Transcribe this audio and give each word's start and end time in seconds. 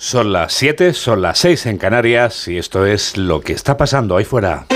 Son 0.00 0.32
las 0.32 0.52
7, 0.52 0.92
son 0.92 1.22
las 1.22 1.40
6 1.40 1.66
en 1.66 1.76
Canarias 1.76 2.46
y 2.46 2.56
esto 2.56 2.86
es 2.86 3.16
lo 3.16 3.40
que 3.40 3.52
está 3.52 3.76
pasando 3.76 4.16
ahí 4.16 4.24
fuera. 4.24 4.66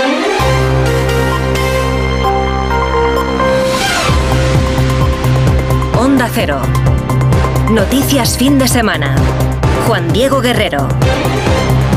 Onda 5.97 6.29
Cero. 6.33 6.59
Noticias 7.71 8.37
fin 8.37 8.59
de 8.59 8.67
semana. 8.67 9.15
Juan 9.87 10.11
Diego 10.11 10.41
Guerrero. 10.41 10.89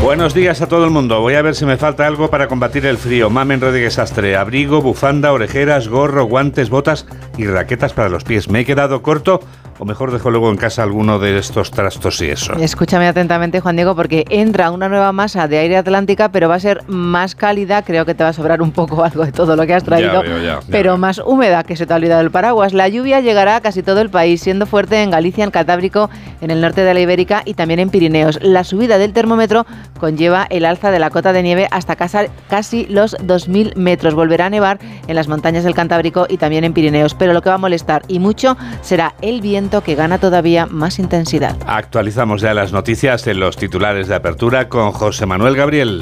Buenos 0.04 0.32
días 0.32 0.62
a 0.62 0.68
todo 0.68 0.84
el 0.84 0.92
mundo. 0.92 1.20
Voy 1.20 1.34
a 1.34 1.42
ver 1.42 1.56
si 1.56 1.66
me 1.66 1.76
falta 1.76 2.06
algo 2.06 2.30
para 2.30 2.46
combatir 2.46 2.86
el 2.86 2.96
frío. 2.96 3.28
Mamen 3.28 3.60
Rodríguez 3.60 3.98
Astre, 3.98 4.36
abrigo, 4.36 4.80
bufanda, 4.80 5.32
orejeras, 5.32 5.88
gorro, 5.88 6.26
guantes, 6.26 6.70
botas 6.70 7.06
y 7.36 7.48
raquetas 7.48 7.92
para 7.92 8.08
los 8.08 8.22
pies. 8.22 8.48
¿Me 8.48 8.60
he 8.60 8.64
quedado 8.64 9.02
corto 9.02 9.40
o 9.78 9.84
mejor 9.84 10.12
dejo 10.12 10.30
luego 10.30 10.50
en 10.50 10.56
casa 10.56 10.82
alguno 10.82 11.18
de 11.18 11.38
estos 11.38 11.70
trastos 11.70 12.20
y 12.22 12.30
eso. 12.30 12.54
Escúchame 12.54 13.06
atentamente, 13.06 13.60
Juan 13.60 13.76
Diego, 13.76 13.94
porque 13.94 14.24
entra 14.30 14.70
una 14.70 14.88
nueva 14.88 15.12
masa 15.12 15.48
de 15.48 15.58
aire 15.58 15.76
atlántica, 15.76 16.30
pero 16.30 16.48
va 16.48 16.54
a 16.54 16.60
ser 16.60 16.82
más 16.88 17.34
cálida. 17.34 17.82
Creo 17.82 18.06
que 18.06 18.14
te 18.14 18.24
va 18.24 18.30
a 18.30 18.32
sobrar 18.32 18.62
un 18.62 18.72
poco 18.72 19.04
algo 19.04 19.24
de 19.24 19.32
todo 19.32 19.56
lo 19.56 19.66
que 19.66 19.74
has 19.74 19.84
traído, 19.84 20.22
pero 20.70 20.96
más 20.98 21.18
húmeda, 21.18 21.64
que 21.64 21.76
se 21.76 21.86
te 21.86 21.92
ha 21.92 21.96
olvidado 21.96 22.22
el 22.22 22.30
paraguas. 22.30 22.72
La 22.72 22.88
lluvia 22.88 23.20
llegará 23.20 23.56
a 23.56 23.60
casi 23.60 23.82
todo 23.82 24.00
el 24.00 24.10
país, 24.10 24.40
siendo 24.40 24.66
fuerte 24.66 25.02
en 25.02 25.10
Galicia, 25.10 25.44
en 25.44 25.50
Catábrico, 25.50 26.10
en 26.40 26.50
el 26.50 26.60
norte 26.60 26.82
de 26.82 26.94
la 26.94 27.00
Ibérica 27.00 27.42
y 27.44 27.54
también 27.54 27.80
en 27.80 27.90
Pirineos. 27.90 28.38
La 28.42 28.64
subida 28.64 28.98
del 28.98 29.12
termómetro 29.12 29.66
conlleva 29.98 30.46
el 30.48 30.64
alza 30.64 30.90
de 30.90 30.98
la 30.98 31.10
cota 31.10 31.32
de 31.32 31.42
nieve 31.42 31.68
hasta 31.70 31.96
casi 31.96 32.86
los 32.86 33.16
2.000 33.18 33.76
metros. 33.76 34.14
Volverá 34.14 34.46
a 34.46 34.50
nevar 34.50 34.78
en 35.06 35.14
las 35.14 35.28
montañas 35.28 35.64
del 35.64 35.74
Cantábrico 35.74 36.26
y 36.28 36.38
también 36.38 36.64
en 36.64 36.72
Pirineos, 36.72 37.14
pero 37.14 37.32
lo 37.32 37.42
que 37.42 37.48
va 37.48 37.56
a 37.56 37.58
molestar 37.58 38.02
y 38.08 38.18
mucho 38.18 38.56
será 38.80 39.14
el 39.20 39.40
viento 39.40 39.65
que 39.66 39.94
gana 39.94 40.18
todavía 40.18 40.66
más 40.66 40.98
intensidad. 40.98 41.56
Actualizamos 41.66 42.40
ya 42.40 42.54
las 42.54 42.72
noticias 42.72 43.26
en 43.26 43.40
los 43.40 43.56
titulares 43.56 44.06
de 44.08 44.14
apertura 44.14 44.68
con 44.68 44.92
José 44.92 45.26
Manuel 45.26 45.56
Gabriel. 45.56 46.00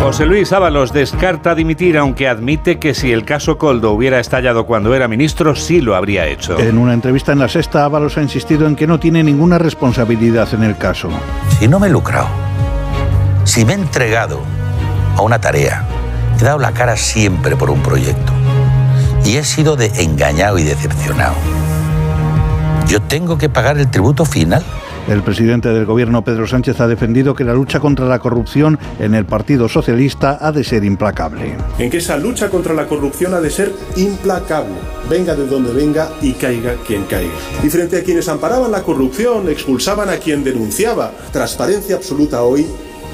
José 0.00 0.26
Luis 0.26 0.52
Ábalos 0.52 0.92
descarta 0.92 1.54
dimitir, 1.54 1.98
aunque 1.98 2.28
admite 2.28 2.78
que 2.78 2.94
si 2.94 3.12
el 3.12 3.24
caso 3.24 3.58
Coldo 3.58 3.92
hubiera 3.92 4.20
estallado 4.20 4.66
cuando 4.66 4.94
era 4.94 5.08
ministro, 5.08 5.56
sí 5.56 5.80
lo 5.80 5.96
habría 5.96 6.26
hecho. 6.26 6.58
En 6.58 6.78
una 6.78 6.94
entrevista 6.94 7.32
en 7.32 7.40
la 7.40 7.48
sexta, 7.48 7.84
Ábalos 7.84 8.16
ha 8.16 8.22
insistido 8.22 8.66
en 8.66 8.76
que 8.76 8.86
no 8.86 9.00
tiene 9.00 9.24
ninguna 9.24 9.58
responsabilidad 9.58 10.48
en 10.54 10.62
el 10.62 10.76
caso. 10.76 11.08
Si 11.58 11.66
no 11.66 11.80
me 11.80 11.88
he 11.88 11.90
lucrado, 11.90 12.28
si 13.44 13.64
me 13.64 13.72
he 13.72 13.76
entregado 13.76 14.40
a 15.16 15.22
una 15.22 15.40
tarea, 15.40 15.84
he 16.38 16.44
dado 16.44 16.58
la 16.58 16.72
cara 16.72 16.96
siempre 16.96 17.56
por 17.56 17.70
un 17.70 17.82
proyecto 17.82 18.32
y 19.24 19.38
he 19.38 19.44
sido 19.44 19.74
de 19.74 19.86
engañado 20.02 20.58
y 20.58 20.62
decepcionado 20.62 21.34
yo 22.88 23.00
tengo 23.02 23.36
que 23.38 23.48
pagar 23.48 23.78
el 23.78 23.90
tributo 23.90 24.24
final. 24.24 24.64
El 25.08 25.22
presidente 25.22 25.68
del 25.68 25.86
gobierno, 25.86 26.22
Pedro 26.24 26.46
Sánchez, 26.46 26.80
ha 26.80 26.88
defendido 26.88 27.34
que 27.34 27.44
la 27.44 27.54
lucha 27.54 27.78
contra 27.78 28.06
la 28.06 28.18
corrupción 28.18 28.78
en 28.98 29.14
el 29.14 29.24
Partido 29.24 29.68
Socialista 29.68 30.38
ha 30.40 30.50
de 30.50 30.64
ser 30.64 30.84
implacable. 30.84 31.56
En 31.78 31.90
que 31.90 31.98
esa 31.98 32.16
lucha 32.16 32.48
contra 32.48 32.74
la 32.74 32.86
corrupción 32.86 33.34
ha 33.34 33.40
de 33.40 33.50
ser 33.50 33.72
implacable, 33.96 34.74
venga 35.08 35.36
de 35.36 35.46
donde 35.46 35.72
venga 35.72 36.10
y 36.22 36.32
caiga 36.32 36.74
quien 36.86 37.04
caiga. 37.04 37.32
Y 37.62 37.68
frente 37.68 37.98
a 37.98 38.02
quienes 38.02 38.28
amparaban 38.28 38.72
la 38.72 38.82
corrupción, 38.82 39.48
expulsaban 39.48 40.08
a 40.08 40.16
quien 40.16 40.42
denunciaba, 40.42 41.12
transparencia 41.32 41.94
absoluta 41.94 42.42
hoy 42.42 42.66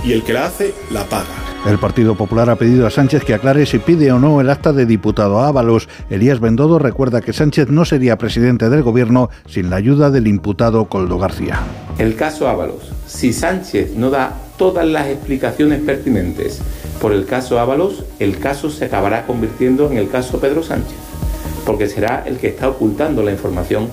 y 0.05 0.13
el 0.13 0.23
que 0.23 0.33
la 0.33 0.47
hace 0.47 0.75
la 0.91 1.05
paga. 1.05 1.27
El 1.67 1.79
Partido 1.79 2.17
Popular 2.17 2.51
ha 2.51 2.57
pedido 2.57 2.89
a 2.89 2.91
Sánchez 2.91 3.23
que 3.25 3.35
aclare 3.35 3.67
si 3.67 3.79
pide 3.79 4.11
o 4.11 4.19
no 4.19 4.41
el 4.41 4.51
acta 4.51 4.73
de 4.73 4.85
diputado 4.85 5.39
a 5.39 5.47
Ábalos. 5.47 5.89
Elías 6.11 6.41
Bendodo 6.41 6.81
recuerda 6.81 7.21
que 7.21 7.33
Sánchez 7.33 7.69
no 7.69 7.85
sería 7.85 8.19
presidente 8.19 8.69
del 8.69 8.83
gobierno 8.83 9.31
sin 9.47 9.71
la 9.71 9.77
ayuda 9.77 10.11
del 10.11 10.27
imputado 10.27 10.87
Coldo 10.87 11.19
García. 11.19 11.61
El 11.99 12.17
caso 12.17 12.49
Ábalos. 12.49 12.91
Si 13.07 13.33
Sánchez 13.33 13.95
no 13.95 14.11
da 14.11 14.33
todas 14.59 14.87
las 14.87 15.07
explicaciones 15.07 15.81
pertinentes 15.83 16.61
por 17.01 17.13
el 17.13 17.27
caso 17.27 17.61
Ábalos, 17.61 18.05
el 18.19 18.39
caso 18.39 18.69
se 18.69 18.87
acabará 18.87 19.25
convirtiendo 19.25 19.89
en 19.89 19.99
el 19.99 20.09
caso 20.09 20.41
Pedro 20.41 20.65
Sánchez, 20.65 20.99
porque 21.65 21.89
será 21.89 22.25
el 22.27 22.39
que 22.39 22.49
está 22.49 22.69
ocultando 22.69 23.23
la 23.23 23.31
información 23.31 23.89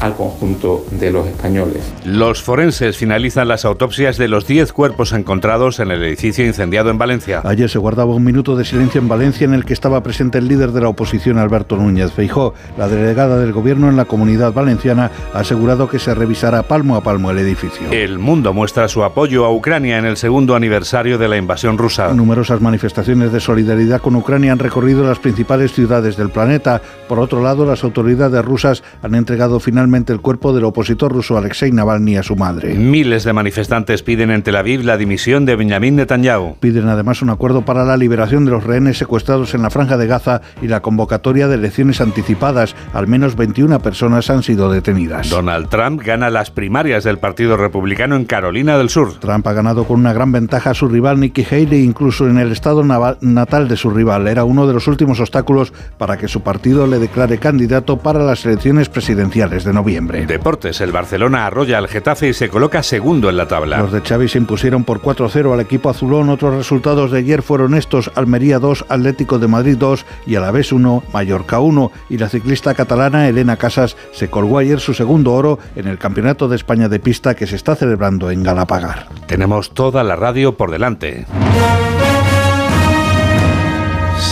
al 0.00 0.14
conjunto 0.14 0.84
de 0.90 1.12
los 1.12 1.26
españoles. 1.26 1.92
Los 2.04 2.42
forenses 2.42 2.96
finalizan 2.96 3.48
las 3.48 3.64
autopsias 3.64 4.18
de 4.18 4.28
los 4.28 4.46
10 4.46 4.72
cuerpos 4.72 5.12
encontrados 5.12 5.78
en 5.80 5.90
el 5.90 6.02
edificio 6.02 6.44
incendiado 6.44 6.90
en 6.90 6.98
Valencia. 6.98 7.40
Ayer 7.44 7.70
se 7.70 7.78
guardaba 7.78 8.14
un 8.14 8.24
minuto 8.24 8.56
de 8.56 8.64
silencio 8.64 9.00
en 9.00 9.08
Valencia 9.08 9.44
en 9.44 9.54
el 9.54 9.64
que 9.64 9.72
estaba 9.72 10.02
presente 10.02 10.38
el 10.38 10.48
líder 10.48 10.72
de 10.72 10.80
la 10.80 10.88
oposición 10.88 11.38
Alberto 11.38 11.76
Núñez 11.76 12.12
Feijó. 12.12 12.54
La 12.76 12.88
delegada 12.88 13.38
del 13.38 13.52
gobierno 13.52 13.88
en 13.88 13.96
la 13.96 14.04
comunidad 14.04 14.52
valenciana 14.52 15.10
ha 15.32 15.38
asegurado 15.38 15.88
que 15.88 15.98
se 15.98 16.14
revisará 16.14 16.64
palmo 16.64 16.96
a 16.96 17.02
palmo 17.02 17.30
el 17.30 17.38
edificio. 17.38 17.90
El 17.92 18.18
mundo 18.18 18.52
muestra 18.52 18.88
su 18.88 19.04
apoyo 19.04 19.44
a 19.44 19.52
Ucrania 19.52 19.98
en 19.98 20.04
el 20.04 20.16
segundo 20.16 20.56
aniversario 20.56 21.18
de 21.18 21.28
la 21.28 21.36
invasión 21.36 21.78
rusa. 21.78 22.12
Numerosas 22.12 22.60
manifestaciones 22.60 23.32
de 23.32 23.40
solidaridad 23.40 24.00
con 24.00 24.16
Ucrania 24.16 24.52
han 24.52 24.58
recorrido 24.58 25.04
las 25.04 25.20
principales 25.20 25.72
ciudades 25.72 26.16
del 26.16 26.30
planeta. 26.30 26.82
Por 27.08 27.20
otro 27.20 27.42
lado, 27.42 27.64
las 27.64 27.84
autoridades 27.84 28.44
rusas 28.44 28.82
han 29.02 29.14
entregado 29.14 29.60
finalmente 29.60 29.91
el 29.92 30.20
cuerpo 30.20 30.54
del 30.54 30.64
opositor 30.64 31.12
ruso 31.12 31.36
Alexei 31.36 31.70
Navalny 31.70 32.16
a 32.16 32.22
su 32.22 32.34
madre. 32.34 32.74
Miles 32.74 33.24
de 33.24 33.32
manifestantes 33.34 34.02
piden 34.02 34.30
en 34.30 34.42
Tel 34.42 34.56
Aviv 34.56 34.84
la 34.84 34.96
dimisión 34.96 35.44
de 35.44 35.54
Benjamin 35.54 35.96
Netanyahu. 35.96 36.56
Piden 36.60 36.88
además 36.88 37.20
un 37.20 37.28
acuerdo 37.28 37.62
para 37.62 37.84
la 37.84 37.98
liberación 37.98 38.46
de 38.46 38.52
los 38.52 38.64
rehenes 38.64 38.96
secuestrados 38.96 39.54
en 39.54 39.60
la 39.60 39.68
franja 39.68 39.98
de 39.98 40.06
Gaza 40.06 40.40
y 40.62 40.68
la 40.68 40.80
convocatoria 40.80 41.46
de 41.46 41.56
elecciones 41.56 42.00
anticipadas. 42.00 42.74
Al 42.94 43.06
menos 43.06 43.36
21 43.36 43.80
personas 43.80 44.30
han 44.30 44.42
sido 44.42 44.72
detenidas. 44.72 45.28
Donald 45.28 45.68
Trump 45.68 46.02
gana 46.02 46.30
las 46.30 46.50
primarias 46.50 47.04
del 47.04 47.18
Partido 47.18 47.58
Republicano 47.58 48.16
en 48.16 48.24
Carolina 48.24 48.78
del 48.78 48.88
Sur. 48.88 49.20
Trump 49.20 49.46
ha 49.46 49.52
ganado 49.52 49.84
con 49.84 50.00
una 50.00 50.14
gran 50.14 50.32
ventaja 50.32 50.70
a 50.70 50.74
su 50.74 50.88
rival 50.88 51.20
Nikki 51.20 51.44
Haley, 51.44 51.84
incluso 51.84 52.26
en 52.28 52.38
el 52.38 52.50
estado 52.50 52.82
natal 53.20 53.68
de 53.68 53.76
su 53.76 53.90
rival. 53.90 54.26
Era 54.26 54.44
uno 54.44 54.66
de 54.66 54.72
los 54.72 54.88
últimos 54.88 55.20
obstáculos 55.20 55.74
para 55.98 56.16
que 56.16 56.28
su 56.28 56.40
partido 56.40 56.86
le 56.86 56.98
declare 56.98 57.36
candidato 57.36 57.98
para 57.98 58.20
las 58.20 58.46
elecciones 58.46 58.88
presidenciales 58.88 59.64
de 59.64 59.71
noviembre. 59.72 60.26
Deportes, 60.26 60.80
el 60.80 60.92
Barcelona 60.92 61.46
arrolla 61.46 61.78
al 61.78 61.88
Getafe 61.88 62.28
y 62.28 62.34
se 62.34 62.48
coloca 62.48 62.82
segundo 62.82 63.28
en 63.30 63.36
la 63.36 63.48
tabla. 63.48 63.78
Los 63.78 63.92
de 63.92 64.00
Xavi 64.00 64.28
se 64.28 64.38
impusieron 64.38 64.84
por 64.84 65.00
4-0 65.00 65.52
al 65.52 65.60
equipo 65.60 65.90
azulón. 65.90 66.28
Otros 66.28 66.54
resultados 66.54 67.10
de 67.10 67.18
ayer 67.18 67.42
fueron 67.42 67.74
estos: 67.74 68.10
Almería 68.14 68.58
2, 68.58 68.86
Atlético 68.88 69.38
de 69.38 69.48
Madrid 69.48 69.76
2 69.78 70.04
y 70.26 70.36
Alavés 70.36 70.72
1, 70.72 71.02
Mallorca 71.12 71.60
1. 71.60 71.92
Y 72.10 72.18
la 72.18 72.28
ciclista 72.28 72.74
catalana 72.74 73.28
Elena 73.28 73.56
Casas 73.56 73.96
se 74.12 74.28
colgó 74.28 74.58
ayer 74.58 74.80
su 74.80 74.94
segundo 74.94 75.32
oro 75.32 75.58
en 75.76 75.88
el 75.88 75.98
Campeonato 75.98 76.48
de 76.48 76.56
España 76.56 76.88
de 76.88 77.00
Pista 77.00 77.34
que 77.34 77.46
se 77.46 77.56
está 77.56 77.74
celebrando 77.74 78.30
en 78.30 78.42
Galapagar. 78.42 79.08
Tenemos 79.26 79.72
toda 79.74 80.04
la 80.04 80.16
radio 80.16 80.56
por 80.56 80.70
delante. 80.70 81.26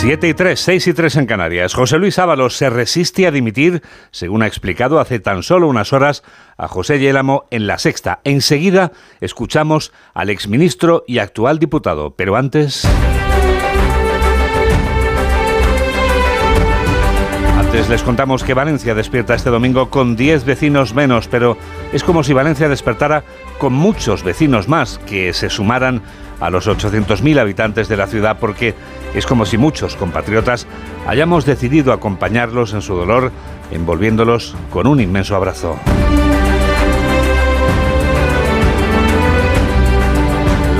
7 0.01 0.29
y 0.29 0.33
3, 0.33 0.59
6 0.59 0.87
y 0.87 0.93
3 0.93 1.15
en 1.17 1.25
Canarias. 1.27 1.75
José 1.75 1.99
Luis 1.99 2.17
Ábalos 2.17 2.57
se 2.57 2.71
resiste 2.71 3.27
a 3.27 3.31
dimitir, 3.31 3.83
según 4.09 4.41
ha 4.41 4.47
explicado 4.47 4.99
hace 4.99 5.19
tan 5.19 5.43
solo 5.43 5.67
unas 5.67 5.93
horas 5.93 6.23
a 6.57 6.67
José 6.67 6.97
Yélamo 6.97 7.45
en 7.51 7.67
la 7.67 7.77
sexta. 7.77 8.19
Enseguida 8.23 8.93
escuchamos 9.19 9.93
al 10.15 10.31
exministro 10.31 11.03
y 11.05 11.19
actual 11.19 11.59
diputado, 11.59 12.15
pero 12.15 12.35
antes... 12.35 12.83
Antes 17.59 17.87
les 17.87 18.01
contamos 18.01 18.43
que 18.43 18.55
Valencia 18.55 18.95
despierta 18.95 19.35
este 19.35 19.51
domingo 19.51 19.91
con 19.91 20.15
10 20.15 20.45
vecinos 20.45 20.95
menos, 20.95 21.27
pero 21.27 21.57
es 21.93 22.03
como 22.03 22.23
si 22.23 22.33
Valencia 22.33 22.67
despertara 22.69 23.23
con 23.59 23.73
muchos 23.73 24.23
vecinos 24.23 24.67
más 24.67 24.97
que 25.05 25.31
se 25.31 25.51
sumaran 25.51 26.01
a 26.41 26.49
los 26.49 26.67
800.000 26.67 27.39
habitantes 27.39 27.87
de 27.87 27.95
la 27.95 28.07
ciudad 28.07 28.37
porque 28.39 28.75
es 29.13 29.25
como 29.25 29.45
si 29.45 29.57
muchos 29.57 29.95
compatriotas 29.95 30.67
hayamos 31.07 31.45
decidido 31.45 31.93
acompañarlos 31.93 32.73
en 32.73 32.81
su 32.81 32.95
dolor 32.95 33.31
envolviéndolos 33.71 34.55
con 34.69 34.87
un 34.87 34.99
inmenso 34.99 35.35
abrazo. 35.35 35.77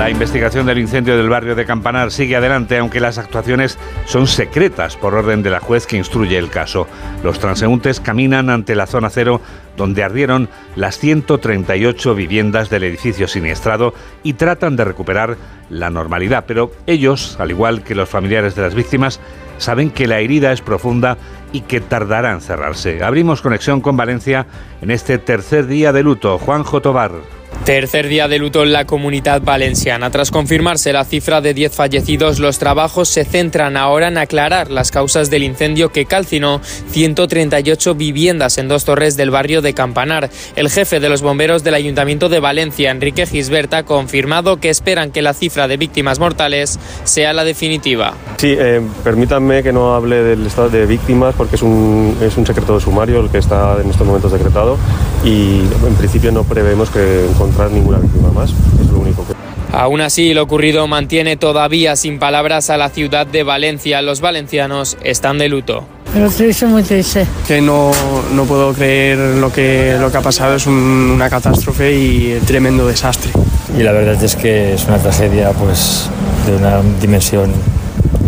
La 0.02 0.10
investigación 0.10 0.66
del 0.66 0.80
incendio 0.80 1.16
del 1.16 1.30
barrio 1.30 1.54
de 1.54 1.64
Campanar 1.64 2.10
sigue 2.10 2.36
adelante, 2.36 2.76
aunque 2.80 3.00
las 3.00 3.20
actuaciones 3.20 3.78
son 4.06 4.26
secretas 4.26 4.98
por 4.98 5.14
orden 5.14 5.44
de 5.44 5.52
la 5.52 5.60
juez 5.60 5.86
que 5.86 5.96
instruye 5.96 6.40
el 6.40 6.50
caso. 6.50 6.88
Los 7.24 7.38
transeúntes 7.38 8.00
caminan 8.00 8.50
ante 8.50 8.74
la 8.74 8.88
zona 8.88 9.12
cero 9.12 9.42
donde 9.78 10.04
ardieron 10.04 10.50
las 10.76 10.98
138 10.98 12.16
viviendas 12.16 12.72
del 12.72 12.86
edificio 12.86 13.28
siniestrado 13.28 13.94
y 14.24 14.34
tratan 14.34 14.76
de 14.76 14.86
recuperar 14.86 15.38
la 15.70 15.92
normalidad. 15.92 16.46
Pero 16.48 16.72
ellos, 16.88 17.36
al 17.40 17.52
igual 17.52 17.84
que 17.84 17.94
los 17.94 18.10
familiares 18.10 18.56
de 18.56 18.64
las 18.64 18.74
víctimas, 18.74 19.20
saben 19.60 19.92
que 19.92 20.08
la 20.08 20.18
herida 20.18 20.52
es 20.52 20.62
profunda 20.62 21.20
y 21.54 21.62
que 21.62 21.80
tardará 21.80 22.32
en 22.32 22.42
cerrarse. 22.42 23.04
Abrimos 23.04 23.44
conexión 23.44 23.82
con 23.82 23.98
Valencia 23.98 24.48
en 24.82 24.90
este 24.90 25.20
tercer 25.20 25.68
día 25.68 25.94
de 25.94 26.02
luto. 26.02 26.40
Juan 26.40 26.64
Jotobar. 26.64 27.41
Tercer 27.66 28.08
día 28.08 28.28
de 28.28 28.40
luto 28.40 28.64
en 28.64 28.74
la 28.74 28.86
comunidad 28.86 29.44
valenciana. 29.44 30.10
Tras 30.10 30.32
confirmarse 30.32 30.92
la 30.94 31.06
cifra 31.06 31.42
de 31.42 31.54
10 31.54 31.76
fallecidos, 31.76 32.40
los 32.40 32.58
trabajos 32.58 33.08
se 33.08 33.24
centran 33.24 33.78
ahora 33.78 34.08
en 34.08 34.18
aclarar 34.18 34.72
las 34.72 34.90
causas 34.90 35.30
del 35.30 35.44
incendio 35.44 35.92
que 35.92 36.06
calcinó 36.06 36.60
138 36.90 37.94
viviendas 37.94 38.58
en 38.58 38.68
dos 38.68 38.84
torres 38.84 39.16
del 39.16 39.30
barrio 39.30 39.62
de 39.62 39.76
Campanar. 39.76 40.32
El 40.56 40.72
jefe 40.72 41.00
de 41.00 41.08
los 41.08 41.22
bomberos 41.22 41.64
del 41.64 41.76
Ayuntamiento 41.76 42.30
de 42.30 42.40
Valencia, 42.40 42.90
Enrique 42.90 43.28
Gisbert, 43.28 43.72
ha 43.76 43.84
confirmado 43.84 44.58
que 44.58 44.72
esperan 44.72 45.12
que 45.12 45.22
la 45.22 45.36
cifra 45.36 45.68
de 45.68 45.78
víctimas 45.78 46.18
mortales 46.18 46.80
sea 47.04 47.32
la 47.32 47.44
definitiva. 47.44 48.16
Sí, 48.38 48.56
eh, 48.58 48.82
permítanme 49.04 49.62
que 49.62 49.72
no 49.72 49.94
hable 49.94 50.24
del 50.24 50.48
estado 50.48 50.72
de 50.72 50.88
víctimas 50.88 51.36
porque 51.36 51.58
es 51.58 51.62
un, 51.62 52.18
es 52.22 52.36
un 52.38 52.46
secreto 52.48 52.74
de 52.74 52.82
sumario 52.82 53.20
el 53.20 53.30
que 53.30 53.38
está 53.38 53.78
en 53.80 53.92
estos 53.92 54.08
momentos 54.08 54.32
decretado 54.32 54.80
y 55.24 55.60
en 55.60 55.96
principio 55.96 56.32
no 56.32 56.44
prevemos 56.44 56.90
que 56.90 57.28
ninguna 57.72 58.00
víctima 58.00 58.32
más. 58.32 58.52
Es 58.82 58.88
lo 58.92 59.00
único 59.00 59.26
que. 59.26 59.34
Aún 59.74 60.02
así, 60.02 60.34
lo 60.34 60.44
ocurrido 60.44 60.86
mantiene 60.88 61.38
todavía 61.38 61.96
sin 61.96 62.20
palabras 62.20 62.70
a 62.70 62.78
la 62.78 62.90
ciudad 62.90 63.26
de 63.26 63.44
Valencia. 63.44 64.02
Los 64.02 64.20
valencianos 64.20 64.98
están 65.04 65.38
de 65.38 65.48
luto. 65.48 65.86
Pero 66.14 66.30
triste, 66.30 66.66
muy 66.66 66.84
triste. 66.84 67.26
Que 67.48 67.62
no, 67.62 67.92
no 68.34 68.44
puedo 68.44 68.74
creer 68.74 69.18
lo 69.18 69.52
que, 69.52 69.96
lo 70.00 70.12
que 70.12 70.18
ha 70.18 70.22
pasado. 70.22 70.56
Es 70.56 70.68
una 70.68 71.30
catástrofe 71.30 71.94
y 71.94 72.34
un 72.34 72.46
tremendo 72.46 72.86
desastre. 72.86 73.32
Y 73.78 73.84
la 73.84 73.94
verdad 73.94 74.22
es 74.22 74.36
que 74.36 74.74
es 74.74 74.86
una 74.86 74.98
tragedia 74.98 75.52
pues, 75.52 76.10
de 76.46 76.58
una 76.58 76.82
dimensión 77.00 77.52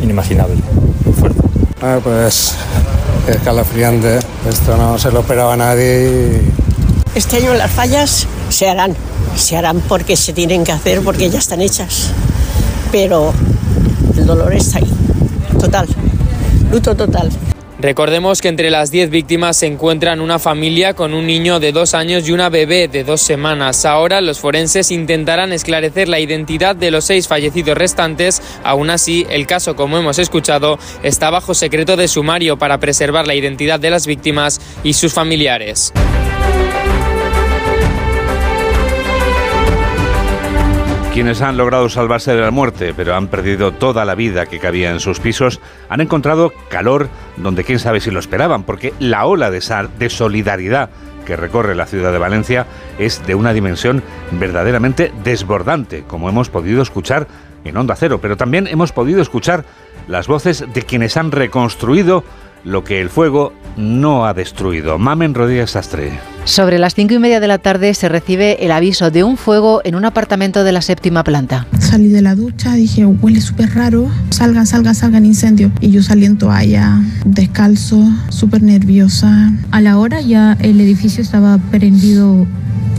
inimaginable, 0.02 0.56
muy 1.04 1.14
fuerte. 1.14 1.42
Ah, 1.81 2.00
pues 2.02 2.56
escalofriante. 3.28 4.20
Esto 4.48 4.78
no 4.78 4.98
se 4.98 5.12
lo 5.12 5.20
esperaba 5.20 5.56
nadie. 5.58 6.42
Este 7.16 7.38
año 7.38 7.54
las 7.54 7.72
fallas 7.72 8.28
se 8.54 8.70
harán, 8.70 8.96
se 9.36 9.58
harán 9.58 9.82
porque 9.82 10.16
se 10.16 10.32
tienen 10.32 10.64
que 10.64 10.72
hacer, 10.72 11.02
porque 11.02 11.30
ya 11.30 11.40
están 11.40 11.62
hechas. 11.62 12.12
Pero 12.92 13.34
el 14.16 14.26
dolor 14.26 14.54
está 14.54 14.78
ahí, 14.78 14.92
total, 15.60 15.88
luto 16.72 16.96
total. 16.96 17.32
Recordemos 17.80 18.40
que 18.40 18.48
entre 18.48 18.70
las 18.70 18.92
10 18.92 19.10
víctimas 19.10 19.58
se 19.58 19.66
encuentran 19.66 20.22
una 20.22 20.40
familia 20.40 20.94
con 20.94 21.14
un 21.14 21.28
niño 21.28 21.60
de 21.60 21.74
dos 21.74 21.94
años 21.94 22.30
y 22.30 22.32
una 22.32 22.48
bebé 22.48 22.88
de 22.88 23.04
dos 23.04 23.20
semanas. 23.20 23.84
Ahora 23.84 24.22
los 24.22 24.40
forenses 24.40 24.90
intentarán 24.90 25.52
esclarecer 25.52 26.08
la 26.08 26.22
identidad 26.22 26.78
de 26.78 26.92
los 26.92 27.04
seis 27.04 27.28
fallecidos 27.28 27.78
restantes. 27.78 28.42
Aún 28.64 28.90
así, 28.90 29.26
el 29.30 29.48
caso, 29.48 29.76
como 29.76 29.98
hemos 29.98 30.18
escuchado, 30.18 30.80
está 31.02 31.30
bajo 31.30 31.54
secreto 31.54 31.98
de 31.98 32.08
sumario 32.08 32.58
para 32.58 32.80
preservar 32.80 33.28
la 33.28 33.36
identidad 33.36 33.82
de 33.82 33.90
las 33.90 34.08
víctimas 34.08 34.62
y 34.84 34.94
sus 34.94 35.14
familiares. 35.14 35.92
Quienes 41.13 41.44
han 41.44 41.57
logrado 41.57 41.89
salvarse 41.89 42.33
de 42.33 42.42
la 42.42 42.50
muerte, 42.50 42.95
pero 42.95 43.13
han 43.15 43.27
perdido 43.27 43.71
toda 43.71 44.04
la 44.04 44.15
vida 44.15 44.48
que 44.48 44.57
cabía 44.57 44.89
en 44.89 45.00
sus 45.00 45.19
pisos, 45.19 45.62
han 45.88 46.01
encontrado 46.01 46.51
calor 46.69 47.07
donde 47.38 47.63
quién 47.63 47.77
sabe 47.77 48.00
si 48.00 48.10
lo 48.10 48.19
esperaban, 48.19 48.63
porque 48.63 48.95
la 48.98 49.27
ola 49.27 49.51
de, 49.51 49.62
solidaridad 50.10 50.89
que 51.24 51.36
recorre 51.36 51.75
la 51.75 51.86
ciudad 51.86 52.12
de 52.12 52.18
Valencia 52.18 52.65
es 52.98 53.24
de 53.27 53.36
una 53.36 53.54
dimensión 53.54 54.01
verdaderamente 54.31 55.13
desbordante, 55.24 56.04
como 56.07 56.30
hemos 56.30 56.50
podido 56.50 56.81
escuchar 56.81 57.27
en 57.63 57.77
Onda 57.77 57.95
Cero, 57.95 58.18
pero 58.19 58.36
también 58.36 58.65
hemos 58.65 58.92
podido 58.92 59.21
escuchar 59.21 59.65
las 60.07 60.25
voces 60.25 60.65
de 60.74 60.81
quienes 60.81 61.15
han 61.15 61.31
reconstruido 61.31 62.24
lo 62.63 62.83
que 62.83 63.01
el 63.01 63.10
fuego 63.10 63.54
no 63.77 64.25
ha 64.25 64.33
destruido. 64.33 64.98
Mamen 64.98 65.33
Rodríguez 65.33 65.71
Sastre. 65.71 66.12
Sobre 66.45 66.77
las 66.77 66.94
cinco 66.94 67.13
y 67.13 67.19
media 67.19 67.39
de 67.39 67.48
la 67.48 67.57
tarde 67.57 67.94
se 67.94 68.10
recibe 68.10 68.65
el 68.65 68.71
aviso 68.71 69.12
de 69.12 69.24
un 69.24 69.38
fuego 69.38 69.81
en 69.86 69.95
un 69.95 70.04
apartamento 70.04 70.63
de 70.63 70.74
la 70.74 70.81
séptima 70.81 71.24
planta. 71.24 71.68
Salí 71.80 72.10
de 72.10 72.21
la 72.21 72.36
ducha, 72.36 72.74
dije, 72.74 73.06
huele 73.06 73.39
súper 73.39 73.74
raro, 73.74 74.10
salgan, 74.30 74.68
salgan, 74.68 74.94
salgan 74.94 75.25
incendio. 75.25 75.71
Y 75.80 75.92
yo 75.92 76.04
salí 76.04 76.25
en 76.25 76.38
toalla, 76.38 77.01
descalzo, 77.25 78.04
súper 78.30 78.62
nerviosa. 78.62 79.54
A 79.71 79.80
la 79.80 79.98
hora 79.98 80.19
ya 80.21 80.57
el 80.60 80.81
edificio 80.81 81.24
estaba 81.24 81.57
prendido 81.71 82.45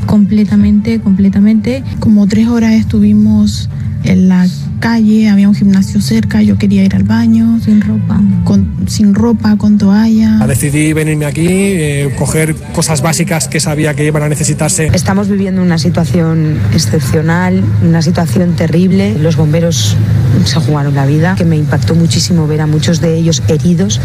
completamente, 0.07 1.01
completamente. 1.01 1.85
Como 2.01 2.27
tres 2.27 2.49
horas 2.49 2.73
estuvimos 2.73 3.69
en 4.05 4.29
la 4.29 4.47
calle, 4.85 5.31
había 5.31 5.49
un 5.49 5.55
gimnasio 5.55 5.99
cerca, 6.03 6.43
yo 6.43 6.59
quería 6.59 6.85
ir 6.85 6.95
al 6.95 7.05
baño. 7.05 7.59
Sin 7.65 7.81
ropa. 7.81 8.21
Con, 8.45 8.71
sin 8.87 9.15
ropa, 9.15 9.57
con 9.57 9.79
toalla. 9.79 10.47
Decidí 10.47 10.93
venirme 10.93 11.25
aquí, 11.25 11.47
eh, 11.49 12.15
coger 12.19 12.55
cosas 12.75 13.01
básicas 13.01 13.49
que 13.49 13.61
sabía 13.61 13.95
que 13.95 14.05
iban 14.05 14.23
a 14.23 14.29
necesitarse. 14.29 14.91
Estamos 14.93 15.31
viviendo 15.31 15.63
una 15.63 15.79
situación 15.79 16.59
excepcional, 16.75 17.65
una 17.83 18.03
situación 18.03 18.57
terrible. 18.57 19.19
Los 19.19 19.37
bomberos 19.37 19.97
se 20.45 20.61
jugaron 20.61 20.95
la 20.95 21.07
vida, 21.07 21.35
que 21.35 21.47
me 21.47 21.57
impactó 21.57 21.95
muchísimo 21.95 22.47
ver 22.47 22.61
a 22.61 22.67
muchos 22.67 23.01
de 23.01 23.17
ellos 23.17 23.43
heridos, 23.49 24.03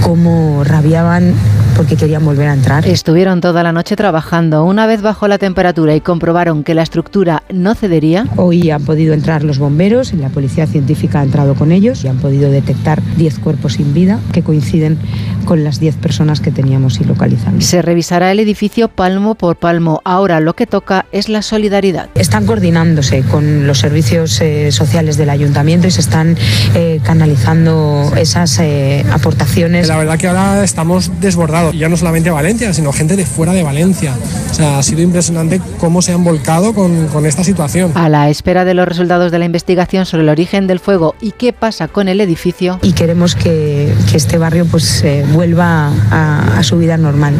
cómo 0.00 0.64
rabiaban 0.64 1.34
porque 1.76 1.96
querían 1.96 2.24
volver 2.24 2.48
a 2.48 2.54
entrar. 2.54 2.86
Estuvieron 2.86 3.40
toda 3.40 3.62
la 3.62 3.72
noche 3.72 3.96
trabajando. 3.96 4.64
Una 4.64 4.86
vez 4.86 5.02
bajó 5.02 5.28
la 5.28 5.38
temperatura 5.38 5.94
y 5.94 6.00
comprobaron 6.00 6.64
que 6.64 6.74
la 6.74 6.82
estructura 6.82 7.42
no 7.52 7.74
cedería. 7.74 8.26
Hoy 8.36 8.70
han 8.70 8.84
podido 8.84 9.14
entrar 9.14 9.42
los 9.42 9.58
bomberos, 9.58 10.12
la 10.22 10.30
policía 10.30 10.66
científica 10.66 11.20
ha 11.20 11.22
entrado 11.24 11.54
con 11.54 11.72
ellos 11.72 12.04
y 12.04 12.08
han 12.08 12.18
podido 12.18 12.50
detectar 12.50 13.02
10 13.16 13.38
cuerpos 13.40 13.74
sin 13.74 13.92
vida 13.92 14.18
que 14.32 14.42
coinciden 14.42 14.98
con 15.44 15.64
las 15.64 15.80
10 15.80 15.96
personas 15.96 16.40
que 16.40 16.50
teníamos 16.50 17.00
localizadas. 17.00 17.64
Se 17.64 17.82
revisará 17.82 18.30
el 18.32 18.40
edificio 18.40 18.88
palmo 18.88 19.34
por 19.34 19.56
palmo. 19.56 20.00
Ahora 20.04 20.40
lo 20.40 20.54
que 20.54 20.66
toca 20.66 21.06
es 21.12 21.28
la 21.28 21.42
solidaridad. 21.42 22.08
Están 22.14 22.46
coordinándose 22.46 23.22
con 23.22 23.66
los 23.66 23.78
servicios 23.78 24.40
eh, 24.40 24.70
sociales 24.72 25.16
del 25.16 25.30
ayuntamiento 25.30 25.86
y 25.86 25.90
se 25.90 26.00
están 26.00 26.36
eh, 26.74 27.00
canalizando 27.02 28.12
esas 28.16 28.58
eh, 28.60 29.04
aportaciones. 29.12 29.88
La 29.88 29.96
verdad 29.96 30.18
que 30.18 30.28
ahora 30.28 30.64
estamos 30.64 31.20
desbordados, 31.20 31.76
ya 31.76 31.88
no 31.88 31.96
solamente 31.96 32.30
Valencia, 32.30 32.72
sino 32.72 32.92
gente 32.92 33.16
de 33.16 33.26
fuera 33.26 33.52
de 33.52 33.62
Valencia. 33.62 34.14
O 34.50 34.54
sea, 34.54 34.78
ha 34.78 34.82
sido 34.82 35.02
impresionante 35.02 35.60
cómo 35.78 36.02
se 36.02 36.12
han 36.12 36.24
volcado 36.24 36.74
con, 36.74 37.08
con 37.08 37.26
esta 37.26 37.42
situación. 37.42 37.92
A 37.94 38.08
la 38.08 38.30
espera 38.30 38.64
de 38.64 38.74
los 38.74 38.86
resultados 38.86 39.32
de 39.32 39.38
la 39.38 39.44
investigación 39.44 40.01
sobre 40.04 40.22
el 40.22 40.28
origen 40.28 40.66
del 40.66 40.78
fuego 40.78 41.14
y 41.20 41.32
qué 41.32 41.52
pasa 41.52 41.88
con 41.88 42.08
el 42.08 42.20
edificio. 42.20 42.78
Y 42.82 42.92
queremos 42.92 43.34
que, 43.34 43.92
que 44.10 44.16
este 44.16 44.38
barrio 44.38 44.66
pues 44.66 45.04
vuelva 45.32 45.92
a, 46.10 46.58
a, 46.58 46.62
su 46.62 46.78
vida 46.78 46.96
normal. 46.96 47.34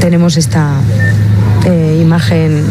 Tenemos 0.00 0.36
esta 0.36 0.80
eh, 1.66 1.98
imagen 2.00 2.64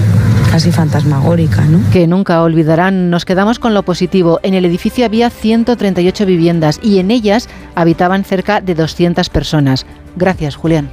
casi 0.51 0.71
fantasmagórica, 0.71 1.65
¿no? 1.65 1.80
Que 1.92 2.07
nunca 2.07 2.42
olvidarán. 2.42 3.09
Nos 3.09 3.25
quedamos 3.25 3.59
con 3.59 3.74
lo 3.74 3.83
positivo. 3.83 4.39
En 4.42 4.53
el 4.53 4.63
edificio 4.63 5.06
había 5.06 5.30
138 5.30 6.25
viviendas 6.25 6.80
y 6.81 7.00
en 7.00 7.12
ellas 7.12 7.50
habitaban 7.75 8.24
cerca 8.24 8.62
de 8.62 8.74
200 8.74 9.30
personas. 9.30 9.86
Gracias, 10.15 10.56
Julián. 10.56 10.89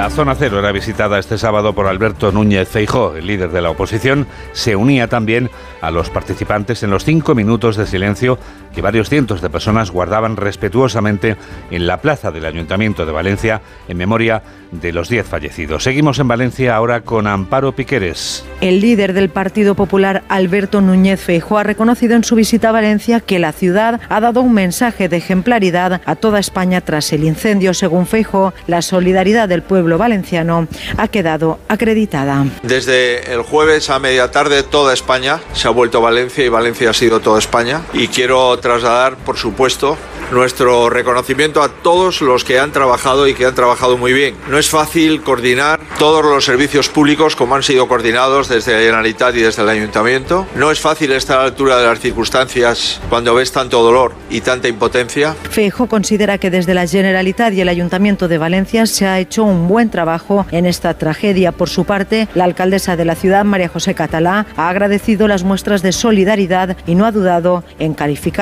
La 0.00 0.08
zona 0.08 0.34
cero 0.34 0.58
era 0.58 0.72
visitada 0.72 1.18
este 1.18 1.36
sábado 1.36 1.74
por 1.74 1.86
Alberto 1.86 2.32
Núñez 2.32 2.66
Feijó, 2.70 3.16
el 3.16 3.26
líder 3.26 3.50
de 3.50 3.60
la 3.60 3.68
oposición. 3.68 4.26
Se 4.52 4.74
unía 4.74 5.08
también 5.08 5.50
a 5.82 5.90
los 5.90 6.08
participantes 6.08 6.82
en 6.82 6.88
los 6.88 7.04
cinco 7.04 7.34
minutos 7.34 7.76
de 7.76 7.86
silencio 7.86 8.38
que 8.74 8.82
varios 8.82 9.08
cientos 9.08 9.40
de 9.40 9.50
personas 9.50 9.90
guardaban 9.90 10.36
respetuosamente 10.36 11.36
en 11.70 11.86
la 11.86 12.00
plaza 12.00 12.30
del 12.30 12.46
Ayuntamiento 12.46 13.06
de 13.06 13.12
Valencia 13.12 13.62
en 13.88 13.96
memoria 13.96 14.42
de 14.72 14.92
los 14.92 15.08
diez 15.08 15.26
fallecidos. 15.26 15.82
Seguimos 15.84 16.18
en 16.18 16.28
Valencia 16.28 16.76
ahora 16.76 17.00
con 17.02 17.26
Amparo 17.26 17.74
Piqueres. 17.74 18.44
El 18.60 18.80
líder 18.80 19.12
del 19.12 19.28
Partido 19.28 19.74
Popular, 19.74 20.22
Alberto 20.28 20.80
Núñez 20.80 21.20
Feijóo, 21.20 21.58
ha 21.58 21.62
reconocido 21.64 22.14
en 22.14 22.24
su 22.24 22.36
visita 22.36 22.68
a 22.68 22.72
Valencia 22.72 23.20
que 23.20 23.38
la 23.38 23.52
ciudad 23.52 24.00
ha 24.08 24.20
dado 24.20 24.42
un 24.42 24.52
mensaje 24.52 25.08
de 25.08 25.16
ejemplaridad 25.16 26.00
a 26.04 26.16
toda 26.16 26.38
España 26.38 26.80
tras 26.80 27.12
el 27.12 27.24
incendio. 27.24 27.74
Según 27.74 28.06
Feijóo, 28.06 28.52
la 28.66 28.82
solidaridad 28.82 29.48
del 29.48 29.62
pueblo 29.62 29.98
valenciano 29.98 30.68
ha 30.96 31.08
quedado 31.08 31.58
acreditada. 31.68 32.46
Desde 32.62 33.32
el 33.32 33.42
jueves 33.42 33.90
a 33.90 33.98
media 33.98 34.30
tarde 34.30 34.62
toda 34.62 34.94
España 34.94 35.40
se 35.52 35.66
ha 35.66 35.70
vuelto 35.70 35.98
a 35.98 36.02
Valencia 36.02 36.44
y 36.44 36.48
Valencia 36.48 36.90
ha 36.90 36.94
sido 36.94 37.20
toda 37.20 37.38
España 37.38 37.82
y 37.92 38.08
quiero 38.08 38.59
trasladar, 38.60 39.16
por 39.16 39.36
supuesto, 39.36 39.96
nuestro 40.30 40.90
reconocimiento 40.90 41.62
a 41.62 41.68
todos 41.68 42.20
los 42.20 42.44
que 42.44 42.58
han 42.58 42.72
trabajado 42.72 43.26
y 43.26 43.34
que 43.34 43.46
han 43.46 43.54
trabajado 43.54 43.96
muy 43.96 44.12
bien. 44.12 44.36
No 44.48 44.58
es 44.58 44.68
fácil 44.68 45.22
coordinar 45.22 45.80
todos 45.98 46.24
los 46.24 46.44
servicios 46.44 46.88
públicos 46.88 47.36
como 47.36 47.54
han 47.54 47.62
sido 47.62 47.88
coordinados 47.88 48.48
desde 48.48 48.72
la 48.72 48.78
Generalitat 48.78 49.34
y 49.36 49.40
desde 49.40 49.62
el 49.62 49.68
Ayuntamiento. 49.68 50.46
No 50.54 50.70
es 50.70 50.80
fácil 50.80 51.12
estar 51.12 51.38
a 51.38 51.42
la 51.42 51.48
altura 51.48 51.78
de 51.78 51.86
las 51.86 52.00
circunstancias 52.00 53.00
cuando 53.08 53.34
ves 53.34 53.52
tanto 53.52 53.82
dolor 53.82 54.12
y 54.30 54.40
tanta 54.40 54.68
impotencia. 54.68 55.34
Feijo 55.50 55.88
considera 55.88 56.38
que 56.38 56.50
desde 56.50 56.74
la 56.74 56.86
Generalitat 56.86 57.52
y 57.54 57.60
el 57.60 57.68
Ayuntamiento 57.68 58.28
de 58.28 58.38
Valencia 58.38 58.86
se 58.86 59.06
ha 59.06 59.18
hecho 59.18 59.44
un 59.44 59.68
buen 59.68 59.90
trabajo 59.90 60.46
en 60.50 60.66
esta 60.66 60.94
tragedia. 60.94 61.52
Por 61.52 61.68
su 61.68 61.84
parte, 61.84 62.28
la 62.34 62.44
alcaldesa 62.44 62.96
de 62.96 63.04
la 63.04 63.14
ciudad, 63.14 63.44
María 63.44 63.68
José 63.68 63.94
Catalá, 63.94 64.46
ha 64.56 64.68
agradecido 64.68 65.28
las 65.28 65.44
muestras 65.44 65.82
de 65.82 65.92
solidaridad 65.92 66.76
y 66.86 66.94
no 66.94 67.06
ha 67.06 67.12
dudado 67.12 67.64
en 67.78 67.94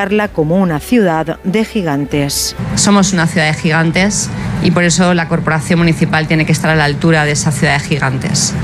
calificarla 0.08 0.28
como 0.28 0.56
una 0.56 0.80
ciudad 0.80 1.38
de 1.44 1.64
gigantes. 1.64 2.56
Somos 2.76 3.12
una 3.12 3.26
ciudad 3.26 3.46
de 3.46 3.54
gigantes 3.54 4.30
y 4.62 4.70
por 4.70 4.84
eso 4.84 5.14
la 5.14 5.28
corporación 5.28 5.78
municipal 5.78 6.26
tiene 6.26 6.46
que 6.46 6.52
estar 6.52 6.70
a 6.70 6.76
la 6.76 6.84
altura 6.84 7.24
de 7.24 7.32
esa 7.32 7.52
ciudad 7.52 7.74
de 7.74 7.80
gigantes. 7.80 8.54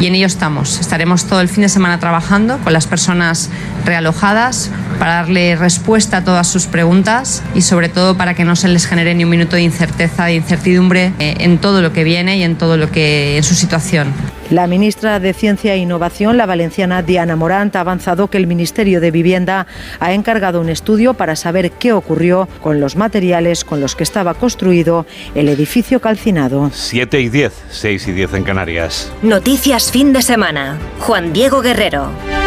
Y 0.00 0.06
en 0.06 0.14
ello 0.14 0.26
estamos. 0.26 0.78
Estaremos 0.80 1.24
todo 1.24 1.40
el 1.40 1.48
fin 1.48 1.62
de 1.62 1.68
semana 1.68 1.98
trabajando 1.98 2.58
con 2.58 2.72
las 2.72 2.86
personas 2.86 3.50
realojadas 3.84 4.70
para 4.98 5.14
darle 5.14 5.56
respuesta 5.56 6.18
a 6.18 6.24
todas 6.24 6.46
sus 6.46 6.66
preguntas 6.66 7.42
y 7.54 7.62
sobre 7.62 7.88
todo 7.88 8.16
para 8.16 8.34
que 8.34 8.44
no 8.44 8.56
se 8.56 8.68
les 8.68 8.86
genere 8.86 9.14
ni 9.14 9.24
un 9.24 9.30
minuto 9.30 9.56
de 9.56 9.62
incerteza, 9.62 10.26
de 10.26 10.34
incertidumbre 10.34 11.12
eh, 11.18 11.36
en 11.40 11.58
todo 11.58 11.82
lo 11.82 11.92
que 11.92 12.04
viene 12.04 12.36
y 12.38 12.42
en 12.42 12.56
todo 12.56 12.76
lo 12.76 12.90
que 12.90 13.36
en 13.36 13.42
su 13.42 13.54
situación. 13.54 14.12
La 14.50 14.68
ministra 14.68 15.18
de 15.18 15.34
Ciencia 15.34 15.74
e 15.74 15.78
Innovación, 15.78 16.36
la 16.36 16.46
valenciana 16.46 17.02
Diana 17.02 17.34
Morant, 17.34 17.74
ha 17.74 17.80
avanzado 17.80 18.28
que 18.28 18.38
el 18.38 18.46
Ministerio 18.46 19.00
de 19.00 19.10
Vivienda 19.10 19.66
ha 19.98 20.12
encargado 20.12 20.60
un 20.60 20.68
estudio 20.68 21.14
para 21.14 21.34
saber 21.34 21.72
qué 21.72 21.92
ocurrió 21.92 22.48
con 22.62 22.80
los 22.80 22.94
materiales 22.94 23.64
con 23.64 23.80
los 23.80 23.96
que 23.96 24.04
estaba 24.04 24.34
construido 24.34 25.04
el 25.34 25.48
edificio 25.48 26.00
calcinado. 26.00 26.70
7 26.72 27.20
y 27.20 27.28
10, 27.28 27.52
6 27.70 28.08
y 28.08 28.12
10 28.12 28.34
en 28.34 28.44
Canarias. 28.44 29.12
Noticias 29.22 29.90
fin 29.90 30.12
de 30.12 30.22
semana. 30.22 30.78
Juan 31.00 31.32
Diego 31.32 31.60
Guerrero. 31.60 32.45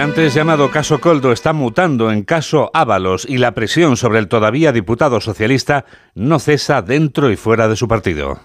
El 0.00 0.04
antes 0.04 0.32
llamado 0.32 0.70
caso 0.70 0.98
Coldo 0.98 1.30
está 1.30 1.52
mutando 1.52 2.10
en 2.10 2.22
caso 2.22 2.70
Ábalos 2.72 3.26
y 3.28 3.36
la 3.36 3.52
presión 3.52 3.98
sobre 3.98 4.18
el 4.18 4.28
todavía 4.28 4.72
diputado 4.72 5.20
socialista 5.20 5.84
no 6.14 6.38
cesa 6.38 6.80
dentro 6.80 7.30
y 7.30 7.36
fuera 7.36 7.68
de 7.68 7.76
su 7.76 7.86
partido. 7.86 8.40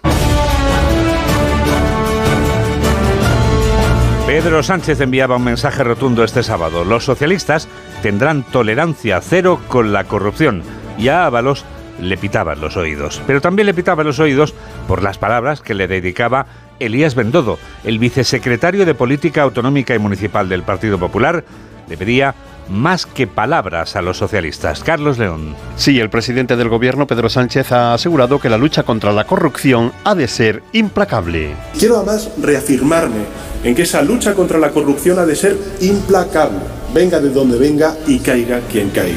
Pedro 4.26 4.62
Sánchez 4.62 5.00
enviaba 5.00 5.36
un 5.36 5.44
mensaje 5.44 5.82
rotundo 5.82 6.24
este 6.24 6.42
sábado. 6.42 6.84
Los 6.84 7.06
socialistas 7.06 7.68
tendrán 8.02 8.42
tolerancia 8.42 9.22
cero 9.22 9.58
con 9.68 9.94
la 9.94 10.04
corrupción 10.04 10.62
y 10.98 11.08
a 11.08 11.24
Ábalos 11.24 11.64
le 11.98 12.18
pitaban 12.18 12.60
los 12.60 12.76
oídos. 12.76 13.22
Pero 13.26 13.40
también 13.40 13.64
le 13.64 13.72
pitaban 13.72 14.06
los 14.06 14.18
oídos 14.18 14.52
por 14.86 15.02
las 15.02 15.16
palabras 15.16 15.62
que 15.62 15.72
le 15.72 15.88
dedicaba 15.88 16.46
Elías 16.80 17.14
Bendodo, 17.14 17.58
el 17.84 17.98
vicesecretario 17.98 18.84
de 18.86 18.94
Política 18.94 19.42
Autonómica 19.42 19.94
y 19.94 19.98
Municipal 19.98 20.48
del 20.48 20.62
Partido 20.62 20.98
Popular, 20.98 21.44
le 21.88 21.96
pedía 21.96 22.34
más 22.68 23.06
que 23.06 23.26
palabras 23.26 23.96
a 23.96 24.02
los 24.02 24.16
socialistas. 24.16 24.82
Carlos 24.82 25.18
León. 25.18 25.54
Sí, 25.76 26.00
el 26.00 26.10
presidente 26.10 26.56
del 26.56 26.68
gobierno, 26.68 27.06
Pedro 27.06 27.28
Sánchez, 27.28 27.72
ha 27.72 27.94
asegurado 27.94 28.40
que 28.40 28.48
la 28.48 28.58
lucha 28.58 28.82
contra 28.82 29.12
la 29.12 29.24
corrupción 29.24 29.92
ha 30.04 30.14
de 30.14 30.28
ser 30.28 30.62
implacable. 30.72 31.54
Quiero 31.78 31.98
además 31.98 32.30
reafirmarme 32.40 33.24
en 33.62 33.74
que 33.74 33.82
esa 33.82 34.02
lucha 34.02 34.34
contra 34.34 34.58
la 34.58 34.70
corrupción 34.70 35.18
ha 35.18 35.26
de 35.26 35.36
ser 35.36 35.56
implacable, 35.80 36.58
venga 36.92 37.20
de 37.20 37.30
donde 37.30 37.58
venga 37.58 37.96
y 38.06 38.18
caiga 38.18 38.60
quien 38.70 38.90
caiga. 38.90 39.16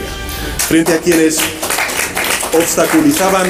Frente 0.57 0.93
a 0.93 0.97
quienes 0.99 1.39
obstaculizaban 2.53 3.47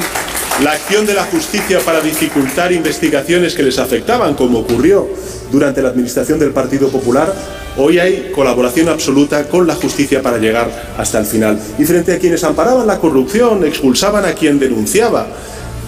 la 0.63 0.71
acción 0.73 1.05
de 1.05 1.13
la 1.13 1.23
justicia 1.23 1.79
para 1.79 2.01
dificultar 2.01 2.73
investigaciones 2.73 3.55
que 3.55 3.63
les 3.63 3.79
afectaban, 3.79 4.33
como 4.33 4.59
ocurrió 4.59 5.07
durante 5.51 5.81
la 5.81 5.89
administración 5.89 6.37
del 6.37 6.51
Partido 6.51 6.89
Popular, 6.89 7.33
hoy 7.77 7.97
hay 7.97 8.31
colaboración 8.35 8.89
absoluta 8.89 9.47
con 9.47 9.65
la 9.65 9.75
justicia 9.75 10.21
para 10.21 10.37
llegar 10.37 10.69
hasta 10.97 11.19
el 11.19 11.25
final. 11.25 11.57
Y 11.77 11.85
frente 11.85 12.13
a 12.13 12.19
quienes 12.19 12.43
amparaban 12.43 12.87
la 12.87 12.99
corrupción, 12.99 13.65
expulsaban 13.65 14.25
a 14.25 14.33
quien 14.33 14.59
denunciaba, 14.59 15.27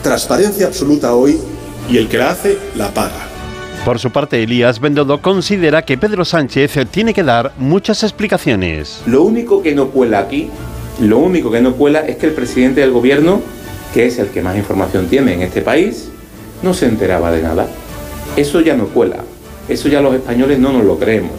transparencia 0.03 0.67
absoluta 0.67 1.15
hoy 1.15 1.37
y 1.89 1.97
el 1.97 2.07
que 2.07 2.17
la 2.17 2.31
hace 2.31 2.57
la 2.77 2.93
paga. 2.93 3.27
Por 3.83 3.99
su 3.99 4.09
parte, 4.11 4.41
Elías 4.41 4.79
Bendodo 4.79 5.21
considera 5.21 5.81
que 5.81 5.97
Pedro 5.97 6.23
Sánchez 6.23 6.77
tiene 6.91 7.13
que 7.13 7.23
dar 7.23 7.51
muchas 7.57 8.03
explicaciones. 8.03 9.01
Lo 9.05 9.23
único 9.23 9.61
que 9.61 9.75
no 9.75 9.89
cuela 9.89 10.19
aquí, 10.19 10.49
lo 11.01 11.17
único 11.17 11.51
que 11.51 11.61
no 11.61 11.73
cuela 11.73 12.01
es 12.07 12.15
que 12.15 12.27
el 12.27 12.33
presidente 12.33 12.81
del 12.81 12.91
gobierno 12.91 13.41
que 13.93 14.05
es 14.05 14.19
el 14.19 14.27
que 14.27 14.41
más 14.41 14.57
información 14.57 15.07
tiene 15.07 15.33
en 15.33 15.41
este 15.41 15.61
país, 15.61 16.09
no 16.63 16.73
se 16.73 16.85
enteraba 16.85 17.31
de 17.31 17.41
nada. 17.41 17.67
Eso 18.35 18.61
ya 18.61 18.75
no 18.75 18.85
cuela, 18.87 19.17
eso 19.67 19.89
ya 19.89 20.01
los 20.01 20.15
españoles 20.15 20.59
no 20.59 20.71
nos 20.71 20.85
lo 20.85 20.97
creemos. 20.97 21.33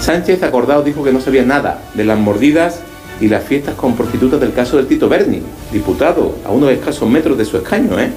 Sánchez 0.00 0.42
acordado 0.42 0.82
dijo 0.82 1.02
que 1.02 1.12
no 1.12 1.20
sabía 1.20 1.44
nada 1.44 1.82
de 1.94 2.04
las 2.04 2.18
mordidas 2.18 2.80
y 3.20 3.28
las 3.28 3.44
fiestas 3.44 3.74
con 3.74 3.96
prostitutas 3.96 4.40
del 4.40 4.52
caso 4.52 4.76
del 4.76 4.86
Tito 4.86 5.08
Berni, 5.08 5.42
diputado, 5.72 6.36
a 6.46 6.50
unos 6.50 6.70
escasos 6.70 7.08
metros 7.08 7.36
de 7.36 7.44
su 7.44 7.56
escaño, 7.56 7.98
¿eh? 7.98 8.10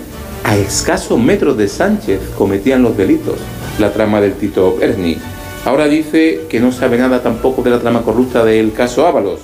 A 0.44 0.58
escasos 0.58 1.20
metros 1.20 1.58
de 1.58 1.68
Sánchez 1.68 2.20
cometían 2.38 2.84
los 2.84 2.98
delitos, 2.98 3.36
la 3.80 3.92
trama 3.92 4.22
del 4.22 4.34
Tito 4.34 4.76
Berni. 4.78 5.18
Ahora 5.66 5.88
dice 5.88 6.42
que 6.50 6.60
no 6.60 6.72
sabe 6.72 6.98
nada 6.98 7.22
tampoco 7.22 7.62
de 7.62 7.70
la 7.70 7.80
trama 7.80 8.02
corrupta 8.02 8.44
del 8.44 8.74
caso 8.74 9.08
Ábalos. 9.08 9.40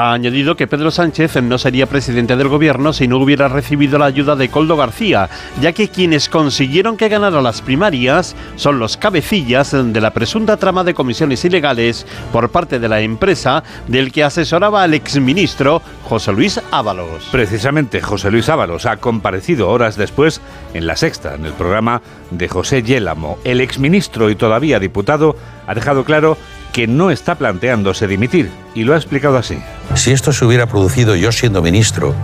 Ha 0.00 0.12
añadido 0.12 0.54
que 0.54 0.68
Pedro 0.68 0.92
Sánchez 0.92 1.42
no 1.42 1.58
sería 1.58 1.88
presidente 1.88 2.36
del 2.36 2.46
gobierno 2.46 2.92
si 2.92 3.08
no 3.08 3.18
hubiera 3.18 3.48
recibido 3.48 3.98
la 3.98 4.04
ayuda 4.04 4.36
de 4.36 4.48
Coldo 4.48 4.76
García, 4.76 5.28
ya 5.60 5.72
que 5.72 5.88
quienes 5.88 6.28
consiguieron 6.28 6.96
que 6.96 7.08
ganara 7.08 7.42
las 7.42 7.62
primarias 7.62 8.36
son 8.54 8.78
los 8.78 8.96
cabecillas 8.96 9.72
de 9.72 10.00
la 10.00 10.12
presunta 10.12 10.56
trama 10.56 10.84
de 10.84 10.94
comisiones 10.94 11.44
ilegales 11.44 12.06
por 12.32 12.50
parte 12.50 12.78
de 12.78 12.88
la 12.88 13.00
empresa 13.00 13.64
del 13.88 14.12
que 14.12 14.22
asesoraba 14.22 14.84
al 14.84 14.94
exministro 14.94 15.82
José 16.04 16.32
Luis 16.32 16.60
Ábalos. 16.70 17.26
Precisamente 17.32 18.00
José 18.00 18.30
Luis 18.30 18.48
Ábalos 18.48 18.86
ha 18.86 18.98
comparecido 18.98 19.68
horas 19.68 19.96
después 19.96 20.40
en 20.74 20.86
La 20.86 20.94
Sexta, 20.94 21.34
en 21.34 21.44
el 21.44 21.54
programa 21.54 22.02
de 22.30 22.46
José 22.46 22.84
Yélamo. 22.84 23.38
El 23.42 23.60
exministro 23.60 24.30
y 24.30 24.36
todavía 24.36 24.78
diputado 24.78 25.34
ha 25.66 25.74
dejado 25.74 26.04
claro 26.04 26.38
que 26.72 26.86
no 26.86 27.10
está 27.10 27.34
planteándose 27.36 28.06
dimitir 28.06 28.50
y 28.74 28.84
lo 28.84 28.94
ha 28.94 28.96
explicado 28.96 29.36
así. 29.38 29.58
Si 29.94 30.12
esto 30.12 30.32
se 30.32 30.44
hubiera 30.44 30.66
producido 30.66 31.16
yo 31.16 31.32
siendo 31.32 31.62
ministro, 31.62 32.14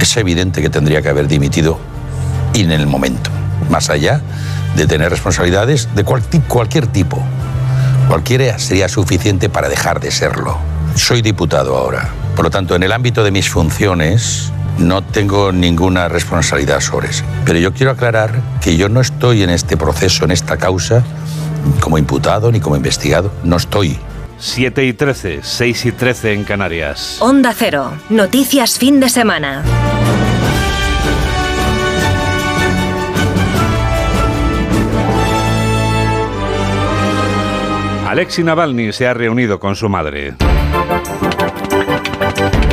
es 0.00 0.16
evidente 0.16 0.60
que 0.60 0.70
tendría 0.70 1.02
que 1.02 1.08
haber 1.08 1.28
dimitido 1.28 1.78
en 2.54 2.70
el 2.70 2.86
momento, 2.86 3.30
más 3.70 3.90
allá 3.90 4.20
de 4.76 4.86
tener 4.86 5.10
responsabilidades 5.10 5.88
de 5.94 6.04
cualquier 6.04 6.86
tipo. 6.86 7.22
Cualquiera 8.08 8.58
sería 8.58 8.88
suficiente 8.88 9.48
para 9.48 9.68
dejar 9.68 10.00
de 10.00 10.10
serlo. 10.10 10.58
Soy 10.94 11.22
diputado 11.22 11.76
ahora, 11.76 12.10
por 12.36 12.44
lo 12.44 12.50
tanto, 12.50 12.74
en 12.74 12.82
el 12.82 12.92
ámbito 12.92 13.24
de 13.24 13.30
mis 13.30 13.48
funciones 13.48 14.52
no 14.78 15.02
tengo 15.02 15.52
ninguna 15.52 16.08
responsabilidad 16.08 16.80
sobre 16.80 17.10
eso. 17.10 17.24
Pero 17.44 17.58
yo 17.58 17.72
quiero 17.72 17.92
aclarar 17.92 18.40
que 18.60 18.76
yo 18.76 18.88
no 18.88 19.00
estoy 19.00 19.42
en 19.42 19.50
este 19.50 19.76
proceso, 19.76 20.24
en 20.24 20.32
esta 20.32 20.56
causa, 20.56 21.04
como 21.80 21.98
imputado 21.98 22.50
ni 22.50 22.60
como 22.60 22.76
investigado. 22.76 23.32
No 23.42 23.56
estoy. 23.56 23.98
7 24.38 24.84
y 24.84 24.92
13, 24.92 25.40
6 25.42 25.86
y 25.86 25.92
13 25.92 26.32
en 26.32 26.44
Canarias. 26.44 27.18
Onda 27.20 27.54
Cero. 27.56 27.92
Noticias 28.10 28.78
fin 28.78 29.00
de 29.00 29.08
semana. 29.08 29.62
Alexei 38.06 38.44
Navalny 38.44 38.92
se 38.92 39.08
ha 39.08 39.14
reunido 39.14 39.58
con 39.58 39.74
su 39.74 39.88
madre. 39.88 40.34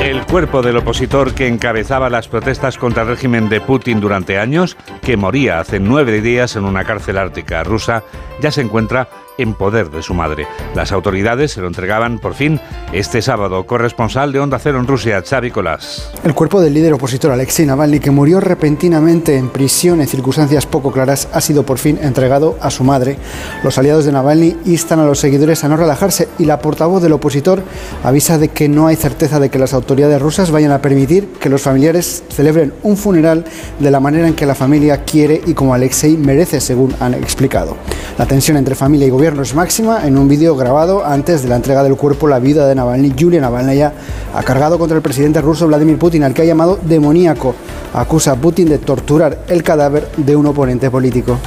El 0.02 0.26
cuerpo 0.26 0.64
del 0.64 0.78
opositor 0.78 1.36
que 1.36 1.46
encabezaba 1.46 2.10
las 2.10 2.28
protestas 2.28 2.80
contra 2.80 3.04
el 3.04 3.10
régimen 3.10 3.50
de 3.50 3.62
Putin 3.62 4.00
durante 4.00 4.40
años, 4.40 4.76
que 5.04 5.16
moría 5.16 5.60
hace 5.60 5.80
nueve 5.80 6.22
días 6.22 6.56
en 6.56 6.66
una 6.66 6.84
cárcel 6.84 7.20
ártica 7.20 7.64
rusa, 7.64 8.04
ya 8.42 8.50
se 8.50 8.62
encuentra 8.62 9.10
en 9.42 9.54
poder 9.54 9.90
de 9.90 10.02
su 10.02 10.14
madre. 10.14 10.48
Las 10.76 10.92
autoridades 10.92 11.52
se 11.52 11.62
lo 11.62 11.68
entregaban 11.68 12.20
por 12.20 12.34
fin 12.34 12.60
este 12.94 13.22
sábado. 13.22 13.66
Corresponsal 13.66 14.32
de 14.32 14.40
Onda 14.40 14.60
Cero 14.60 14.80
en 14.80 14.88
Rusia, 14.88 15.22
Xavi 15.22 15.52
Colás. 15.52 16.12
El 16.24 16.34
cuerpo 16.34 16.62
del 16.62 16.74
líder 16.74 16.94
opositor 16.94 17.32
Alexei 17.32 17.66
Navalny, 17.66 18.00
que 18.00 18.12
murió 18.12 18.40
repentinamente 18.40 19.38
en 19.38 19.50
prisión 19.50 20.02
en 20.02 20.08
circunstancias 20.08 20.66
poco 20.66 20.92
claras, 20.92 21.28
ha 21.34 21.42
sido 21.42 21.64
por 21.64 21.78
fin 21.78 22.00
entregado 22.02 22.58
a 22.62 22.70
su 22.70 22.84
madre. 22.84 23.18
Los 23.64 23.78
aliados 23.78 24.06
de 24.06 24.12
Navalny 24.12 24.58
instan 24.66 25.00
a 25.00 25.06
los 25.06 25.20
seguidores 25.20 25.64
a 25.64 25.70
no 25.70 25.78
relajarse 25.78 26.28
y 26.38 26.46
la 26.46 26.60
portavoz 26.60 27.02
del 27.02 27.14
opositor 27.14 27.64
avisa 28.04 28.38
de 28.38 28.50
que 28.50 28.70
no 28.70 28.88
hay 28.88 28.96
certeza 28.96 29.40
de 29.40 29.50
que 29.50 29.60
las 29.60 29.74
autoridades 29.74 30.22
rusas 30.22 30.52
vayan 30.52 30.72
a 30.72 30.82
permitir 30.82 31.28
que 31.40 31.50
los 31.50 31.62
familiares 31.62 32.24
celebren 32.30 32.74
un 32.84 32.98
funeral 32.98 33.46
de 33.80 33.92
la 33.92 34.00
manera 34.00 34.28
en 34.28 34.36
que 34.36 34.46
la 34.46 34.56
familia 34.56 35.04
quiere 35.04 35.42
y 35.46 35.54
como 35.54 35.74
Alexei 35.74 36.18
merece, 36.18 36.62
según 36.62 36.94
han 37.00 37.14
explicado. 37.14 37.78
La 38.18 38.26
tensión 38.26 38.58
entre 38.58 38.76
familia 38.76 39.08
y 39.08 39.10
gobierno 39.10 39.31
máxima. 39.56 40.06
En 40.06 40.18
un 40.18 40.28
vídeo 40.28 40.56
grabado 40.56 41.06
antes 41.06 41.44
de 41.44 41.50
la 41.50 41.56
entrega 41.56 41.84
del 41.84 41.96
cuerpo, 41.96 42.28
la 42.28 42.40
vida 42.40 42.68
de 42.68 42.76
Navalny, 42.76 43.14
Yulia 43.16 43.42
Navalnaya, 43.42 43.94
ha 44.34 44.44
cargado 44.44 44.78
contra 44.78 44.98
el 44.98 45.04
presidente 45.04 45.42
ruso 45.42 45.68
Vladimir 45.68 45.98
Putin, 45.98 46.24
al 46.24 46.34
que 46.34 46.42
ha 46.44 46.46
llamado 46.46 46.80
demoníaco. 46.82 47.56
Acusa 47.94 48.34
a 48.34 48.36
Putin 48.36 48.70
de 48.70 48.78
torturar 48.78 49.40
el 49.48 49.64
cadáver 49.64 50.08
de 50.18 50.36
un 50.36 50.46
oponente 50.46 50.90
político. 50.90 51.38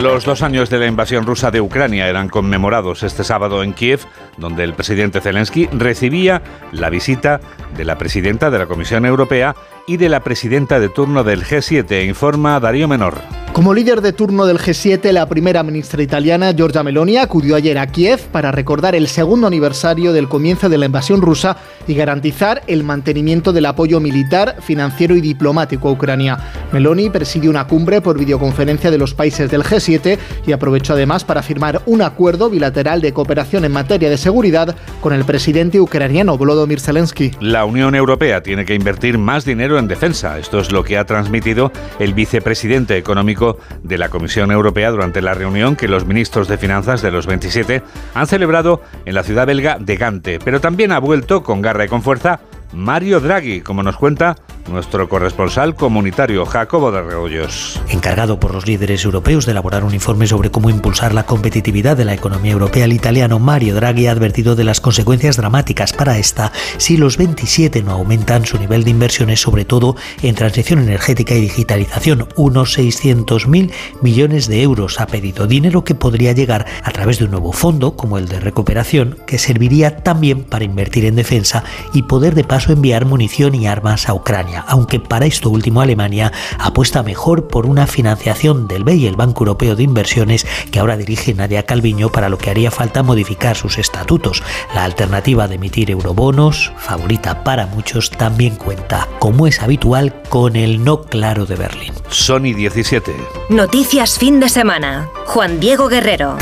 Los 0.00 0.24
dos 0.24 0.42
años 0.42 0.70
de 0.70 0.78
la 0.78 0.86
invasión 0.86 1.24
rusa 1.24 1.50
de 1.50 1.60
Ucrania 1.60 2.08
eran 2.08 2.28
conmemorados 2.28 3.02
este 3.02 3.24
sábado 3.24 3.62
en 3.62 3.72
Kiev, 3.72 4.00
donde 4.36 4.64
el 4.64 4.74
presidente 4.74 5.20
Zelensky 5.20 5.66
recibía 5.72 6.42
la 6.72 6.90
visita 6.90 7.40
de 7.76 7.84
la 7.84 7.96
presidenta 7.96 8.50
de 8.50 8.58
la 8.58 8.66
Comisión 8.66 9.06
Europea 9.06 9.54
y 9.86 9.96
de 9.96 10.08
la 10.08 10.20
presidenta 10.20 10.80
de 10.80 10.88
turno 10.88 11.24
del 11.24 11.44
G7, 11.44 12.06
informa 12.06 12.58
Darío 12.60 12.88
Menor. 12.88 13.20
Como 13.54 13.72
líder 13.72 14.00
de 14.00 14.12
turno 14.12 14.46
del 14.46 14.58
G7, 14.58 15.12
la 15.12 15.28
primera 15.28 15.62
ministra 15.62 16.02
italiana, 16.02 16.52
Giorgia 16.52 16.82
Meloni, 16.82 17.18
acudió 17.18 17.54
ayer 17.54 17.78
a 17.78 17.86
Kiev 17.86 18.18
para 18.32 18.50
recordar 18.50 18.96
el 18.96 19.06
segundo 19.06 19.46
aniversario 19.46 20.12
del 20.12 20.28
comienzo 20.28 20.68
de 20.68 20.76
la 20.76 20.86
invasión 20.86 21.22
rusa 21.22 21.56
y 21.86 21.94
garantizar 21.94 22.62
el 22.66 22.82
mantenimiento 22.82 23.52
del 23.52 23.66
apoyo 23.66 24.00
militar, 24.00 24.56
financiero 24.60 25.14
y 25.14 25.20
diplomático 25.20 25.88
a 25.88 25.92
Ucrania. 25.92 26.36
Meloni 26.72 27.10
presidió 27.10 27.48
una 27.48 27.68
cumbre 27.68 28.00
por 28.00 28.18
videoconferencia 28.18 28.90
de 28.90 28.98
los 28.98 29.14
países 29.14 29.48
del 29.48 29.62
G7 29.62 30.18
y 30.48 30.50
aprovechó 30.50 30.94
además 30.94 31.22
para 31.22 31.40
firmar 31.44 31.80
un 31.86 32.02
acuerdo 32.02 32.50
bilateral 32.50 33.00
de 33.00 33.12
cooperación 33.12 33.64
en 33.64 33.70
materia 33.70 34.10
de 34.10 34.18
seguridad 34.18 34.74
con 35.00 35.12
el 35.12 35.24
presidente 35.24 35.78
ucraniano 35.78 36.36
Volodymyr 36.36 36.80
Zelensky. 36.80 37.30
La 37.38 37.64
Unión 37.66 37.94
Europea 37.94 38.42
tiene 38.42 38.64
que 38.64 38.74
invertir 38.74 39.16
más 39.16 39.44
dinero 39.44 39.73
en 39.78 39.88
defensa. 39.88 40.38
Esto 40.38 40.58
es 40.58 40.72
lo 40.72 40.84
que 40.84 40.98
ha 40.98 41.04
transmitido 41.04 41.72
el 41.98 42.14
vicepresidente 42.14 42.96
económico 42.96 43.58
de 43.82 43.98
la 43.98 44.08
Comisión 44.08 44.50
Europea 44.50 44.90
durante 44.90 45.22
la 45.22 45.34
reunión 45.34 45.76
que 45.76 45.88
los 45.88 46.06
ministros 46.06 46.48
de 46.48 46.58
Finanzas 46.58 47.02
de 47.02 47.10
los 47.10 47.26
27 47.26 47.82
han 48.14 48.26
celebrado 48.26 48.82
en 49.04 49.14
la 49.14 49.22
ciudad 49.22 49.46
belga 49.46 49.78
de 49.78 49.96
Gante. 49.96 50.38
Pero 50.38 50.60
también 50.60 50.92
ha 50.92 50.98
vuelto 50.98 51.42
con 51.42 51.62
garra 51.62 51.84
y 51.84 51.88
con 51.88 52.02
fuerza 52.02 52.40
Mario 52.72 53.20
Draghi, 53.20 53.60
como 53.60 53.82
nos 53.82 53.96
cuenta 53.96 54.36
nuestro 54.70 55.08
corresponsal 55.08 55.74
comunitario 55.74 56.46
Jacobo 56.46 56.90
de 56.92 57.02
Reollos. 57.02 57.80
Encargado 57.88 58.40
por 58.40 58.54
los 58.54 58.66
líderes 58.66 59.04
europeos 59.04 59.46
de 59.46 59.52
elaborar 59.52 59.84
un 59.84 59.94
informe 59.94 60.26
sobre 60.26 60.50
cómo 60.50 60.70
impulsar 60.70 61.14
la 61.14 61.26
competitividad 61.26 61.96
de 61.96 62.04
la 62.04 62.14
economía 62.14 62.52
europea, 62.52 62.84
el 62.84 62.92
italiano 62.92 63.38
Mario 63.38 63.74
Draghi 63.74 64.06
ha 64.06 64.12
advertido 64.12 64.54
de 64.56 64.64
las 64.64 64.80
consecuencias 64.80 65.36
dramáticas 65.36 65.92
para 65.92 66.18
esta 66.18 66.52
si 66.78 66.96
los 66.96 67.16
27 67.16 67.82
no 67.82 67.92
aumentan 67.92 68.46
su 68.46 68.58
nivel 68.58 68.84
de 68.84 68.90
inversiones, 68.90 69.40
sobre 69.40 69.64
todo 69.64 69.96
en 70.22 70.34
transición 70.34 70.78
energética 70.78 71.34
y 71.34 71.40
digitalización. 71.40 72.28
Unos 72.36 72.78
600.000 72.78 73.72
millones 74.02 74.48
de 74.48 74.62
euros 74.62 75.00
ha 75.00 75.06
pedido, 75.06 75.46
dinero 75.46 75.84
que 75.84 75.94
podría 75.94 76.32
llegar 76.32 76.66
a 76.82 76.90
través 76.90 77.18
de 77.18 77.24
un 77.24 77.32
nuevo 77.32 77.52
fondo, 77.52 77.96
como 77.96 78.18
el 78.18 78.28
de 78.28 78.40
recuperación, 78.40 79.18
que 79.26 79.38
serviría 79.38 79.98
también 79.98 80.44
para 80.44 80.64
invertir 80.64 81.04
en 81.04 81.16
defensa 81.16 81.64
y 81.92 82.02
poder 82.02 82.34
de 82.34 82.44
paso 82.44 82.72
enviar 82.72 83.04
munición 83.04 83.54
y 83.54 83.66
armas 83.66 84.08
a 84.08 84.14
Ucrania, 84.14 84.53
aunque 84.66 85.00
para 85.00 85.26
esto 85.26 85.50
último 85.50 85.80
Alemania 85.80 86.32
apuesta 86.58 87.02
mejor 87.02 87.48
por 87.48 87.66
una 87.66 87.86
financiación 87.86 88.68
del 88.68 88.84
BEI, 88.84 89.06
el 89.06 89.16
Banco 89.16 89.44
Europeo 89.44 89.76
de 89.76 89.82
Inversiones, 89.82 90.46
que 90.70 90.78
ahora 90.78 90.96
dirige 90.96 91.34
Nadia 91.34 91.64
Calviño, 91.64 92.10
para 92.10 92.28
lo 92.28 92.38
que 92.38 92.50
haría 92.50 92.70
falta 92.70 93.02
modificar 93.02 93.56
sus 93.56 93.78
estatutos. 93.78 94.42
La 94.74 94.84
alternativa 94.84 95.48
de 95.48 95.56
emitir 95.56 95.90
eurobonos, 95.90 96.72
favorita 96.78 97.44
para 97.44 97.66
muchos, 97.66 98.10
también 98.10 98.56
cuenta, 98.56 99.08
como 99.18 99.46
es 99.46 99.62
habitual, 99.62 100.22
con 100.28 100.56
el 100.56 100.84
no 100.84 101.02
claro 101.02 101.46
de 101.46 101.56
Berlín. 101.56 101.92
Sony 102.08 102.54
17. 102.54 103.14
Noticias 103.50 104.18
fin 104.18 104.40
de 104.40 104.48
semana. 104.48 105.08
Juan 105.26 105.60
Diego 105.60 105.88
Guerrero. 105.88 106.36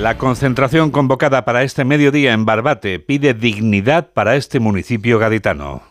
La 0.00 0.18
concentración 0.18 0.90
convocada 0.90 1.46
para 1.46 1.62
este 1.62 1.86
mediodía 1.86 2.34
en 2.34 2.44
Barbate 2.44 2.98
pide 2.98 3.32
dignidad 3.32 4.12
para 4.12 4.36
este 4.36 4.60
municipio 4.60 5.18
gaditano. 5.18 5.84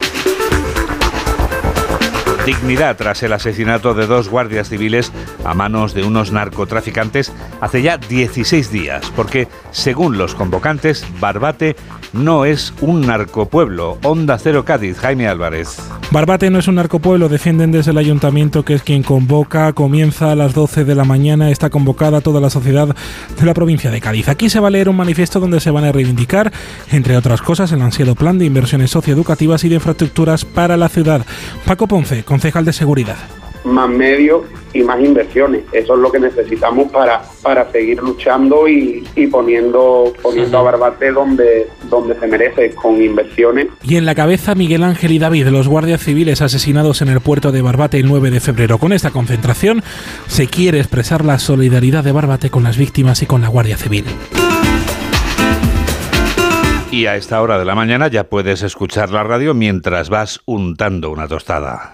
Dignidad 2.46 2.96
tras 2.96 3.24
el 3.24 3.34
asesinato 3.34 3.96
de 3.96 4.06
dos 4.06 4.30
guardias 4.30 4.70
civiles 4.70 5.12
a 5.44 5.56
manos 5.56 5.96
de 5.96 6.04
unos 6.04 6.32
narcotraficantes 6.32 7.34
hace 7.60 7.82
ya 7.82 7.98
16 7.98 8.72
días, 8.72 9.12
porque 9.16 9.48
según 9.72 10.20
los 10.20 10.36
convocantes, 10.36 11.06
Barbate 11.20 11.76
no 12.14 12.46
es 12.46 12.74
un 12.82 13.02
narcopueblo. 13.02 13.98
Onda 14.04 14.38
Cero 14.38 14.64
Cádiz, 14.64 14.98
Jaime 15.00 15.28
Álvarez. 15.28 15.78
Barbate 16.12 16.50
no 16.50 16.60
es 16.60 16.68
un 16.68 16.76
narcopueblo, 16.76 17.30
defienden 17.30 17.72
desde 17.72 17.92
el 17.92 17.98
ayuntamiento 17.98 18.64
que 18.64 18.76
es 18.76 18.84
quien 18.84 19.04
convoca. 19.04 19.74
Comienza 19.74 20.32
a 20.32 20.36
las 20.36 20.54
12 20.54 20.86
de 20.86 20.96
la 20.96 21.04
mañana, 21.04 21.50
está 21.50 21.70
convocada 21.70 22.22
toda 22.22 22.40
la 22.40 22.50
sociedad 22.50 22.96
de 23.38 23.46
la 23.46 23.54
provincia 23.54 23.92
de 23.92 24.02
Cádiz. 24.02 24.30
Aquí 24.30 24.50
se 24.50 24.60
va 24.60 24.70
a 24.70 24.72
leer 24.72 24.88
un 24.88 24.96
manifiesto 24.96 25.40
donde 25.40 25.60
se 25.60 25.72
van 25.72 25.84
a 25.84 25.92
reivindicar, 25.92 26.54
entre 26.92 27.18
otras 27.18 27.42
cosas, 27.42 27.72
el 27.72 27.82
ansiado 27.82 28.16
plan 28.16 28.38
de 28.38 28.46
inversiones 28.46 28.92
socioeducativas 28.92 29.64
y 29.64 29.70
de 29.70 29.76
infraestructuras 29.76 30.46
para 30.46 30.78
la 30.78 30.90
ciudad. 30.90 31.26
Paco 31.66 31.88
Ponce, 31.88 32.24
concejal 32.36 32.66
de 32.66 32.74
seguridad 32.74 33.18
más 33.66 33.90
medios 33.90 34.44
y 34.74 34.84
más 34.84 35.00
inversiones. 35.02 35.64
Eso 35.72 35.96
es 35.96 36.00
lo 36.00 36.12
que 36.12 36.20
necesitamos 36.20 36.92
para, 36.92 37.24
para 37.42 37.70
seguir 37.72 38.02
luchando 38.02 38.68
y, 38.68 39.04
poniendo, 39.32 40.14
poniendo 40.22 40.58
a 40.58 40.62
Barbate 40.62 41.12
donde, 41.12 41.68
donde 41.90 42.18
se 42.20 42.28
merece, 42.28 42.76
con 42.76 43.02
inversiones. 43.02 43.68
Y 43.84 43.96
en 43.96 44.06
la 44.06 44.16
cabeza 44.16 44.54
Miguel 44.54 44.84
Ángel 44.84 45.12
y 45.12 45.20
David, 45.20 45.48
los 45.48 45.68
guardias 45.68 46.04
civiles 46.04 46.42
asesinados 46.42 47.02
en 47.02 47.10
el 47.10 47.22
puerto 47.22 47.52
de 47.52 47.62
Barbate 47.62 48.00
el 48.00 48.08
9 48.08 48.32
de 48.32 48.40
febrero. 48.40 48.78
Con 48.78 48.94
esta 48.94 49.12
concentración 49.12 49.82
se 50.28 50.48
quiere 50.48 50.80
expresar 50.80 51.26
la 51.26 51.40
solidaridad 51.40 52.04
de 52.04 52.12
Barbate 52.12 52.50
con 52.50 52.64
las 52.64 52.78
víctimas 52.78 53.22
y 53.24 53.26
con 53.26 53.42
la 53.42 53.48
Guardia 53.48 53.78
Civil. 53.78 54.06
Y 56.92 57.08
a 57.08 57.16
esta 57.16 57.42
hora 57.42 57.58
de 57.58 57.66
la 57.66 57.76
mañana 57.76 58.08
ya 58.08 58.26
puedes 58.26 58.62
escuchar 58.62 59.10
la 59.10 59.24
radio 59.24 59.54
mientras 59.54 60.10
vas 60.10 60.42
untando 60.46 61.10
una 61.10 61.28
tostada. 61.28 61.92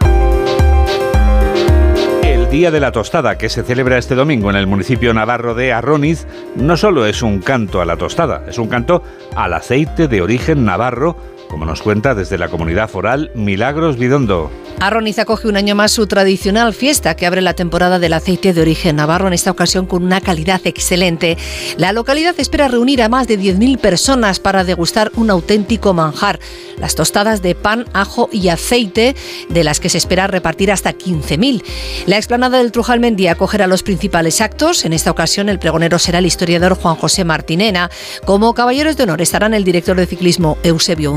Día 2.52 2.70
de 2.70 2.82
la 2.82 2.92
Tostada, 2.92 3.38
que 3.38 3.48
se 3.48 3.64
celebra 3.64 3.98
este 3.98 4.14
domingo 4.14 4.50
en 4.50 4.58
el 4.58 4.68
municipio 4.68 5.14
navarro 5.14 5.56
de 5.56 5.72
Arroniz, 5.72 6.28
no 6.58 6.76
solo 6.76 7.06
es 7.06 7.22
un 7.22 7.40
canto 7.40 7.80
a 7.80 7.86
la 7.86 7.96
tostada, 7.96 8.44
es 8.46 8.58
un 8.58 8.68
canto 8.68 9.04
al 9.38 9.54
aceite 9.54 10.10
de 10.10 10.22
origen 10.22 10.66
navarro 10.66 11.16
como 11.52 11.66
nos 11.66 11.82
cuenta 11.82 12.16
desde 12.16 12.38
la 12.38 12.48
comunidad 12.48 12.90
foral 12.90 13.30
Milagros 13.36 13.98
Bidondo. 13.98 14.50
Arroniz 14.80 15.20
acoge 15.20 15.48
un 15.48 15.58
año 15.58 15.76
más 15.76 15.92
su 15.92 16.08
tradicional 16.08 16.74
fiesta 16.74 17.16
que 17.16 17.28
abre 17.28 17.42
la 17.42 17.54
temporada 17.54 18.00
del 18.00 18.14
aceite 18.14 18.54
de 18.54 18.62
origen 18.62 18.96
navarro, 18.96 19.28
en 19.28 19.34
esta 19.34 19.52
ocasión 19.52 19.86
con 19.86 20.04
una 20.04 20.22
calidad 20.22 20.62
excelente. 20.64 21.38
La 21.78 21.94
localidad 21.94 22.34
espera 22.40 22.68
reunir 22.68 23.04
a 23.04 23.10
más 23.10 23.28
de 23.28 23.38
10.000 23.38 23.78
personas 23.78 24.40
para 24.40 24.64
degustar 24.64 25.12
un 25.16 25.30
auténtico 25.30 25.94
manjar, 25.94 26.40
las 26.80 26.96
tostadas 26.96 27.44
de 27.44 27.54
pan, 27.54 27.86
ajo 27.94 28.28
y 28.32 28.48
aceite, 28.48 29.16
de 29.50 29.64
las 29.64 29.80
que 29.80 29.90
se 29.90 30.00
espera 30.00 30.26
repartir 30.26 30.72
hasta 30.72 30.94
15.000. 30.94 31.64
La 32.08 32.16
explanada 32.16 32.58
del 32.58 32.72
Trujalmendí 32.72 33.28
acogerá 33.28 33.68
los 33.68 33.84
principales 33.84 34.42
actos. 34.42 34.84
En 34.86 34.94
esta 34.94 35.12
ocasión 35.12 35.50
el 35.50 35.60
pregonero 35.60 36.00
será 36.00 36.20
el 36.20 36.26
historiador 36.26 36.76
Juan 36.76 36.96
José 36.96 37.24
Martinena. 37.24 37.92
Como 38.26 38.56
caballeros 38.56 38.98
de 38.98 39.04
honor 39.04 39.22
estarán 39.22 39.54
el 39.54 39.64
director 39.64 39.98
de 39.98 40.08
ciclismo 40.08 40.58
Eusebio 40.64 41.12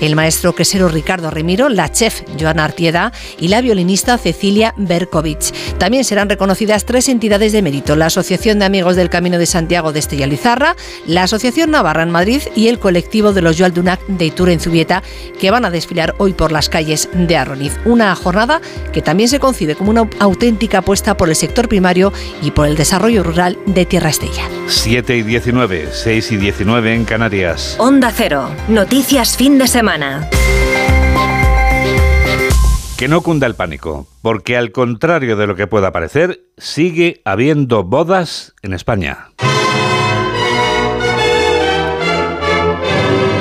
El 0.00 0.14
maestro 0.14 0.54
quesero 0.54 0.88
Ricardo 0.88 1.30
Remiro, 1.30 1.68
la 1.68 1.90
chef 1.90 2.22
Joana 2.38 2.64
Artieda 2.64 3.12
y 3.38 3.48
la 3.48 3.60
violinista 3.60 4.18
Cecilia 4.18 4.74
Berkovich. 4.76 5.52
También 5.78 6.04
serán 6.04 6.28
reconocidas 6.28 6.84
tres 6.84 7.08
entidades 7.08 7.52
de 7.52 7.62
mérito, 7.62 7.96
la 7.96 8.06
Asociación 8.06 8.58
de 8.58 8.66
Amigos 8.66 8.96
del 8.96 9.10
Camino 9.10 9.38
de 9.38 9.46
Santiago 9.46 9.92
de 9.92 10.00
Estella 10.00 10.26
Lizarra, 10.26 10.76
la 11.06 11.24
Asociación 11.24 11.70
Navarra 11.70 12.02
en 12.02 12.10
Madrid 12.10 12.42
y 12.54 12.68
el 12.68 12.78
colectivo 12.78 13.32
de 13.32 13.42
los 13.42 13.56
Joaldunac 13.58 14.04
de 14.06 14.26
Itura 14.26 14.52
en 14.52 14.60
Zubieta, 14.60 15.02
que 15.40 15.50
van 15.50 15.64
a 15.64 15.70
desfilar 15.70 16.14
hoy 16.18 16.32
por 16.32 16.52
las 16.52 16.68
calles 16.68 17.08
de 17.12 17.36
Arroniz. 17.36 17.76
Una 17.84 18.14
jornada 18.14 18.60
que 18.92 19.02
también 19.02 19.28
se 19.28 19.40
concibe 19.40 19.74
como 19.74 19.90
una 19.90 20.08
auténtica 20.18 20.78
apuesta 20.78 21.16
por 21.16 21.28
el 21.28 21.36
sector 21.36 21.68
primario 21.68 22.12
y 22.42 22.50
por 22.50 22.66
el 22.66 22.76
desarrollo 22.76 23.22
rural 23.22 23.58
de 23.66 23.86
Tierra 23.86 24.10
Estella. 24.10 24.48
7 24.66 25.16
y 25.16 25.22
19, 25.22 25.88
6 25.92 26.32
y 26.32 26.36
19 26.36 26.94
en 26.94 27.04
Canarias. 27.04 27.76
Onda 27.78 28.12
Cero, 28.14 28.50
noticias 28.68 29.36
fin 29.36 29.47
de 29.56 29.66
semana. 29.66 30.28
Que 32.98 33.08
no 33.08 33.22
cunda 33.22 33.46
el 33.46 33.54
pánico, 33.54 34.06
porque 34.20 34.58
al 34.58 34.72
contrario 34.72 35.36
de 35.36 35.46
lo 35.46 35.56
que 35.56 35.66
pueda 35.66 35.90
parecer, 35.90 36.40
sigue 36.58 37.22
habiendo 37.24 37.82
bodas 37.84 38.54
en 38.60 38.74
España. 38.74 39.28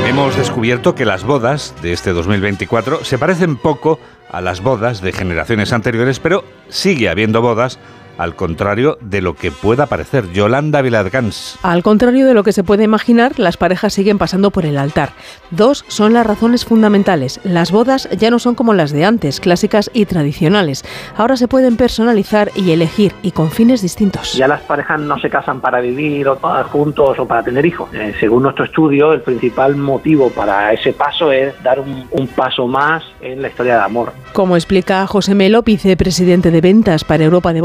Hemos 0.07 0.37
descubierto 0.37 0.95
que 0.95 1.03
las 1.03 1.25
bodas 1.25 1.75
de 1.81 1.91
este 1.91 2.13
2024 2.13 3.03
se 3.03 3.17
parecen 3.17 3.57
poco 3.57 3.99
a 4.31 4.39
las 4.39 4.61
bodas 4.61 5.01
de 5.01 5.11
generaciones 5.11 5.73
anteriores, 5.73 6.19
pero 6.19 6.45
sigue 6.69 7.09
habiendo 7.09 7.41
bodas 7.41 7.79
al 8.17 8.35
contrario 8.35 8.97
de 9.01 9.21
lo 9.21 9.35
que 9.35 9.51
pueda 9.51 9.85
parecer. 9.85 10.31
Yolanda 10.31 10.81
Viladgans. 10.81 11.57
Al 11.63 11.83
contrario 11.83 12.25
de 12.25 12.33
lo 12.33 12.43
que 12.43 12.51
se 12.51 12.63
puede 12.63 12.83
imaginar, 12.83 13.39
las 13.39 13.57
parejas 13.57 13.93
siguen 13.93 14.17
pasando 14.17 14.51
por 14.51 14.65
el 14.65 14.77
altar. 14.77 15.11
Dos 15.51 15.85
son 15.87 16.13
las 16.13 16.25
razones 16.25 16.65
fundamentales. 16.65 17.39
Las 17.43 17.71
bodas 17.71 18.09
ya 18.17 18.31
no 18.31 18.39
son 18.39 18.55
como 18.55 18.73
las 18.73 18.91
de 18.91 19.05
antes, 19.05 19.39
clásicas 19.39 19.89
y 19.93 20.05
tradicionales. 20.05 20.83
Ahora 21.15 21.37
se 21.37 21.47
pueden 21.47 21.77
personalizar 21.77 22.51
y 22.55 22.71
elegir 22.71 23.13
y 23.21 23.31
con 23.31 23.51
fines 23.51 23.81
distintos. 23.81 24.33
Ya 24.33 24.47
las 24.47 24.61
parejas 24.61 24.99
no 24.99 25.19
se 25.19 25.29
casan 25.29 25.61
para 25.61 25.79
vivir 25.79 26.27
juntos 26.71 27.19
o 27.19 27.25
para 27.25 27.43
tener 27.43 27.65
hijos. 27.65 27.89
Eh, 27.93 28.13
según 28.19 28.43
nuestro 28.43 28.65
estudio, 28.65 29.13
el 29.13 29.21
principal 29.21 29.75
motivo 29.75 30.29
para 30.29 30.73
ese 30.73 30.93
paso 30.93 31.31
es 31.31 31.53
dar 31.63 31.79
un, 31.79 32.07
un 32.11 32.27
paso 32.27 32.67
más 32.67 33.03
en 33.21 33.41
la 33.41 33.49
historia 33.49 33.75
de 33.75 33.81
amor. 33.81 34.13
Como 34.33 34.55
explica 34.55 35.05
José 35.07 35.35
Melo, 35.35 35.63
vicepresidente 35.63 36.51
de 36.51 36.61
ventas 36.61 37.03
para 37.03 37.23
Europa 37.23 37.53
de 37.53 37.61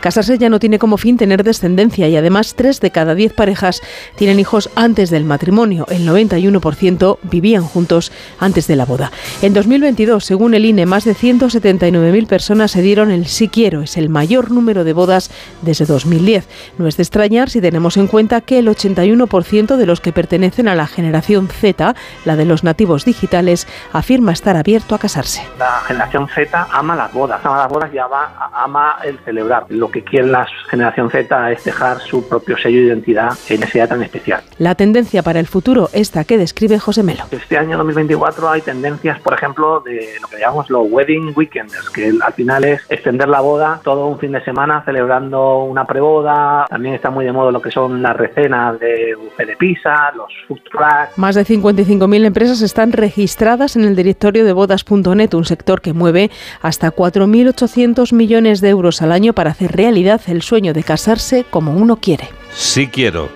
Casarse 0.00 0.38
ya 0.38 0.48
no 0.48 0.58
tiene 0.58 0.78
como 0.78 0.98
fin 0.98 1.16
tener 1.16 1.42
descendencia 1.42 2.08
y 2.08 2.16
además 2.16 2.54
tres 2.54 2.80
de 2.80 2.90
cada 2.90 3.14
diez 3.14 3.32
parejas 3.32 3.80
tienen 4.16 4.38
hijos 4.38 4.70
antes 4.74 5.10
del 5.10 5.24
matrimonio. 5.24 5.86
El 5.88 6.06
91% 6.06 7.18
vivían 7.22 7.64
juntos 7.64 8.12
antes 8.38 8.66
de 8.66 8.76
la 8.76 8.84
boda. 8.84 9.10
En 9.40 9.54
2022, 9.54 10.24
según 10.24 10.54
el 10.54 10.64
INE, 10.64 10.86
más 10.86 11.04
de 11.04 11.14
179.000 11.14 12.26
personas 12.26 12.70
se 12.70 12.82
dieron 12.82 13.10
el 13.10 13.26
sí 13.26 13.48
quiero. 13.48 13.82
Es 13.82 13.96
el 13.96 14.08
mayor 14.08 14.50
número 14.50 14.84
de 14.84 14.92
bodas 14.92 15.30
desde 15.62 15.86
2010. 15.86 16.48
No 16.78 16.86
es 16.86 16.96
de 16.96 17.02
extrañar 17.02 17.50
si 17.50 17.60
tenemos 17.60 17.96
en 17.96 18.06
cuenta 18.06 18.40
que 18.40 18.58
el 18.58 18.68
81% 18.68 19.76
de 19.76 19.86
los 19.86 20.00
que 20.00 20.12
pertenecen 20.12 20.68
a 20.68 20.74
la 20.74 20.86
generación 20.86 21.48
Z, 21.48 21.94
la 22.24 22.36
de 22.36 22.44
los 22.44 22.64
nativos 22.64 23.04
digitales, 23.04 23.66
afirma 23.92 24.32
estar 24.32 24.56
abierto 24.56 24.94
a 24.94 24.98
casarse. 24.98 25.42
La 25.58 25.80
generación 25.86 26.28
Z 26.28 26.66
ama 26.70 26.96
las 26.96 27.12
bodas, 27.12 27.40
ama 27.44 27.58
las 27.58 27.68
bodas 27.68 27.90
y 27.92 27.98
ama 27.98 28.96
el 29.04 29.18
celebrar. 29.22 29.66
Lo 29.68 29.90
que 29.90 30.02
quiere 30.02 30.28
la 30.28 30.46
generación 30.68 31.10
Z 31.10 31.52
es 31.52 31.64
dejar 31.64 32.00
su 32.00 32.28
propio 32.28 32.56
sello 32.56 32.78
de 32.80 32.86
identidad 32.86 33.32
en 33.48 33.62
ese 33.62 33.78
día 33.78 33.86
tan 33.86 34.02
especial. 34.02 34.42
La 34.58 34.74
tendencia 34.74 35.22
para 35.22 35.40
el 35.40 35.46
futuro, 35.46 35.88
esta 35.92 36.24
que 36.24 36.38
describe 36.38 36.78
José 36.78 37.02
Melo. 37.02 37.24
Este 37.30 37.58
año 37.58 37.76
2024 37.78 38.50
hay 38.50 38.60
tendencias, 38.60 39.20
por 39.20 39.34
ejemplo, 39.34 39.80
de 39.80 40.16
lo 40.20 40.28
que 40.28 40.38
llamamos 40.38 40.70
los 40.70 40.86
wedding 40.90 41.32
weekends, 41.34 41.90
que 41.90 42.12
al 42.20 42.32
final 42.32 42.64
es 42.64 42.82
extender 42.88 43.28
la 43.28 43.40
boda 43.40 43.80
todo 43.82 44.06
un 44.06 44.18
fin 44.18 44.32
de 44.32 44.42
semana 44.44 44.82
celebrando 44.84 45.64
una 45.64 45.84
preboda. 45.86 46.66
También 46.68 46.94
está 46.94 47.10
muy 47.10 47.24
de 47.24 47.32
moda 47.32 47.50
lo 47.50 47.60
que 47.60 47.70
son 47.70 48.02
las 48.02 48.16
recenas 48.16 48.78
de 48.78 49.14
buffet 49.14 49.46
de 49.46 49.56
pizza, 49.56 50.12
los 50.14 50.32
food 50.46 50.60
trucks. 50.70 51.16
Más 51.16 51.34
de 51.34 51.44
55.000 51.44 52.24
empresas 52.24 52.62
están 52.62 52.92
registradas 52.92 53.76
en 53.76 53.84
el 53.84 53.96
directorio 53.96 54.44
de 54.44 54.52
bodas.net, 54.52 55.34
un 55.34 55.44
sector 55.44 55.80
que 55.80 55.92
mueve 55.92 56.30
hasta 56.60 56.94
4.800 56.94 58.12
millones 58.12 58.60
de 58.60 58.68
euros 58.68 59.02
al 59.02 59.11
año 59.12 59.32
para 59.32 59.50
hacer 59.50 59.72
realidad 59.72 60.20
el 60.26 60.42
sueño 60.42 60.72
de 60.72 60.82
casarse 60.82 61.44
como 61.48 61.72
uno 61.72 61.96
quiere. 61.96 62.28
Sí 62.52 62.88
quiero, 62.88 63.28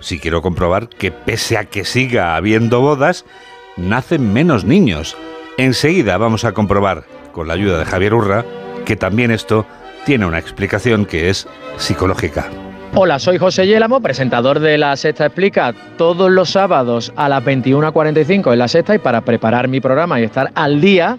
sí 0.00 0.18
quiero 0.18 0.42
comprobar 0.42 0.88
que 0.88 1.10
pese 1.10 1.58
a 1.58 1.64
que 1.64 1.84
siga 1.84 2.36
habiendo 2.36 2.80
bodas, 2.80 3.24
nacen 3.76 4.32
menos 4.32 4.64
niños. 4.64 5.16
Enseguida 5.58 6.16
vamos 6.18 6.44
a 6.44 6.52
comprobar, 6.52 7.04
con 7.32 7.48
la 7.48 7.54
ayuda 7.54 7.78
de 7.78 7.84
Javier 7.84 8.14
Urra, 8.14 8.44
que 8.84 8.96
también 8.96 9.30
esto 9.30 9.66
tiene 10.04 10.26
una 10.26 10.38
explicación 10.38 11.06
que 11.06 11.30
es 11.30 11.48
psicológica. 11.76 12.48
Hola, 12.96 13.18
soy 13.18 13.38
José 13.38 13.66
Yélamo, 13.66 14.00
presentador 14.00 14.60
de 14.60 14.78
La 14.78 14.96
Sexta 14.96 15.26
Explica 15.26 15.74
todos 15.96 16.30
los 16.30 16.50
sábados 16.50 17.12
a 17.16 17.28
las 17.28 17.42
21.45 17.42 18.52
en 18.52 18.58
La 18.58 18.68
Sexta 18.68 18.94
y 18.94 18.98
para 18.98 19.22
preparar 19.22 19.66
mi 19.66 19.80
programa 19.80 20.20
y 20.20 20.24
estar 20.24 20.52
al 20.54 20.80
día, 20.80 21.18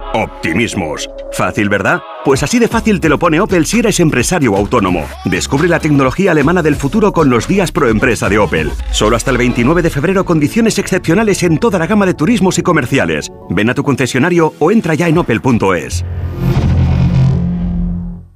Optimismos. 0.13 1.09
Fácil, 1.31 1.69
¿verdad? 1.69 2.01
Pues 2.25 2.43
así 2.43 2.59
de 2.59 2.67
fácil 2.67 2.99
te 2.99 3.07
lo 3.07 3.17
pone 3.17 3.39
Opel 3.39 3.65
si 3.65 3.79
eres 3.79 3.99
empresario 3.99 4.51
o 4.51 4.57
autónomo. 4.57 5.07
Descubre 5.25 5.69
la 5.69 5.79
tecnología 5.79 6.31
alemana 6.31 6.61
del 6.61 6.75
futuro 6.75 7.13
con 7.13 7.29
los 7.29 7.47
días 7.47 7.71
pro 7.71 7.87
empresa 7.87 8.27
de 8.27 8.37
Opel. 8.37 8.71
Solo 8.91 9.15
hasta 9.15 9.31
el 9.31 9.37
29 9.37 9.81
de 9.81 9.89
febrero 9.89 10.25
condiciones 10.25 10.77
excepcionales 10.79 11.43
en 11.43 11.57
toda 11.59 11.79
la 11.79 11.87
gama 11.87 12.05
de 12.05 12.13
turismos 12.13 12.57
y 12.57 12.61
comerciales. 12.61 13.31
Ven 13.49 13.69
a 13.69 13.73
tu 13.73 13.83
concesionario 13.83 14.53
o 14.59 14.71
entra 14.71 14.95
ya 14.95 15.07
en 15.07 15.17
opel.es. 15.17 16.03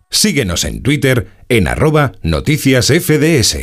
Síguenos 0.09 0.63
en 0.63 0.81
Twitter 0.81 1.27
en 1.49 1.67
arroba 1.67 2.13
noticias 2.23 2.87
FDS. 2.87 3.57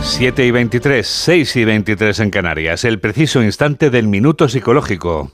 7 0.00 0.46
y 0.46 0.50
23, 0.50 1.06
6 1.06 1.56
y 1.56 1.64
23 1.64 2.20
en 2.20 2.30
Canarias, 2.30 2.84
el 2.84 2.98
preciso 2.98 3.42
instante 3.42 3.90
del 3.90 4.08
minuto 4.08 4.48
psicológico. 4.48 5.32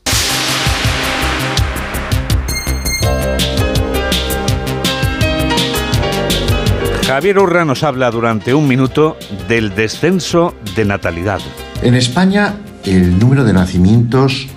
Javier 7.14 7.38
Urra 7.38 7.64
nos 7.64 7.85
habla 7.85 8.11
durante 8.11 8.55
un 8.55 8.66
minuto 8.66 9.16
del 9.46 9.72
descenso 9.77 10.53
de 10.74 10.85
natalidad. 10.85 11.38
En 11.81 11.94
España 11.94 12.57
el 12.83 13.20
número 13.20 13.44
de 13.44 13.53
nacimientos 13.53 14.48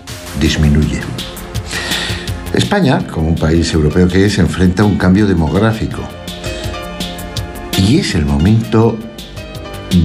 disminuye. 0.41 1.01
España, 2.55 3.05
como 3.05 3.27
un 3.27 3.35
país 3.35 3.71
europeo 3.71 4.07
que 4.07 4.25
es, 4.25 4.39
enfrenta 4.39 4.83
un 4.83 4.97
cambio 4.97 5.27
demográfico. 5.27 5.99
Y 7.77 7.99
es 7.99 8.15
el 8.15 8.25
momento 8.25 8.97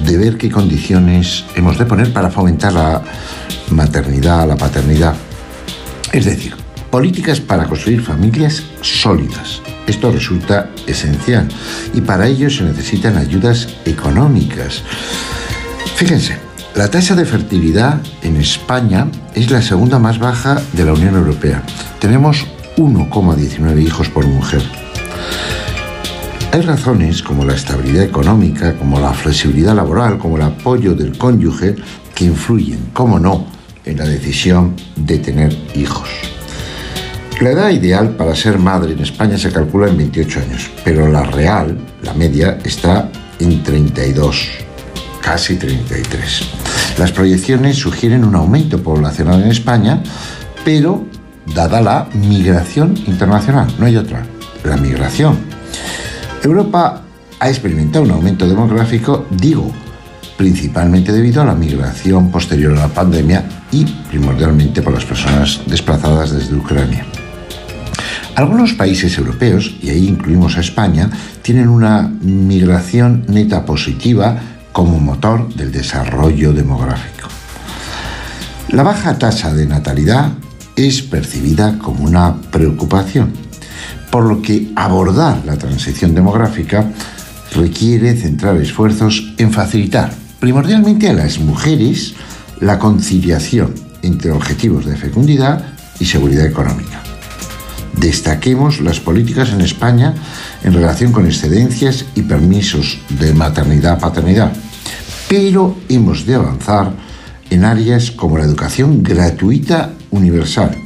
de 0.05 0.19
ver 0.19 0.37
qué 0.37 0.51
condiciones 0.51 1.47
hemos 1.57 1.79
de 1.79 1.87
poner 1.87 2.13
para 2.13 2.29
fomentar 2.29 2.75
la 2.75 3.01
maternidad, 3.71 4.47
la 4.47 4.59
paternidad. 4.59 5.15
Es 6.13 6.27
decir, 6.27 6.55
políticas 6.91 7.41
para 7.41 7.65
construir 7.65 8.03
familias 8.03 8.63
sólidas. 8.83 9.63
Esto 9.87 10.11
resulta 10.13 10.71
esencial 10.87 11.49
y 11.93 12.01
para 12.01 12.27
ello 12.27 12.49
se 12.51 12.65
necesitan 12.65 13.17
ayudas 13.17 13.69
económicas. 13.85 14.83
Fíjense, 15.97 16.39
la 16.75 16.89
tasa 16.91 17.15
de 17.15 17.25
fertilidad 17.25 18.01
en 18.23 18.37
España 18.37 19.09
es 19.35 19.51
la 19.51 19.61
segunda 19.61 19.99
más 19.99 20.19
baja 20.19 20.61
de 20.73 20.85
la 20.85 20.95
Unión 20.95 21.17
Europea. 21.17 21.63
Tenemos 22.01 22.47
1,19 22.77 23.83
hijos 23.83 24.09
por 24.09 24.27
mujer. 24.27 24.63
Hay 26.53 26.61
razones 26.63 27.23
como 27.23 27.45
la 27.45 27.55
estabilidad 27.55 28.05
económica, 28.05 28.77
como 28.77 29.01
la 29.01 29.13
flexibilidad 29.13 29.75
laboral, 29.75 30.19
como 30.19 30.37
el 30.37 30.43
apoyo 30.43 30.95
del 30.95 31.17
cónyuge 31.17 31.77
que 32.15 32.25
influyen, 32.25 32.91
como 32.93 33.19
no, 33.19 33.47
en 33.85 33.99
la 33.99 34.05
decisión 34.05 34.75
de 34.97 35.19
tener 35.19 35.57
hijos. 35.75 36.32
La 37.43 37.51
edad 37.51 37.71
ideal 37.71 38.11
para 38.11 38.37
ser 38.37 38.57
madre 38.61 38.93
en 38.93 39.01
España 39.01 39.37
se 39.37 39.51
calcula 39.51 39.89
en 39.89 39.97
28 39.97 40.41
años, 40.43 40.71
pero 40.85 41.09
la 41.09 41.25
real, 41.25 41.77
la 42.05 42.15
media, 42.15 42.59
está 42.63 43.11
en 43.41 43.65
32, 43.65 44.49
casi 45.21 45.57
33. 45.57 46.43
Las 46.99 47.11
proyecciones 47.11 47.79
sugieren 47.79 48.23
un 48.23 48.37
aumento 48.37 48.81
poblacional 48.81 49.43
en 49.43 49.51
España, 49.51 50.05
pero 50.65 51.05
dada 51.53 51.81
la 51.81 52.09
migración 52.15 52.97
internacional, 53.09 53.67
no 53.77 53.87
hay 53.87 53.97
otra, 53.97 54.25
la 54.63 54.77
migración. 54.77 55.37
Europa 56.45 57.03
ha 57.41 57.49
experimentado 57.49 58.05
un 58.05 58.13
aumento 58.13 58.47
demográfico, 58.47 59.27
digo, 59.31 59.69
principalmente 60.37 61.11
debido 61.11 61.43
a 61.43 61.47
la 61.47 61.57
migración 61.57 62.31
posterior 62.31 62.79
a 62.79 62.83
la 62.83 62.95
pandemia 62.95 63.45
y 63.73 63.85
primordialmente 63.85 64.81
por 64.81 64.93
las 64.93 65.05
personas 65.05 65.61
desplazadas 65.67 66.31
desde 66.31 66.55
Ucrania. 66.55 67.05
Algunos 68.35 68.73
países 68.73 69.17
europeos, 69.19 69.75
y 69.83 69.91
ahí 69.91 70.09
incluimos 70.09 70.57
a 70.57 70.61
España, 70.61 71.11
tienen 71.43 71.69
una 71.69 72.09
migración 72.23 73.25
neta 73.29 73.67
positiva 73.67 74.39
como 74.73 74.99
motor 74.99 75.53
del 75.55 75.71
desarrollo 75.71 76.53
demográfico. 76.53 77.29
La 78.69 78.83
baja 78.83 79.19
tasa 79.19 79.53
de 79.53 79.67
natalidad 79.67 80.33
es 80.77 81.03
percibida 81.03 81.79
como 81.79 82.05
una 82.05 82.41
preocupación, 82.51 83.33
por 84.11 84.25
lo 84.25 84.41
que 84.41 84.73
abordar 84.77 85.43
la 85.45 85.59
transición 85.59 86.15
demográfica 86.15 86.91
requiere 87.55 88.17
centrar 88.17 88.57
esfuerzos 88.57 89.35
en 89.37 89.53
facilitar 89.53 90.11
primordialmente 90.41 91.11
a 91.11 91.13
las 91.13 91.39
mujeres 91.39 92.15
la 92.61 92.79
conciliación 92.79 93.75
entre 94.01 94.33
objetivos 94.33 94.87
de 94.87 94.97
fecundidad 94.97 95.67
y 96.01 96.07
seguridad 96.07 96.47
económica. 96.47 97.02
Destaquemos 97.97 98.81
las 98.81 99.01
políticas 99.01 99.51
en 99.51 99.61
España 99.61 100.15
en 100.65 100.73
relación 100.73 101.13
con 101.13 101.27
excedencias 101.27 102.07
y 102.15 102.23
permisos 102.23 102.99
de 103.09 103.35
maternidad-paternidad, 103.35 104.53
pero 105.29 105.77
hemos 105.89 106.27
de 106.27 106.35
avanzar 106.35 106.93
en 107.51 107.65
áreas 107.65 108.11
como 108.11 108.39
la 108.39 108.45
educación 108.45 109.03
gratuita 109.03 109.93
universal, 110.11 110.77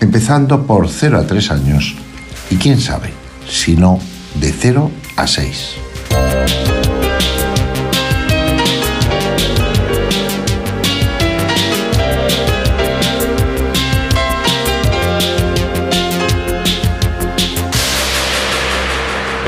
empezando 0.00 0.66
por 0.66 0.88
0 0.88 1.18
a 1.18 1.26
3 1.26 1.50
años 1.52 1.94
y 2.50 2.56
quién 2.56 2.80
sabe, 2.80 3.12
si 3.48 3.76
no 3.76 4.00
de 4.40 4.52
0 4.52 4.90
a 5.16 5.26
6. 5.26 6.71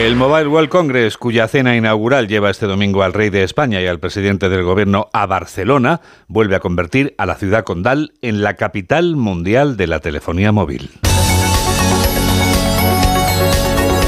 El 0.05 0.17
Mobile 0.17 0.49
World 0.49 0.69
Congress, 0.69 1.17
cuya 1.17 1.49
cena 1.49 1.77
inaugural 1.77 2.29
lleva 2.29 2.51
este 2.51 2.67
domingo 2.67 3.03
al 3.03 3.14
rey 3.14 3.31
de 3.31 3.43
España 3.43 3.81
y 3.81 3.87
al 3.87 4.01
presidente 4.01 4.51
del 4.51 4.62
gobierno 4.62 5.09
a 5.14 5.25
Barcelona, 5.25 6.03
vuelve 6.29 6.57
a 6.57 6.61
convertir 6.61 7.14
a 7.17 7.25
la 7.25 7.37
ciudad 7.37 7.64
condal 7.64 8.12
en 8.21 8.43
la 8.43 8.53
capital 8.57 9.17
mundial 9.17 9.79
de 9.79 9.87
la 9.87 10.01
telefonía 10.01 10.53
móvil. 10.53 10.90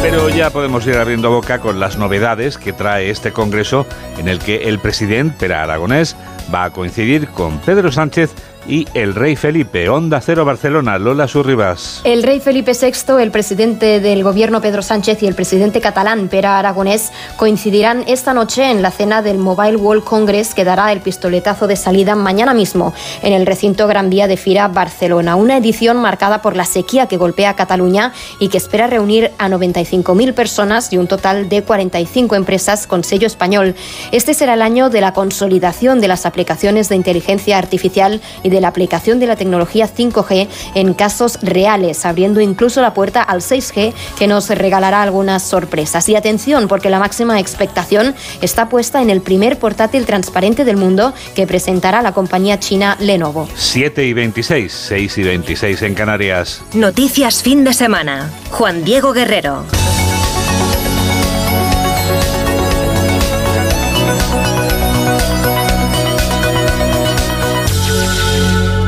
Pero 0.03 0.29
ya 0.29 0.51
podemos 0.51 0.87
ir 0.87 0.99
abriendo 0.99 1.31
boca 1.31 1.61
con 1.61 1.81
las 1.81 1.97
novedades 1.97 2.59
que 2.59 2.75
trae 2.75 3.09
este 3.09 3.33
Congreso 3.33 3.87
en 4.19 4.29
el 4.29 4.39
que 4.39 4.69
el 4.69 4.79
presidente, 4.79 5.35
Pera 5.41 5.63
Aragonés, 5.63 6.15
va 6.55 6.65
a 6.65 6.71
coincidir 6.75 7.27
con 7.29 7.59
Pedro 7.61 7.91
Sánchez 7.91 8.35
y 8.69 8.87
el 8.95 9.15
rey 9.15 9.37
Felipe. 9.37 9.89
Onda 9.89 10.21
Cero 10.21 10.45
Barcelona, 10.45 10.99
Lola 10.99 11.29
Surribas. 11.29 12.01
El 12.05 12.23
rey 12.23 12.41
Felipe 12.41 12.73
VI, 12.73 13.23
el 13.23 13.31
presidente 13.31 14.01
del 14.01 14.23
gobierno 14.23 14.61
Pedro 14.61 14.83
Sánchez 14.83 15.23
y 15.23 15.27
el 15.27 15.35
presidente 15.35 15.81
catalán 15.81 16.29
Pera 16.29 16.59
Aragonés 16.59 17.13
coincidirán 17.37 18.05
esta 18.07 18.35
noche 18.35 18.71
en 18.71 18.83
la 18.83 18.91
cena 18.91 19.23
del 19.23 19.39
Mobile 19.39 19.77
World 19.77 20.05
Congress 20.05 20.55
que 20.55 20.65
dará 20.65 20.93
el 20.93 21.01
pistoletazo 21.01 21.67
de 21.67 21.77
salida 21.77 22.15
mañana 22.15 22.55
mismo 22.55 22.95
en 23.23 23.33
el 23.33 23.47
recinto 23.47 23.87
Gran 23.87 24.11
Vía 24.11 24.27
de 24.27 24.37
Fira 24.37 24.69
Barcelona. 24.69 25.37
Una 25.37 25.57
edición 25.57 25.97
marcada 25.99 26.43
por 26.43 26.57
la 26.57 26.65
sequía 26.65 27.07
que 27.07 27.17
golpea 27.17 27.51
a 27.51 27.57
Cataluña 27.57 28.13
y 28.41 28.49
que 28.49 28.59
espera 28.59 28.87
reunir 28.87 29.31
a 29.39 29.49
95.000 29.49 30.35
personas 30.35 30.93
y 30.93 30.99
un 30.99 31.07
total 31.07 31.49
de 31.49 31.63
45 31.63 32.35
empresas 32.35 32.87
con 32.87 33.05
sello 33.05 33.27
español. 33.27 33.75
Este 34.13 34.35
será 34.35 34.55
el 34.55 34.63
año 34.63 34.91
de 34.91 35.01
la 35.01 35.13
consolidación 35.13 36.01
de 36.01 36.09
las 36.09 36.27
aplicaciones 36.27 36.89
de 36.89 36.97
inteligencia 36.97 37.59
artificial 37.59 38.21
y 38.43 38.51
de 38.51 38.56
de 38.57 38.63
la 38.63 38.69
aplicación 38.69 39.21
de 39.21 39.27
la 39.27 39.37
tecnología 39.37 39.87
5G 39.87 40.49
en 40.75 40.95
casos 40.95 41.39
reales, 41.43 42.07
abriendo 42.07 42.41
incluso 42.41 42.81
la 42.81 42.95
puerta 42.95 43.23
al 43.23 43.43
6G 43.43 43.93
que 44.19 44.27
nos 44.27 44.49
regalará 44.49 45.03
algunas 45.03 45.43
sorpresas. 45.43 46.09
Y 46.09 46.17
atención, 46.17 46.69
porque 46.69 46.89
la 46.89 46.99
máxima 46.99 47.39
expectación 47.39 48.15
está 48.41 48.71
puesta 48.71 49.03
en 49.03 49.11
el 49.11 49.21
primer 49.21 49.59
portátil 49.59 50.07
transparente 50.07 50.65
del 50.65 50.79
mundo 50.79 51.13
que 51.35 51.47
presentará 51.47 52.01
la 52.01 52.13
compañía 52.13 52.59
china 52.59 52.97
Lenovo. 52.99 53.47
7 53.55 54.07
y 54.07 54.15
26, 54.15 54.73
6 54.73 55.19
y 55.19 55.23
26 55.23 55.83
en 55.83 55.95
Canarias. 55.95 56.63
Noticias 56.73 57.43
fin 57.43 57.63
de 57.63 57.75
semana. 57.75 58.31
Juan 58.51 58.85
Diego 58.85 59.13
Guerrero. 59.13 59.65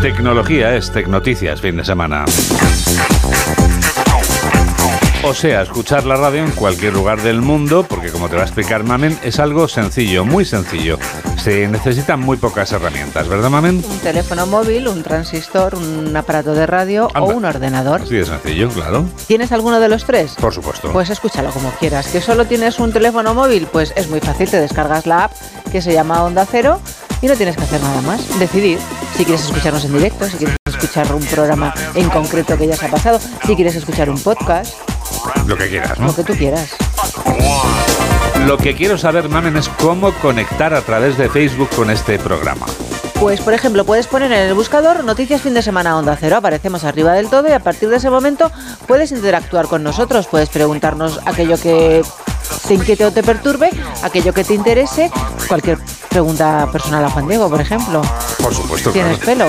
Tecnología 0.02 0.76
es 0.76 0.92
Tecnoticias, 0.92 1.60
fin 1.60 1.76
de 1.76 1.84
semana. 1.84 2.24
O 5.24 5.34
sea, 5.34 5.62
escuchar 5.62 6.04
la 6.04 6.14
radio 6.14 6.44
en 6.44 6.52
cualquier 6.52 6.94
lugar 6.94 7.20
del 7.20 7.42
mundo, 7.42 7.84
porque 7.86 8.10
como 8.10 8.28
te 8.28 8.36
va 8.36 8.42
a 8.42 8.44
explicar 8.44 8.84
Mamen, 8.84 9.18
es 9.24 9.40
algo 9.40 9.66
sencillo, 9.66 10.24
muy 10.24 10.44
sencillo. 10.44 10.98
Se 11.36 11.66
necesitan 11.66 12.20
muy 12.20 12.36
pocas 12.36 12.70
herramientas, 12.70 13.26
¿verdad 13.26 13.50
Mamen? 13.50 13.82
Un 13.90 13.98
teléfono 13.98 14.46
móvil, 14.46 14.86
un 14.86 15.02
transistor, 15.02 15.74
un 15.74 16.16
aparato 16.16 16.54
de 16.54 16.66
radio 16.66 17.08
o 17.16 17.24
un 17.24 17.44
ordenador. 17.44 18.06
Sí, 18.06 18.18
es 18.18 18.28
sencillo, 18.28 18.68
claro. 18.68 19.04
¿Tienes 19.26 19.50
alguno 19.50 19.80
de 19.80 19.88
los 19.88 20.04
tres? 20.04 20.36
Por 20.40 20.54
supuesto. 20.54 20.92
Pues 20.92 21.10
escúchalo 21.10 21.50
como 21.50 21.72
quieras. 21.72 22.06
¿Que 22.06 22.20
solo 22.20 22.44
tienes 22.44 22.78
un 22.78 22.92
teléfono 22.92 23.34
móvil? 23.34 23.66
Pues 23.66 23.92
es 23.96 24.08
muy 24.08 24.20
fácil, 24.20 24.48
te 24.48 24.60
descargas 24.60 25.06
la 25.06 25.24
app 25.24 25.32
que 25.72 25.82
se 25.82 25.92
llama 25.92 26.22
Onda 26.22 26.46
Cero 26.48 26.80
y 27.20 27.26
no 27.26 27.34
tienes 27.36 27.56
que 27.56 27.62
hacer 27.62 27.80
nada 27.82 28.00
más. 28.02 28.38
Decidir 28.38 28.78
si 29.16 29.24
quieres 29.24 29.44
escucharnos 29.44 29.84
en 29.84 29.94
directo, 29.94 30.28
si 30.28 30.36
quieres 30.36 30.56
escuchar 30.66 31.12
un 31.14 31.24
programa 31.24 31.74
en 31.94 32.08
concreto 32.08 32.56
que 32.56 32.66
ya 32.66 32.76
se 32.76 32.86
ha 32.86 32.90
pasado, 32.90 33.20
si 33.46 33.54
quieres 33.54 33.74
escuchar 33.76 34.10
un 34.10 34.20
podcast. 34.20 34.74
Lo 35.46 35.56
que 35.56 35.68
quieras, 35.68 35.98
¿no? 35.98 36.06
Lo 36.06 36.14
que 36.14 36.24
tú 36.24 36.34
quieras. 36.34 36.76
Lo 38.46 38.56
que 38.56 38.74
quiero 38.74 38.96
saber, 38.96 39.28
Mamen, 39.28 39.56
es 39.56 39.68
cómo 39.68 40.12
conectar 40.14 40.72
a 40.74 40.80
través 40.82 41.18
de 41.18 41.28
Facebook 41.28 41.68
con 41.74 41.90
este 41.90 42.18
programa. 42.18 42.66
Pues, 43.20 43.40
por 43.40 43.52
ejemplo, 43.52 43.84
puedes 43.84 44.06
poner 44.06 44.30
en 44.30 44.38
el 44.38 44.54
buscador 44.54 45.02
Noticias 45.02 45.42
Fin 45.42 45.52
de 45.52 45.60
Semana 45.60 45.98
Onda 45.98 46.16
Cero, 46.18 46.36
aparecemos 46.36 46.84
arriba 46.84 47.12
del 47.14 47.28
todo 47.28 47.48
y 47.48 47.52
a 47.52 47.58
partir 47.58 47.88
de 47.88 47.96
ese 47.96 48.10
momento 48.10 48.50
puedes 48.86 49.10
interactuar 49.10 49.66
con 49.66 49.82
nosotros, 49.82 50.28
puedes 50.28 50.48
preguntarnos 50.48 51.20
aquello 51.26 51.58
que 51.58 52.02
te 52.68 52.74
inquiete 52.74 53.04
o 53.04 53.10
te 53.10 53.24
perturbe, 53.24 53.70
aquello 54.02 54.32
que 54.32 54.44
te 54.44 54.54
interese, 54.54 55.10
cualquier 55.48 55.78
pregunta 56.08 56.68
personal 56.70 57.04
a 57.04 57.10
Juan 57.10 57.26
Diego, 57.26 57.50
por 57.50 57.60
ejemplo. 57.60 58.02
Por 58.40 58.54
supuesto. 58.54 58.92
¿Tienes 58.92 59.18
pelo? 59.18 59.46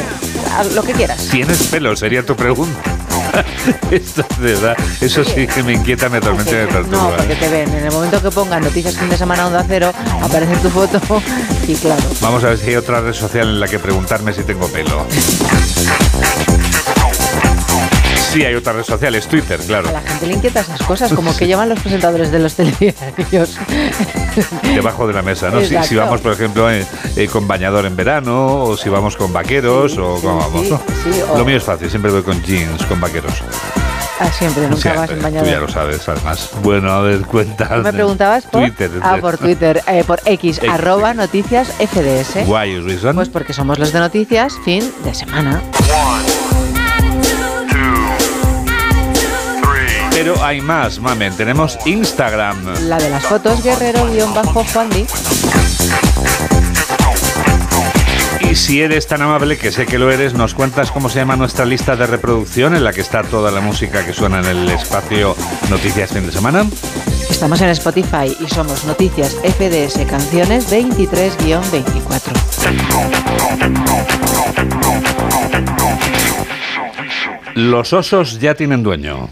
Lo 0.73 0.81
que 0.81 0.93
quieras. 0.93 1.27
¿Tienes 1.29 1.67
pelo? 1.67 1.95
Sería 1.95 2.25
tu 2.25 2.35
pregunta. 2.35 2.98
Esto 3.91 4.25
de 4.39 4.53
verdad, 4.53 4.77
eso 5.01 5.23
sí 5.23 5.47
que 5.47 5.63
me 5.63 5.73
inquieta, 5.73 6.09
me 6.09 6.21
tormenta 6.21 6.51
y 6.51 6.55
me 6.55 6.67
perturba. 6.67 6.97
No, 6.97 7.17
porque 7.17 7.35
te 7.35 7.49
ven. 7.49 7.69
En 7.73 7.85
el 7.85 7.91
momento 7.91 8.21
que 8.21 8.31
pongan 8.31 8.63
noticias 8.63 8.97
fin 8.97 9.09
de 9.09 9.17
semana 9.17 9.47
onda 9.47 9.63
cero, 9.67 9.91
aparece 10.21 10.55
tu 10.57 10.69
foto 10.69 10.99
y 11.67 11.75
claro. 11.75 12.03
Vamos 12.21 12.43
a 12.43 12.49
ver 12.49 12.57
si 12.57 12.67
hay 12.69 12.75
otra 12.75 13.01
red 13.01 13.13
social 13.13 13.47
en 13.47 13.59
la 13.59 13.67
que 13.67 13.79
preguntarme 13.79 14.33
si 14.33 14.43
tengo 14.43 14.67
pelo. 14.67 15.05
Sí, 18.31 18.45
hay 18.45 18.53
otra 18.53 18.73
red 18.73 18.83
social, 18.83 19.15
es 19.15 19.27
Twitter, 19.27 19.59
claro. 19.59 19.89
A 19.89 19.91
la 19.91 20.01
gente 20.01 20.27
le 20.27 20.33
inquieta 20.33 20.59
esas 20.59 20.81
cosas, 20.83 21.11
como 21.13 21.35
que 21.35 21.47
llevan 21.47 21.67
los 21.67 21.79
presentadores 21.79 22.31
de 22.31 22.39
los 22.39 22.53
telediarios. 22.53 23.57
Debajo 24.63 25.07
de 25.07 25.13
la 25.13 25.21
mesa, 25.23 25.49
¿no? 25.49 25.61
Si, 25.61 25.95
vamos, 25.95 26.21
por 26.21 26.33
ejemplo, 26.33 26.69
eh, 26.71 26.85
eh, 27.15 27.27
con 27.27 27.47
bañador 27.47 27.85
en 27.85 27.95
verano, 27.95 28.63
o 28.63 28.77
si 28.77 28.87
vamos 28.89 29.15
con 29.17 29.33
vaqueros, 29.33 29.97
o 29.97 30.15
como 30.21 30.37
vamos, 30.37 30.69
¿no? 30.69 30.81
Lo 31.37 31.43
mío 31.43 31.57
es 31.57 31.63
fácil, 31.63 31.89
siempre 31.89 32.11
voy 32.11 32.21
con 32.21 32.41
jeans, 32.43 32.85
con 32.85 33.01
vaqueros. 33.01 33.33
Ah, 34.19 34.29
siempre, 34.31 34.67
nunca 34.67 34.93
vas 34.93 35.09
en 35.09 35.21
bañador. 35.21 35.47
Tú 35.47 35.53
ya 35.53 35.59
lo 35.61 35.69
sabes, 35.69 36.07
además. 36.09 36.49
Bueno, 36.61 36.91
a 36.91 37.01
ver, 37.01 37.21
cuéntame. 37.21 37.83
¿Me 37.83 37.93
preguntabas 37.93 38.45
por? 38.45 38.61
Twitter. 38.61 38.91
Ah, 39.01 39.17
por 39.21 39.37
Twitter, 39.37 39.81
eh, 39.87 40.03
por 40.05 40.19
X, 40.25 40.59
arroba 40.69 41.13
noticias 41.13 41.69
FDS. 41.79 42.45
Why 42.45 42.81
reason? 42.81 43.15
Pues 43.15 43.29
porque 43.29 43.53
somos 43.53 43.79
los 43.79 43.93
de 43.93 43.99
noticias 43.99 44.55
fin 44.65 44.83
de 45.05 45.15
semana. 45.15 45.61
Pero 50.21 50.43
hay 50.43 50.59
más, 50.59 50.99
mamen. 50.99 51.33
Tenemos 51.37 51.79
Instagram. 51.85 52.57
La 52.89 52.97
de 52.97 53.09
las 53.09 53.23
fotos, 53.23 53.63
guerrero-juandi. 53.63 55.07
Y 58.41 58.55
si 58.55 58.81
eres 58.81 59.07
tan 59.07 59.21
amable, 59.21 59.57
que 59.57 59.71
sé 59.71 59.85
que 59.85 59.97
lo 59.97 60.11
eres, 60.11 60.33
nos 60.33 60.53
cuentas 60.53 60.91
cómo 60.91 61.07
se 61.07 61.19
llama 61.19 61.37
nuestra 61.37 61.63
lista 61.63 61.95
de 61.95 62.05
reproducción 62.05 62.75
en 62.75 62.83
la 62.83 62.91
que 62.91 62.99
está 62.99 63.23
toda 63.23 63.49
la 63.49 63.61
música 63.61 64.05
que 64.05 64.11
suena 64.11 64.39
en 64.39 64.45
el 64.47 64.69
espacio 64.69 65.37
Noticias 65.69 66.11
Fin 66.11 66.25
de 66.25 66.33
Semana. 66.33 66.65
Estamos 67.29 67.61
en 67.61 67.69
Spotify 67.69 68.35
y 68.41 68.49
somos 68.49 68.83
Noticias 68.83 69.35
FDS 69.35 70.05
Canciones 70.05 70.69
23-24. 70.69 72.19
Los 77.55 77.93
osos 77.93 78.37
ya 78.41 78.53
tienen 78.53 78.83
dueño. 78.83 79.29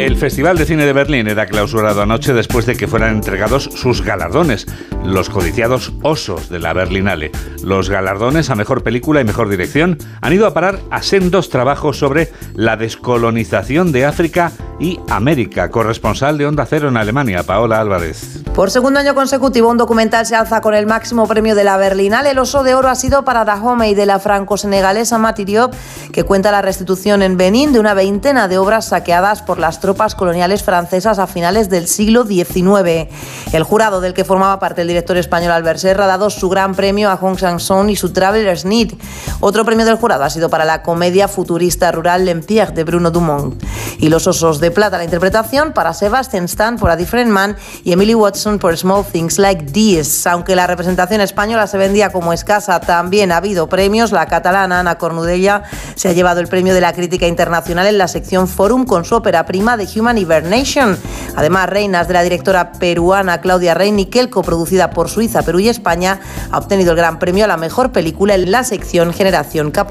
El 0.00 0.16
Festival 0.16 0.56
de 0.56 0.64
Cine 0.64 0.86
de 0.86 0.94
Berlín 0.94 1.28
era 1.28 1.44
clausurado 1.44 2.00
anoche 2.00 2.32
después 2.32 2.64
de 2.64 2.74
que 2.74 2.88
fueran 2.88 3.16
entregados 3.16 3.64
sus 3.64 4.00
galardones, 4.00 4.66
los 5.04 5.28
codiciados 5.28 5.92
Osos 6.00 6.48
de 6.48 6.58
la 6.58 6.72
Berlinale. 6.72 7.30
Los 7.62 7.90
galardones 7.90 8.48
a 8.48 8.54
Mejor 8.54 8.82
Película 8.82 9.20
y 9.20 9.24
Mejor 9.24 9.50
Dirección 9.50 9.98
han 10.22 10.32
ido 10.32 10.46
a 10.46 10.54
parar 10.54 10.78
a 10.90 11.02
sendos 11.02 11.50
trabajos 11.50 11.98
sobre 11.98 12.32
la 12.54 12.78
descolonización 12.78 13.92
de 13.92 14.06
África 14.06 14.52
y 14.80 14.98
América. 15.10 15.70
Corresponsal 15.70 16.38
de 16.38 16.46
Onda 16.46 16.64
Cero 16.64 16.88
en 16.88 16.96
Alemania, 16.96 17.42
Paola 17.42 17.78
Álvarez. 17.78 18.42
Por 18.54 18.70
segundo 18.70 19.00
año 19.00 19.14
consecutivo, 19.14 19.68
un 19.68 19.76
documental 19.76 20.24
se 20.24 20.34
alza 20.34 20.62
con 20.62 20.72
el 20.72 20.86
máximo 20.86 21.28
premio 21.28 21.54
de 21.54 21.64
la 21.64 21.76
Berlinale. 21.76 22.30
El 22.30 22.38
oso 22.38 22.62
de 22.62 22.74
oro 22.74 22.88
ha 22.88 22.94
sido 22.94 23.26
para 23.26 23.44
Dahomey 23.44 23.94
de 23.94 24.06
la 24.06 24.18
franco-senegalesa 24.18 25.18
Matiriop, 25.18 25.74
que 26.10 26.24
cuenta 26.24 26.50
la 26.50 26.62
restitución 26.62 27.20
en 27.20 27.36
Benín 27.36 27.74
de 27.74 27.80
una 27.80 27.92
veintena 27.92 28.48
de 28.48 28.56
obras 28.56 28.86
saqueadas 28.86 29.42
por 29.42 29.58
las 29.58 29.80
tropas 29.80 29.89
coloniales 30.16 30.62
francesas 30.62 31.18
a 31.18 31.26
finales 31.26 31.68
del 31.68 31.86
siglo 31.86 32.24
XIX. 32.24 33.08
El 33.52 33.62
jurado 33.62 34.00
del 34.00 34.14
que 34.14 34.24
formaba 34.24 34.58
parte 34.58 34.82
el 34.82 34.88
director 34.88 35.16
español 35.16 35.52
Albert 35.52 35.78
Serra 35.78 36.04
ha 36.04 36.08
dado 36.08 36.30
su 36.30 36.48
gran 36.48 36.74
premio 36.74 37.10
a 37.10 37.16
Hong 37.16 37.36
Sang-son 37.36 37.90
y 37.90 37.96
su 37.96 38.12
Traveler's 38.12 38.64
Need. 38.64 38.94
Otro 39.40 39.64
premio 39.64 39.84
del 39.84 39.96
jurado 39.96 40.24
ha 40.24 40.30
sido 40.30 40.48
para 40.48 40.64
la 40.64 40.82
comedia 40.82 41.28
futurista 41.28 41.92
rural 41.92 42.24
L'Empire 42.24 42.72
de 42.72 42.84
Bruno 42.84 43.10
Dumont. 43.10 43.62
Y 43.98 44.08
los 44.08 44.26
osos 44.26 44.60
de 44.60 44.70
plata, 44.70 44.98
la 44.98 45.04
interpretación 45.04 45.72
para 45.72 45.92
Sebastian 45.92 46.44
Stan 46.44 46.76
por 46.76 46.90
A 46.90 46.96
Different 46.96 47.30
Man 47.30 47.56
y 47.84 47.92
Emily 47.92 48.14
Watson 48.14 48.58
por 48.58 48.76
Small 48.76 49.04
Things 49.04 49.38
Like 49.38 49.72
This. 49.72 50.26
Aunque 50.26 50.56
la 50.56 50.66
representación 50.66 51.20
española 51.20 51.66
se 51.66 51.78
vendía 51.78 52.10
como 52.10 52.32
escasa, 52.32 52.80
también 52.80 53.32
ha 53.32 53.38
habido 53.38 53.68
premios. 53.68 54.12
La 54.12 54.26
catalana 54.26 54.80
Ana 54.80 54.98
Cornudella 54.98 55.64
se 55.94 56.08
ha 56.08 56.12
llevado 56.12 56.40
el 56.40 56.48
premio 56.48 56.74
de 56.74 56.80
la 56.80 56.92
crítica 56.92 57.26
internacional 57.26 57.86
en 57.86 57.98
la 57.98 58.08
sección 58.08 58.48
Forum 58.48 58.84
con 58.84 59.04
su 59.04 59.14
ópera 59.14 59.44
prima 59.46 59.76
de 59.80 60.00
Human 60.00 60.18
Hibernation. 60.18 60.96
Además, 61.36 61.68
Reinas 61.68 62.06
de 62.06 62.14
la 62.14 62.22
directora 62.22 62.72
peruana 62.72 63.40
Claudia 63.40 63.74
Reinikel, 63.74 64.30
coproducida 64.30 64.90
por 64.90 65.08
Suiza, 65.08 65.42
Perú 65.42 65.60
y 65.60 65.68
España, 65.68 66.20
ha 66.50 66.58
obtenido 66.58 66.90
el 66.92 66.96
gran 66.96 67.18
premio 67.18 67.44
a 67.44 67.48
la 67.48 67.56
mejor 67.56 67.92
película 67.92 68.34
en 68.34 68.50
la 68.50 68.62
sección 68.64 69.12
Generación 69.12 69.70
K+. 69.70 69.86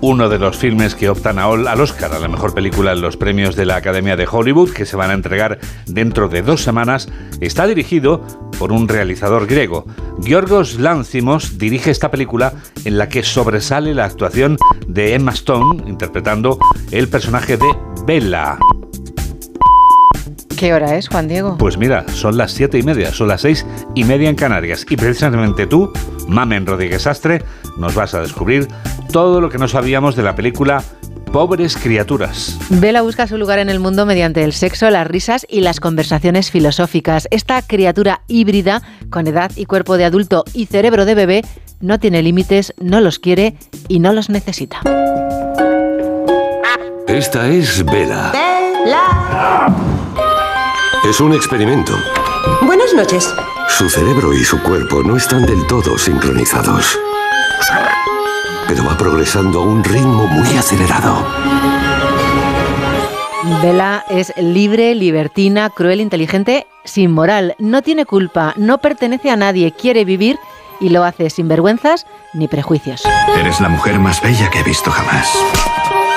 Uno 0.00 0.28
de 0.28 0.38
los 0.38 0.56
filmes 0.56 0.94
que 0.94 1.08
optan 1.08 1.38
al 1.38 1.80
Oscar 1.80 2.12
a 2.12 2.18
la 2.18 2.28
mejor 2.28 2.52
película 2.52 2.92
en 2.92 3.00
los 3.00 3.16
premios 3.16 3.54
de 3.56 3.66
la 3.66 3.76
Academia 3.76 4.16
de 4.16 4.26
Hollywood, 4.30 4.72
que 4.72 4.86
se 4.86 4.96
van 4.96 5.10
a 5.10 5.14
entregar 5.14 5.58
dentro 5.86 6.28
de 6.28 6.42
dos 6.42 6.62
semanas, 6.62 7.08
está 7.40 7.66
dirigido 7.66 8.22
por 8.58 8.72
un 8.72 8.88
realizador 8.88 9.46
griego. 9.46 9.86
Giorgos 10.20 10.80
Lanzimos 10.80 11.58
dirige 11.58 11.90
esta 11.90 12.10
película 12.10 12.54
en 12.84 12.98
la 12.98 13.08
que 13.08 13.22
sobresale 13.22 13.94
la 13.94 14.04
actuación 14.04 14.56
de 14.88 15.14
Emma 15.14 15.32
Stone 15.32 15.88
interpretando 15.88 16.58
el 16.90 17.08
personaje 17.08 17.56
de 17.56 17.66
Bella. 18.04 18.58
¿Qué 20.58 20.74
hora 20.74 20.96
es, 20.96 21.08
Juan 21.08 21.28
Diego? 21.28 21.56
Pues 21.56 21.78
mira, 21.78 22.04
son 22.08 22.36
las 22.36 22.50
siete 22.50 22.78
y 22.78 22.82
media, 22.82 23.12
son 23.12 23.28
las 23.28 23.42
seis 23.42 23.64
y 23.94 24.02
media 24.02 24.28
en 24.28 24.34
Canarias. 24.34 24.84
Y 24.90 24.96
precisamente 24.96 25.68
tú, 25.68 25.92
Mamen 26.26 26.66
Rodríguez 26.66 27.06
Astre, 27.06 27.44
nos 27.76 27.94
vas 27.94 28.12
a 28.14 28.20
descubrir 28.22 28.66
todo 29.12 29.40
lo 29.40 29.50
que 29.50 29.58
no 29.58 29.68
sabíamos 29.68 30.16
de 30.16 30.24
la 30.24 30.34
película 30.34 30.82
pobres 31.32 31.76
criaturas. 31.76 32.58
Bella 32.70 33.02
busca 33.02 33.28
su 33.28 33.38
lugar 33.38 33.60
en 33.60 33.68
el 33.68 33.78
mundo 33.78 34.04
mediante 34.04 34.42
el 34.42 34.52
sexo, 34.52 34.90
las 34.90 35.06
risas 35.06 35.46
y 35.48 35.60
las 35.60 35.78
conversaciones 35.78 36.50
filosóficas. 36.50 37.28
Esta 37.30 37.62
criatura 37.62 38.22
híbrida, 38.26 38.82
con 39.10 39.28
edad 39.28 39.52
y 39.54 39.64
cuerpo 39.66 39.96
de 39.96 40.06
adulto 40.06 40.42
y 40.54 40.66
cerebro 40.66 41.04
de 41.04 41.14
bebé, 41.14 41.42
no 41.78 42.00
tiene 42.00 42.20
límites, 42.20 42.74
no 42.80 43.00
los 43.00 43.20
quiere 43.20 43.54
y 43.86 44.00
no 44.00 44.12
los 44.12 44.28
necesita. 44.28 44.80
Esta 47.06 47.46
es 47.46 47.84
Bella. 47.84 48.32
Bella. 48.32 49.97
Es 51.04 51.20
un 51.20 51.32
experimento. 51.32 51.92
Buenas 52.62 52.94
noches. 52.94 53.34
Su 53.68 53.88
cerebro 53.90 54.32
y 54.32 54.44
su 54.44 54.62
cuerpo 54.62 55.02
no 55.02 55.16
están 55.16 55.44
del 55.44 55.66
todo 55.66 55.98
sincronizados 55.98 56.98
pero 58.68 58.84
va 58.84 58.96
progresando 58.98 59.60
a 59.60 59.64
un 59.64 59.82
ritmo 59.82 60.26
muy 60.26 60.56
acelerado. 60.56 61.26
Bella 63.62 64.04
es 64.10 64.32
libre, 64.36 64.94
libertina, 64.94 65.70
cruel, 65.70 66.02
inteligente, 66.02 66.66
sin 66.84 67.12
moral, 67.12 67.54
no 67.58 67.80
tiene 67.80 68.04
culpa, 68.04 68.52
no 68.56 68.78
pertenece 68.78 69.30
a 69.30 69.36
nadie, 69.36 69.72
quiere 69.72 70.04
vivir 70.04 70.38
y 70.80 70.90
lo 70.90 71.02
hace 71.02 71.30
sin 71.30 71.48
vergüenzas 71.48 72.06
ni 72.34 72.46
prejuicios. 72.46 73.02
Eres 73.36 73.58
la 73.60 73.70
mujer 73.70 73.98
más 73.98 74.20
bella 74.20 74.50
que 74.50 74.60
he 74.60 74.64
visto 74.64 74.90
jamás. 74.90 75.32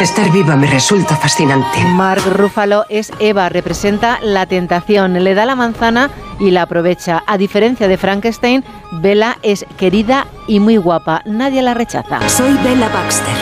Estar 0.02 0.32
viva 0.32 0.56
me 0.56 0.66
resulta 0.66 1.16
fascinante. 1.16 1.86
Mark 1.86 2.24
Ruffalo 2.26 2.86
es 2.90 3.12
Eva, 3.20 3.50
representa 3.50 4.18
la 4.24 4.48
tentación, 4.48 5.24
le 5.24 5.36
da 5.36 5.46
la 5.46 5.56
manzana 5.56 6.10
y 6.40 6.50
la 6.50 6.64
aprovecha. 6.64 7.22
A 7.28 7.38
diferencia 7.38 7.88
de 7.88 8.00
Frankenstein, 8.00 8.64
Bella 8.94 9.38
es 9.44 9.64
querida 9.78 10.26
y 10.48 10.60
muy 10.60 10.78
guapa, 10.78 11.22
nadie 11.26 11.62
la 11.62 11.76
rechaza. 11.76 12.28
Soy 12.30 12.56
Bella 12.64 12.90
Baxter 12.90 13.36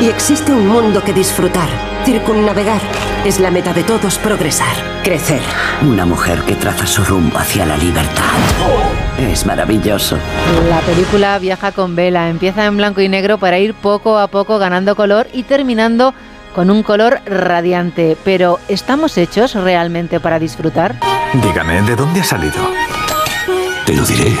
y 0.00 0.08
existe 0.08 0.50
un 0.50 0.66
mundo 0.66 1.00
que 1.00 1.12
disfrutar, 1.12 1.68
circunnavegar. 2.04 2.80
Es 3.24 3.38
la 3.40 3.50
meta 3.50 3.72
de 3.72 3.82
todos 3.82 4.18
progresar, 4.18 4.74
crecer. 5.02 5.40
Una 5.82 6.06
mujer 6.06 6.40
que 6.42 6.54
traza 6.54 6.86
su 6.86 7.04
rumbo 7.04 7.38
hacia 7.38 7.66
la 7.66 7.76
libertad. 7.76 8.24
Es 9.18 9.44
maravilloso. 9.46 10.16
La 10.68 10.80
película 10.80 11.38
viaja 11.38 11.72
con 11.72 11.94
Bella, 11.94 12.28
empieza 12.28 12.64
en 12.64 12.76
blanco 12.76 13.00
y 13.00 13.08
negro 13.08 13.38
para 13.38 13.58
ir 13.58 13.74
poco 13.74 14.18
a 14.18 14.28
poco 14.28 14.58
ganando 14.58 14.96
color 14.96 15.28
y 15.32 15.42
terminando 15.42 16.14
con 16.54 16.70
un 16.70 16.82
color 16.82 17.20
radiante. 17.26 18.16
Pero 18.24 18.58
¿estamos 18.68 19.18
hechos 19.18 19.54
realmente 19.54 20.20
para 20.20 20.38
disfrutar? 20.38 20.96
Dígame, 21.34 21.82
¿de 21.82 21.96
dónde 21.96 22.20
ha 22.20 22.24
salido? 22.24 22.70
Te 23.84 23.94
lo 23.94 24.04
diré. 24.04 24.36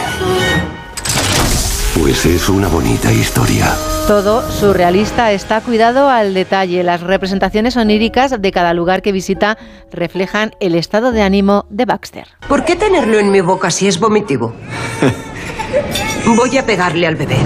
Pues 1.94 2.24
es 2.24 2.48
una 2.48 2.68
bonita 2.68 3.12
historia. 3.12 3.74
Todo 4.10 4.42
surrealista 4.50 5.30
está 5.30 5.60
cuidado 5.60 6.08
al 6.08 6.34
detalle. 6.34 6.82
Las 6.82 7.00
representaciones 7.00 7.76
oníricas 7.76 8.42
de 8.42 8.50
cada 8.50 8.74
lugar 8.74 9.02
que 9.02 9.12
visita 9.12 9.56
reflejan 9.92 10.50
el 10.58 10.74
estado 10.74 11.12
de 11.12 11.22
ánimo 11.22 11.64
de 11.70 11.84
Baxter. 11.84 12.26
¿Por 12.48 12.64
qué 12.64 12.74
tenerlo 12.74 13.20
en 13.20 13.30
mi 13.30 13.40
boca 13.40 13.70
si 13.70 13.86
es 13.86 14.00
vomitivo? 14.00 14.52
Voy 16.26 16.58
a 16.58 16.66
pegarle 16.66 17.06
al 17.06 17.14
bebé. 17.14 17.36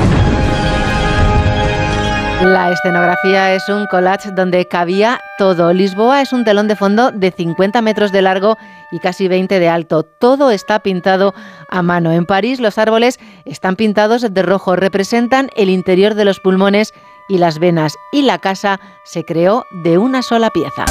La 2.43 2.71
escenografía 2.71 3.55
es 3.55 3.69
un 3.69 3.87
collage 3.87 4.31
donde 4.33 4.67
cabía 4.67 5.21
todo. 5.39 5.73
Lisboa 5.73 6.21
es 6.21 6.33
un 6.33 6.45
telón 6.45 6.69
de 6.69 6.77
fondo 6.77 7.11
de 7.11 7.31
50 7.31 7.81
metros 7.81 8.13
de 8.13 8.23
largo 8.23 8.57
y 8.91 8.99
casi 8.99 9.29
20 9.29 9.59
de 9.59 9.69
alto. 9.69 10.03
Todo 10.03 10.51
está 10.51 10.81
pintado 10.81 11.35
a 11.71 11.83
mano. 11.83 12.13
En 12.13 12.27
París 12.27 12.61
los 12.61 12.77
árboles 12.77 13.19
están 13.45 13.77
pintados 13.77 14.23
de 14.33 14.43
rojo, 14.43 14.77
representan 14.77 15.49
el 15.57 15.71
interior 15.71 16.15
de 16.15 16.25
los 16.25 16.41
pulmones 16.41 16.93
y 17.29 17.39
las 17.39 17.59
venas. 17.59 17.95
Y 18.13 18.23
la 18.23 18.39
casa 18.39 18.79
se 19.05 19.25
creó 19.25 19.65
de 19.83 19.97
una 19.97 20.23
sola 20.23 20.51
pieza. 20.51 20.85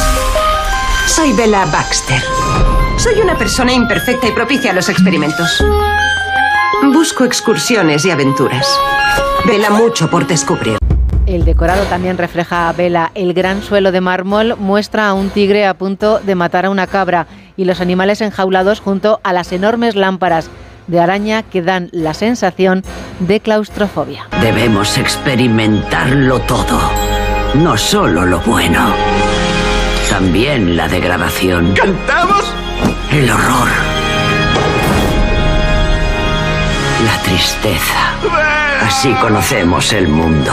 Soy 1.06 1.34
Bella 1.34 1.66
Baxter. 1.66 2.22
Soy 2.98 3.20
una 3.22 3.38
persona 3.38 3.74
imperfecta 3.74 4.28
y 4.28 4.32
propicia 4.32 4.72
a 4.72 4.74
los 4.74 4.90
experimentos. 4.90 5.64
Busco 6.94 7.26
excursiones 7.26 8.06
y 8.06 8.12
aventuras. 8.12 8.68
Vela 9.46 9.70
mucho 9.70 10.10
por 10.10 10.26
descubrir. 10.26 10.78
El 11.26 11.46
decorado 11.46 11.84
también 11.86 12.18
refleja 12.18 12.68
a 12.68 12.74
Vela. 12.74 13.12
El 13.16 13.34
gran 13.34 13.62
suelo 13.64 13.92
de 13.92 14.02
mármol 14.02 14.56
muestra 14.58 15.08
a 15.08 15.14
un 15.14 15.30
tigre 15.30 15.66
a 15.66 15.74
punto 15.74 16.20
de 16.20 16.36
matar 16.36 16.66
a 16.66 16.70
una 16.70 16.88
cabra 16.88 17.28
y 17.56 17.66
los 17.66 17.80
animales 17.80 18.20
enjaulados 18.22 18.82
junto 18.82 19.22
a 19.24 19.32
las 19.32 19.52
enormes 19.54 19.96
lámparas 19.96 20.50
de 20.88 21.00
araña 21.00 21.44
que 21.44 21.62
dan 21.62 21.90
la 21.94 22.14
sensación 22.14 22.84
de 23.20 23.40
claustrofobia. 23.40 24.28
Debemos 24.42 24.98
experimentarlo 24.98 26.40
todo, 26.42 26.80
no 27.54 27.78
solo 27.78 28.26
lo 28.26 28.42
bueno, 28.42 28.94
también 30.10 30.76
la 30.76 30.90
degradación. 30.90 31.74
¿Cantamos? 31.74 32.54
El 33.12 33.32
horror. 33.32 33.70
La 37.06 37.24
tristeza. 37.24 38.14
Así 38.82 39.14
conocemos 39.14 39.94
el 39.94 40.10
mundo. 40.10 40.52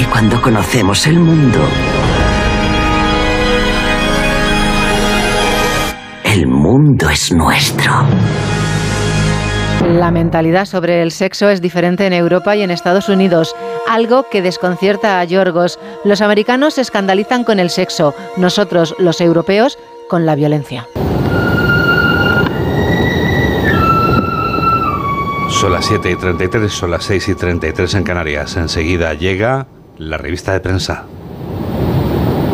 Y 0.00 0.04
cuando 0.04 0.40
conocemos 0.40 1.06
el 1.06 1.18
mundo, 1.18 1.58
el 6.24 6.46
mundo 6.46 7.10
es 7.10 7.30
nuestro. 7.34 7.92
La 9.84 10.10
mentalidad 10.10 10.64
sobre 10.64 11.02
el 11.02 11.10
sexo 11.10 11.50
es 11.50 11.60
diferente 11.60 12.06
en 12.06 12.14
Europa 12.14 12.56
y 12.56 12.62
en 12.62 12.70
Estados 12.70 13.10
Unidos, 13.10 13.54
algo 13.86 14.24
que 14.30 14.40
desconcierta 14.40 15.20
a 15.20 15.24
Yorgos. 15.24 15.78
Los 16.02 16.22
americanos 16.22 16.74
se 16.74 16.80
escandalizan 16.80 17.44
con 17.44 17.60
el 17.60 17.68
sexo, 17.68 18.14
nosotros, 18.38 18.94
los 18.98 19.20
europeos, 19.20 19.78
con 20.08 20.24
la 20.24 20.34
violencia. 20.34 20.86
Son 25.50 25.72
las 25.72 25.84
7 25.84 26.10
y 26.10 26.16
33, 26.16 26.72
son 26.72 26.90
las 26.90 27.04
6 27.04 27.28
y 27.28 27.34
33 27.34 27.94
en 27.96 28.02
Canarias. 28.02 28.56
Enseguida 28.56 29.12
llega 29.12 29.66
la 30.00 30.16
revista 30.16 30.54
de 30.54 30.60
prensa. 30.60 31.04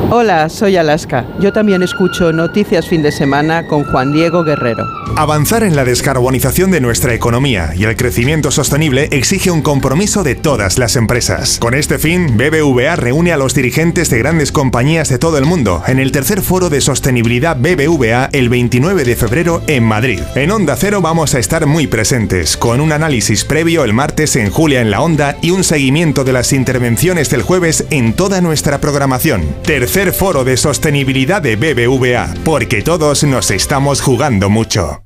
Hola, 0.09 0.49
soy 0.49 0.77
Alaska. 0.77 1.27
Yo 1.40 1.53
también 1.53 1.83
escucho 1.83 2.33
Noticias 2.33 2.87
Fin 2.87 3.03
de 3.03 3.11
Semana 3.11 3.66
con 3.66 3.83
Juan 3.83 4.12
Diego 4.12 4.45
Guerrero. 4.45 4.85
Avanzar 5.16 5.64
en 5.64 5.75
la 5.75 5.85
descarbonización 5.85 6.71
de 6.71 6.81
nuestra 6.81 7.12
economía 7.12 7.73
y 7.75 7.85
el 7.85 7.97
crecimiento 7.97 8.53
sostenible 8.53 9.09
exige 9.11 9.51
un 9.51 9.62
compromiso 9.62 10.23
de 10.23 10.37
todas 10.37 10.79
las 10.79 10.95
empresas. 10.95 11.59
Con 11.59 11.75
este 11.75 11.99
fin, 11.99 12.37
BBVA 12.37 12.95
reúne 12.95 13.33
a 13.33 13.37
los 13.37 13.53
dirigentes 13.53 14.09
de 14.09 14.19
grandes 14.19 14.53
compañías 14.53 15.09
de 15.09 15.19
todo 15.19 15.38
el 15.38 15.45
mundo 15.45 15.83
en 15.88 15.99
el 15.99 16.12
tercer 16.12 16.40
foro 16.40 16.71
de 16.71 16.81
sostenibilidad 16.81 17.57
BBVA 17.57 18.29
el 18.31 18.49
29 18.49 19.05
de 19.05 19.16
febrero 19.16 19.62
en 19.66 19.83
Madrid. 19.83 20.21
En 20.37 20.53
Onda 20.53 20.77
Cero 20.77 21.01
vamos 21.01 21.35
a 21.35 21.40
estar 21.40 21.66
muy 21.66 21.88
presentes, 21.88 22.57
con 22.57 22.81
un 22.81 22.92
análisis 22.92 23.45
previo 23.45 23.83
el 23.83 23.92
martes 23.92 24.37
en 24.37 24.51
Julia 24.51 24.83
en 24.83 24.92
la 24.92 25.01
Onda 25.01 25.37
y 25.42 25.51
un 25.51 25.64
seguimiento 25.64 26.23
de 26.23 26.33
las 26.33 26.53
intervenciones 26.53 27.29
del 27.29 27.42
jueves 27.42 27.87
en 27.90 28.12
toda 28.12 28.40
nuestra 28.40 28.81
programación. 28.81 29.42
Tercer 29.64 29.96
foro 30.13 30.45
de 30.45 30.59
sostenibilidad 30.59 31.41
de 31.41 31.57
BBVA, 31.57 32.35
porque 32.45 32.83
todos 32.83 33.25
nos 33.25 33.51
estamos 33.51 34.03
jugando 34.03 34.51
mucho. 34.51 35.06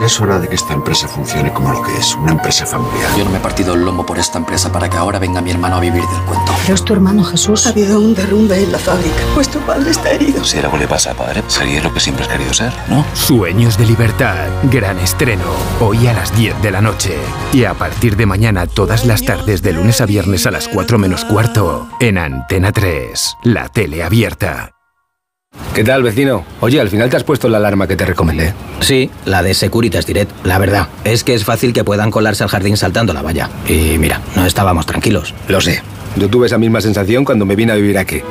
Es 0.00 0.20
hora 0.20 0.38
de 0.38 0.48
que 0.48 0.54
esta 0.54 0.74
empresa 0.74 1.08
funcione 1.08 1.52
como 1.52 1.72
lo 1.72 1.82
que 1.82 1.96
es, 1.96 2.14
una 2.16 2.32
empresa 2.32 2.66
familiar. 2.66 3.10
Yo 3.16 3.24
no 3.24 3.30
me 3.30 3.38
he 3.38 3.40
partido 3.40 3.74
el 3.74 3.84
lomo 3.84 4.04
por 4.04 4.18
esta 4.18 4.38
empresa 4.38 4.70
para 4.70 4.90
que 4.90 4.96
ahora 4.96 5.18
venga 5.18 5.40
mi 5.40 5.50
hermano 5.50 5.76
a 5.76 5.80
vivir 5.80 6.02
del 6.02 6.22
cuento. 6.22 6.52
Pero 6.62 6.74
es 6.74 6.84
tu 6.84 6.92
hermano 6.92 7.24
Jesús. 7.24 7.66
Ha 7.66 7.70
habido 7.70 7.98
un 8.00 8.14
derrumbe 8.14 8.62
en 8.62 8.72
la 8.72 8.78
fábrica. 8.78 9.16
Pues 9.34 9.48
tu 9.48 9.58
padre 9.60 9.90
está 9.90 10.10
herido. 10.10 10.44
Si 10.44 10.58
algo 10.58 10.76
le 10.76 10.86
pasa 10.86 11.12
a 11.12 11.14
padre, 11.14 11.42
sería 11.48 11.82
lo 11.82 11.92
que 11.92 12.00
siempre 12.00 12.24
has 12.24 12.30
querido 12.30 12.52
ser, 12.52 12.72
¿no? 12.88 13.04
Sueños 13.14 13.78
de 13.78 13.86
libertad. 13.86 14.46
Gran 14.64 14.98
estreno. 14.98 15.44
Hoy 15.80 16.06
a 16.06 16.12
las 16.12 16.36
10 16.36 16.60
de 16.62 16.70
la 16.70 16.80
noche. 16.80 17.16
Y 17.52 17.64
a 17.64 17.74
partir 17.74 18.16
de 18.16 18.26
mañana, 18.26 18.66
todas 18.66 19.06
las 19.06 19.22
tardes, 19.22 19.62
de 19.62 19.72
lunes 19.72 20.00
a 20.00 20.06
viernes 20.06 20.46
a 20.46 20.50
las 20.50 20.68
4 20.68 20.98
menos 20.98 21.24
cuarto. 21.24 21.88
En 22.00 22.18
Antena 22.18 22.70
3. 22.70 23.38
La 23.44 23.68
tele 23.68 24.04
abierta. 24.04 24.75
¿Qué 25.74 25.84
tal, 25.84 26.02
vecino? 26.02 26.44
Oye, 26.60 26.80
al 26.80 26.88
final 26.88 27.10
te 27.10 27.16
has 27.16 27.24
puesto 27.24 27.48
la 27.48 27.58
alarma 27.58 27.86
que 27.86 27.96
te 27.96 28.06
recomendé. 28.06 28.54
Sí, 28.80 29.10
la 29.24 29.42
de 29.42 29.54
Securitas 29.54 30.06
Direct. 30.06 30.30
La 30.44 30.58
verdad, 30.58 30.88
es 31.04 31.22
que 31.22 31.34
es 31.34 31.44
fácil 31.44 31.72
que 31.72 31.84
puedan 31.84 32.10
colarse 32.10 32.42
al 32.42 32.48
jardín 32.48 32.76
saltando 32.76 33.12
la 33.12 33.22
valla. 33.22 33.50
Y 33.68 33.98
mira, 33.98 34.20
no 34.34 34.46
estábamos 34.46 34.86
tranquilos. 34.86 35.34
Lo 35.48 35.60
sé. 35.60 35.82
Yo 36.16 36.28
tuve 36.30 36.46
esa 36.46 36.58
misma 36.58 36.80
sensación 36.80 37.24
cuando 37.24 37.44
me 37.44 37.56
vine 37.56 37.72
a 37.72 37.76
vivir 37.76 37.98
aquí. 37.98 38.22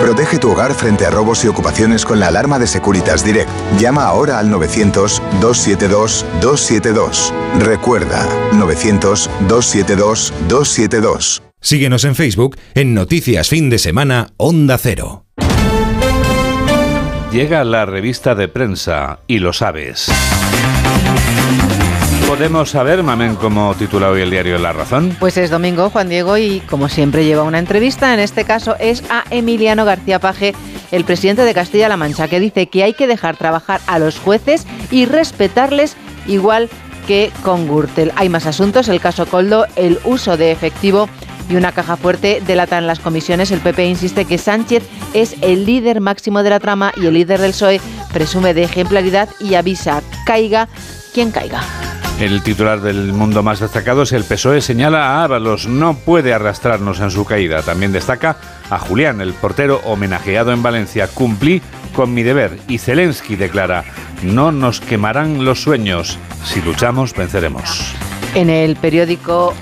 Protege 0.00 0.38
tu 0.38 0.50
hogar 0.50 0.72
frente 0.72 1.04
a 1.04 1.10
robos 1.10 1.44
y 1.44 1.48
ocupaciones 1.48 2.06
con 2.06 2.18
la 2.18 2.28
alarma 2.28 2.58
de 2.58 2.66
Securitas 2.66 3.22
Direct. 3.22 3.50
Llama 3.78 4.04
ahora 4.04 4.38
al 4.38 4.50
900-272-272. 4.50 7.32
Recuerda, 7.58 8.26
900-272-272. 8.52 11.42
Síguenos 11.60 12.04
en 12.04 12.14
Facebook 12.14 12.56
en 12.74 12.94
Noticias 12.94 13.50
Fin 13.50 13.68
de 13.68 13.78
Semana 13.78 14.28
Onda 14.38 14.78
Cero. 14.78 15.26
Llega 17.32 17.62
la 17.62 17.86
revista 17.86 18.34
de 18.34 18.48
prensa 18.48 19.20
y 19.28 19.38
lo 19.38 19.52
sabes. 19.52 20.10
Podemos 22.26 22.70
saber, 22.70 23.04
Mamen, 23.04 23.36
cómo 23.36 23.72
titula 23.76 24.10
hoy 24.10 24.22
el 24.22 24.30
diario 24.30 24.58
La 24.58 24.72
Razón. 24.72 25.16
Pues 25.20 25.36
es 25.36 25.48
domingo, 25.48 25.90
Juan 25.90 26.08
Diego, 26.08 26.38
y 26.38 26.58
como 26.68 26.88
siempre 26.88 27.24
lleva 27.24 27.44
una 27.44 27.60
entrevista. 27.60 28.12
En 28.12 28.18
este 28.18 28.44
caso 28.44 28.74
es 28.80 29.04
a 29.10 29.22
Emiliano 29.30 29.84
García 29.84 30.18
Paje, 30.18 30.56
el 30.90 31.04
presidente 31.04 31.42
de 31.42 31.54
Castilla-La 31.54 31.96
Mancha, 31.96 32.26
que 32.26 32.40
dice 32.40 32.66
que 32.66 32.82
hay 32.82 32.94
que 32.94 33.06
dejar 33.06 33.36
trabajar 33.36 33.80
a 33.86 34.00
los 34.00 34.18
jueces 34.18 34.66
y 34.90 35.06
respetarles 35.06 35.96
igual 36.26 36.68
que 37.06 37.30
con 37.44 37.68
Gürtel. 37.68 38.10
Hay 38.16 38.28
más 38.28 38.46
asuntos, 38.46 38.88
el 38.88 39.00
caso 39.00 39.26
Coldo, 39.26 39.66
el 39.76 40.00
uso 40.02 40.36
de 40.36 40.50
efectivo 40.50 41.08
y 41.50 41.56
una 41.56 41.72
caja 41.72 41.96
fuerte 41.96 42.40
delatan 42.46 42.86
las 42.86 43.00
comisiones. 43.00 43.50
El 43.50 43.60
PP 43.60 43.84
insiste 43.86 44.24
que 44.24 44.38
Sánchez 44.38 44.84
es 45.12 45.36
el 45.42 45.66
líder 45.66 46.00
máximo 46.00 46.42
de 46.42 46.50
la 46.50 46.60
trama 46.60 46.92
y 46.96 47.06
el 47.06 47.14
líder 47.14 47.40
del 47.40 47.50
PSOE 47.50 47.80
presume 48.12 48.54
de 48.54 48.62
ejemplaridad 48.62 49.28
y 49.40 49.54
avisa, 49.54 50.02
caiga 50.24 50.68
quien 51.12 51.30
caiga. 51.30 51.62
El 52.20 52.42
titular 52.42 52.82
del 52.82 53.14
mundo 53.14 53.42
más 53.42 53.60
destacado 53.60 54.02
es 54.02 54.12
el 54.12 54.24
PSOE 54.24 54.60
señala 54.60 55.06
a 55.06 55.24
Ábalos, 55.24 55.66
no 55.66 55.94
puede 55.94 56.34
arrastrarnos 56.34 57.00
en 57.00 57.10
su 57.10 57.24
caída. 57.24 57.62
También 57.62 57.92
destaca 57.92 58.36
a 58.68 58.78
Julián, 58.78 59.22
el 59.22 59.32
portero 59.32 59.80
homenajeado 59.84 60.52
en 60.52 60.62
Valencia. 60.62 61.08
Cumplí 61.08 61.62
con 61.94 62.12
mi 62.12 62.22
deber. 62.22 62.58
Y 62.68 62.76
Zelensky 62.76 63.36
declara, 63.36 63.84
no 64.22 64.52
nos 64.52 64.80
quemarán 64.80 65.46
los 65.46 65.62
sueños. 65.62 66.18
Si 66.44 66.60
luchamos, 66.60 67.14
venceremos. 67.14 67.94
En 68.34 68.50
el 68.50 68.76
periódico 68.76 69.54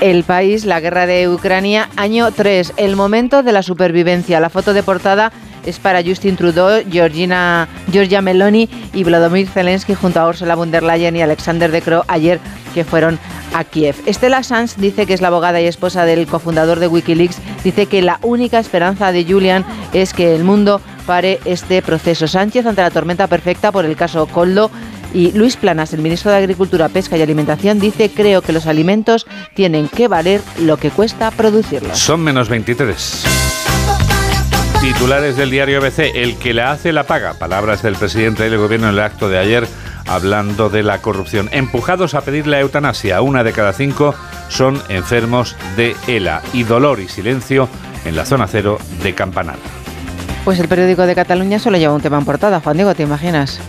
el 0.00 0.24
país, 0.24 0.64
la 0.64 0.80
guerra 0.80 1.06
de 1.06 1.28
Ucrania, 1.28 1.88
año 1.96 2.30
3, 2.30 2.74
el 2.76 2.96
momento 2.96 3.42
de 3.42 3.52
la 3.52 3.62
supervivencia. 3.62 4.40
La 4.40 4.50
foto 4.50 4.74
de 4.74 4.82
portada 4.82 5.32
es 5.64 5.78
para 5.78 6.02
Justin 6.02 6.36
Trudeau, 6.36 6.82
Georgina, 6.90 7.68
Georgia 7.90 8.22
Meloni 8.22 8.68
y 8.92 9.04
Vladimir 9.04 9.48
Zelensky 9.48 9.94
junto 9.94 10.20
a 10.20 10.28
Ursula 10.28 10.54
von 10.54 10.70
der 10.70 10.82
Leyen 10.82 11.16
y 11.16 11.22
Alexander 11.22 11.70
De 11.70 11.82
Croo 11.82 12.04
ayer 12.08 12.38
que 12.74 12.84
fueron 12.84 13.18
a 13.54 13.64
Kiev. 13.64 13.96
Estela 14.06 14.42
Sanz 14.42 14.76
dice 14.76 15.06
que 15.06 15.14
es 15.14 15.20
la 15.20 15.28
abogada 15.28 15.60
y 15.60 15.66
esposa 15.66 16.04
del 16.04 16.26
cofundador 16.26 16.78
de 16.78 16.88
Wikileaks, 16.88 17.38
dice 17.64 17.86
que 17.86 18.02
la 18.02 18.18
única 18.22 18.58
esperanza 18.58 19.12
de 19.12 19.24
Julian 19.24 19.64
es 19.92 20.12
que 20.12 20.34
el 20.34 20.44
mundo 20.44 20.80
pare 21.06 21.40
este 21.44 21.82
proceso. 21.82 22.26
Sánchez 22.26 22.66
ante 22.66 22.82
la 22.82 22.90
tormenta 22.90 23.28
perfecta 23.28 23.72
por 23.72 23.84
el 23.84 23.96
caso 23.96 24.26
Coldo 24.26 24.70
y 25.12 25.32
Luis 25.32 25.56
Planas, 25.56 25.92
el 25.92 26.00
ministro 26.00 26.30
de 26.30 26.38
Agricultura, 26.38 26.88
Pesca 26.88 27.16
y 27.16 27.22
Alimentación, 27.22 27.78
dice 27.78 28.10
creo 28.10 28.42
que 28.42 28.52
los 28.52 28.66
alimentos 28.66 29.26
tienen 29.54 29.88
que 29.88 30.08
valer 30.08 30.40
lo 30.60 30.76
que 30.76 30.90
cuesta 30.90 31.30
producirlos. 31.30 31.98
Son 31.98 32.20
menos 32.20 32.48
23. 32.48 33.24
Titulares 34.80 35.36
del 35.36 35.50
diario 35.50 35.78
ABC, 35.78 36.12
el 36.14 36.36
que 36.36 36.54
la 36.54 36.70
hace 36.70 36.92
la 36.92 37.04
paga. 37.04 37.34
Palabras 37.34 37.82
del 37.82 37.96
presidente 37.96 38.44
del 38.44 38.58
gobierno 38.58 38.88
en 38.88 38.94
el 38.94 39.00
acto 39.00 39.28
de 39.28 39.38
ayer 39.38 39.66
hablando 40.06 40.68
de 40.68 40.82
la 40.82 40.98
corrupción. 40.98 41.48
Empujados 41.52 42.14
a 42.14 42.20
pedir 42.20 42.46
la 42.46 42.60
eutanasia, 42.60 43.20
una 43.20 43.42
de 43.42 43.52
cada 43.52 43.72
cinco 43.72 44.14
son 44.48 44.80
enfermos 44.88 45.56
de 45.76 45.96
ELA 46.06 46.42
y 46.52 46.62
dolor 46.62 47.00
y 47.00 47.08
silencio 47.08 47.68
en 48.04 48.16
la 48.16 48.24
zona 48.24 48.46
cero 48.46 48.78
de 49.02 49.14
Campanar. 49.14 49.56
Pues 50.44 50.60
el 50.60 50.68
periódico 50.68 51.06
de 51.06 51.14
Cataluña 51.14 51.58
solo 51.58 51.76
lleva 51.76 51.94
un 51.94 52.00
tema 52.00 52.18
en 52.18 52.24
portada, 52.24 52.60
Juan 52.60 52.76
Diego, 52.76 52.94
¿te 52.94 53.02
imaginas? 53.02 53.60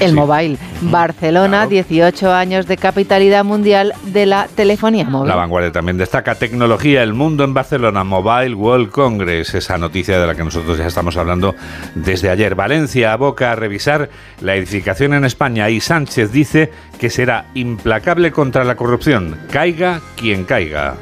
El 0.00 0.12
mobile. 0.12 0.58
Barcelona, 0.82 1.66
18 1.66 2.32
años 2.32 2.66
de 2.66 2.76
capitalidad 2.76 3.44
mundial 3.44 3.94
de 4.04 4.26
la 4.26 4.48
telefonía 4.54 5.04
móvil. 5.04 5.28
La 5.28 5.36
vanguardia 5.36 5.72
también 5.72 5.96
destaca 5.96 6.34
tecnología, 6.34 7.02
el 7.02 7.14
mundo 7.14 7.44
en 7.44 7.54
Barcelona, 7.54 8.04
Mobile 8.04 8.54
World 8.54 8.90
Congress, 8.90 9.54
esa 9.54 9.78
noticia 9.78 10.20
de 10.20 10.26
la 10.26 10.34
que 10.34 10.44
nosotros 10.44 10.78
ya 10.78 10.86
estamos 10.86 11.16
hablando 11.16 11.54
desde 11.94 12.30
ayer. 12.30 12.54
Valencia 12.54 13.12
aboca 13.12 13.52
a 13.52 13.56
revisar 13.56 14.10
la 14.40 14.56
edificación 14.56 15.14
en 15.14 15.24
España 15.24 15.70
y 15.70 15.80
Sánchez 15.80 16.32
dice 16.32 16.70
que 16.98 17.10
será 17.10 17.46
implacable 17.54 18.32
contra 18.32 18.64
la 18.64 18.76
corrupción, 18.76 19.38
caiga 19.50 20.00
quien 20.16 20.44
caiga. 20.44 20.96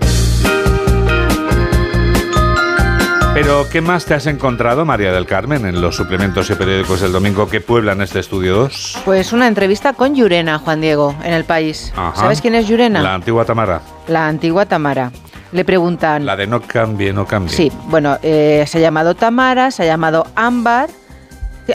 Pero, 3.34 3.66
¿qué 3.70 3.80
más 3.80 4.04
te 4.04 4.12
has 4.12 4.26
encontrado, 4.26 4.84
María 4.84 5.10
del 5.10 5.24
Carmen, 5.24 5.64
en 5.64 5.80
los 5.80 5.96
suplementos 5.96 6.50
y 6.50 6.54
periódicos 6.54 7.00
del 7.00 7.12
domingo 7.12 7.48
que 7.48 7.62
pueblan 7.62 8.02
este 8.02 8.20
estudio 8.20 8.54
2? 8.56 8.98
Pues 9.06 9.32
una 9.32 9.48
entrevista 9.48 9.94
con 9.94 10.14
Llurena, 10.14 10.58
Juan 10.58 10.82
Diego, 10.82 11.14
en 11.24 11.32
el 11.32 11.44
país. 11.44 11.94
Ajá. 11.96 12.14
¿Sabes 12.14 12.42
quién 12.42 12.54
es 12.54 12.68
Llurena? 12.68 13.00
La 13.00 13.14
antigua 13.14 13.46
Tamara. 13.46 13.80
La 14.06 14.28
antigua 14.28 14.66
Tamara. 14.66 15.10
Le 15.50 15.64
preguntan... 15.64 16.26
La 16.26 16.36
de 16.36 16.46
no 16.46 16.60
cambie, 16.60 17.14
no 17.14 17.26
cambie. 17.26 17.54
Sí, 17.54 17.72
bueno, 17.86 18.18
eh, 18.22 18.64
se 18.66 18.78
ha 18.78 18.80
llamado 18.82 19.14
Tamara, 19.14 19.70
se 19.70 19.84
ha 19.84 19.86
llamado 19.86 20.26
Ámbar, 20.34 20.90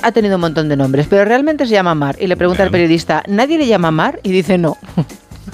ha 0.04 0.12
tenido 0.12 0.36
un 0.36 0.42
montón 0.42 0.70
de 0.70 0.78
nombres, 0.78 1.08
pero 1.10 1.26
realmente 1.26 1.66
se 1.66 1.72
llama 1.72 1.96
Mar. 1.96 2.18
Y 2.20 2.28
le 2.28 2.38
pregunta 2.38 2.62
al 2.62 2.70
periodista, 2.70 3.24
¿nadie 3.28 3.58
le 3.58 3.66
llama 3.66 3.90
Mar? 3.90 4.20
Y 4.22 4.32
dice 4.32 4.60
no. 4.60 4.78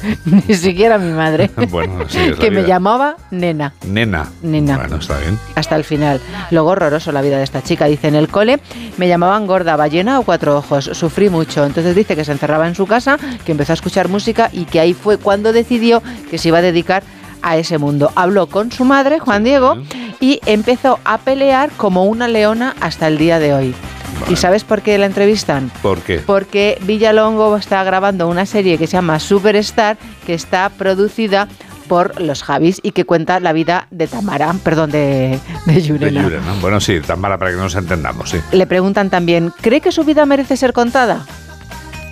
Ni 0.25 0.55
siquiera 0.55 0.97
mi 0.97 1.11
madre. 1.11 1.49
bueno, 1.69 2.03
es 2.03 2.37
que 2.37 2.51
me 2.51 2.63
llamaba 2.63 3.15
Nena. 3.31 3.73
Nena. 3.85 4.29
Nena. 4.41 4.77
Bueno, 4.77 4.97
está 4.97 5.19
bien. 5.19 5.37
Hasta 5.55 5.75
el 5.75 5.83
final. 5.83 6.19
Luego 6.51 6.69
horroroso 6.69 7.11
la 7.11 7.21
vida 7.21 7.37
de 7.37 7.43
esta 7.43 7.61
chica. 7.61 7.85
Dice, 7.85 8.07
en 8.07 8.15
el 8.15 8.27
cole 8.27 8.59
me 8.97 9.07
llamaban 9.07 9.47
gorda, 9.47 9.75
ballena 9.75 10.19
o 10.19 10.23
cuatro 10.23 10.57
ojos. 10.57 10.85
Sufrí 10.93 11.29
mucho. 11.29 11.65
Entonces 11.65 11.95
dice 11.95 12.15
que 12.15 12.25
se 12.25 12.31
encerraba 12.31 12.67
en 12.67 12.75
su 12.75 12.87
casa, 12.87 13.17
que 13.45 13.51
empezó 13.51 13.73
a 13.73 13.75
escuchar 13.75 14.09
música 14.09 14.49
y 14.51 14.65
que 14.65 14.79
ahí 14.79 14.93
fue 14.93 15.17
cuando 15.17 15.53
decidió 15.53 16.01
que 16.29 16.37
se 16.37 16.49
iba 16.49 16.59
a 16.59 16.61
dedicar 16.61 17.03
a 17.41 17.57
ese 17.57 17.77
mundo. 17.77 18.11
Habló 18.15 18.47
con 18.47 18.71
su 18.71 18.85
madre, 18.85 19.19
Juan 19.19 19.43
Diego, 19.43 19.77
y 20.19 20.39
empezó 20.45 20.99
a 21.03 21.19
pelear 21.19 21.71
como 21.71 22.05
una 22.05 22.27
leona 22.27 22.73
hasta 22.79 23.07
el 23.07 23.17
día 23.17 23.39
de 23.39 23.53
hoy. 23.53 23.75
¿Y 24.29 24.35
sabes 24.35 24.63
por 24.63 24.81
qué 24.81 24.97
la 24.97 25.05
entrevistan? 25.05 25.71
¿Por 25.81 25.99
qué? 26.01 26.19
Porque 26.19 26.77
Villalongo 26.81 27.55
está 27.57 27.83
grabando 27.83 28.27
una 28.27 28.45
serie 28.45 28.77
que 28.77 28.87
se 28.87 28.93
llama 28.93 29.19
Superstar, 29.19 29.97
que 30.25 30.33
está 30.33 30.69
producida 30.69 31.47
por 31.87 32.21
los 32.21 32.43
Javis 32.43 32.79
y 32.81 32.91
que 32.91 33.05
cuenta 33.05 33.39
la 33.39 33.53
vida 33.53 33.87
de 33.91 34.07
Tamara, 34.07 34.55
perdón, 34.63 34.91
de, 34.91 35.39
de 35.65 35.73
De 35.73 35.81
Llurena. 35.81 36.23
Llurena. 36.23 36.53
Bueno, 36.61 36.79
sí, 36.79 36.99
Tamara, 37.01 37.37
para 37.37 37.51
que 37.51 37.57
nos 37.57 37.75
entendamos, 37.75 38.29
sí. 38.29 38.39
Le 38.51 38.65
preguntan 38.65 39.09
también, 39.09 39.51
¿cree 39.61 39.81
que 39.81 39.91
su 39.91 40.03
vida 40.03 40.25
merece 40.25 40.55
ser 40.57 40.73
contada? 40.73 41.25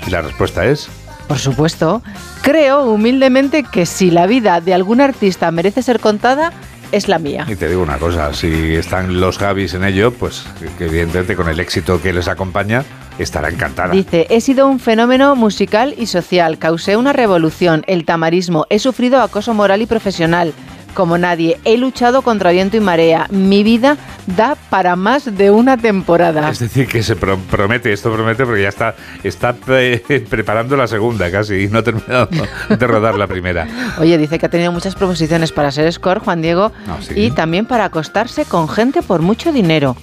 Y 0.05 0.09
la 0.09 0.21
respuesta 0.21 0.65
es... 0.65 0.89
Por 1.27 1.39
supuesto. 1.39 2.01
Creo 2.41 2.83
humildemente 2.83 3.63
que 3.63 3.85
si 3.85 4.11
la 4.11 4.27
vida 4.27 4.59
de 4.59 4.73
algún 4.73 4.99
artista 4.99 5.49
merece 5.51 5.81
ser 5.81 6.01
contada, 6.01 6.51
es 6.91 7.07
la 7.07 7.19
mía. 7.19 7.45
Y 7.47 7.55
te 7.55 7.69
digo 7.69 7.81
una 7.81 7.97
cosa, 7.97 8.33
si 8.33 8.75
están 8.75 9.19
los 9.19 9.37
Javis 9.37 9.73
en 9.73 9.83
ello, 9.83 10.11
pues 10.11 10.43
que 10.77 10.85
evidentemente 10.85 11.35
con 11.35 11.49
el 11.49 11.59
éxito 11.59 12.01
que 12.01 12.13
les 12.13 12.27
acompaña, 12.27 12.83
estará 13.17 13.49
encantada. 13.49 13.93
Dice, 13.93 14.27
he 14.29 14.41
sido 14.41 14.67
un 14.67 14.79
fenómeno 14.79 15.35
musical 15.35 15.93
y 15.97 16.07
social, 16.07 16.57
causé 16.57 16.97
una 16.97 17.13
revolución, 17.13 17.83
el 17.87 18.05
tamarismo, 18.05 18.65
he 18.69 18.79
sufrido 18.79 19.21
acoso 19.21 19.53
moral 19.53 19.81
y 19.81 19.85
profesional 19.85 20.53
como 20.93 21.17
nadie, 21.17 21.59
he 21.65 21.77
luchado 21.77 22.21
contra 22.21 22.51
viento 22.51 22.77
y 22.77 22.79
marea, 22.79 23.27
mi 23.29 23.63
vida 23.63 23.97
da 24.27 24.55
para 24.69 24.95
más 24.95 25.35
de 25.37 25.51
una 25.51 25.77
temporada. 25.77 26.49
Es 26.49 26.59
decir, 26.59 26.87
que 26.87 27.01
se 27.03 27.15
pro- 27.15 27.37
promete, 27.49 27.91
esto 27.93 28.11
promete 28.13 28.45
porque 28.45 28.61
ya 28.63 28.69
está, 28.69 28.95
está 29.23 29.53
preparando 30.29 30.75
la 30.77 30.87
segunda 30.87 31.31
casi 31.31 31.63
y 31.63 31.67
no 31.67 31.79
ha 31.79 31.83
terminado 31.83 32.29
de 32.69 32.87
rodar 32.87 33.15
la 33.15 33.27
primera. 33.27 33.67
Oye, 33.99 34.17
dice 34.17 34.37
que 34.39 34.45
ha 34.45 34.49
tenido 34.49 34.71
muchas 34.71 34.95
proposiciones 34.95 35.51
para 35.51 35.71
ser 35.71 35.91
score, 35.91 36.19
Juan 36.19 36.41
Diego, 36.41 36.71
Ah, 36.87 36.97
sí. 37.01 37.13
y 37.15 37.31
también 37.31 37.65
para 37.65 37.85
acostarse 37.85 38.45
con 38.45 38.67
gente 38.69 39.01
por 39.01 39.21
mucho 39.21 39.51
dinero. 39.51 39.95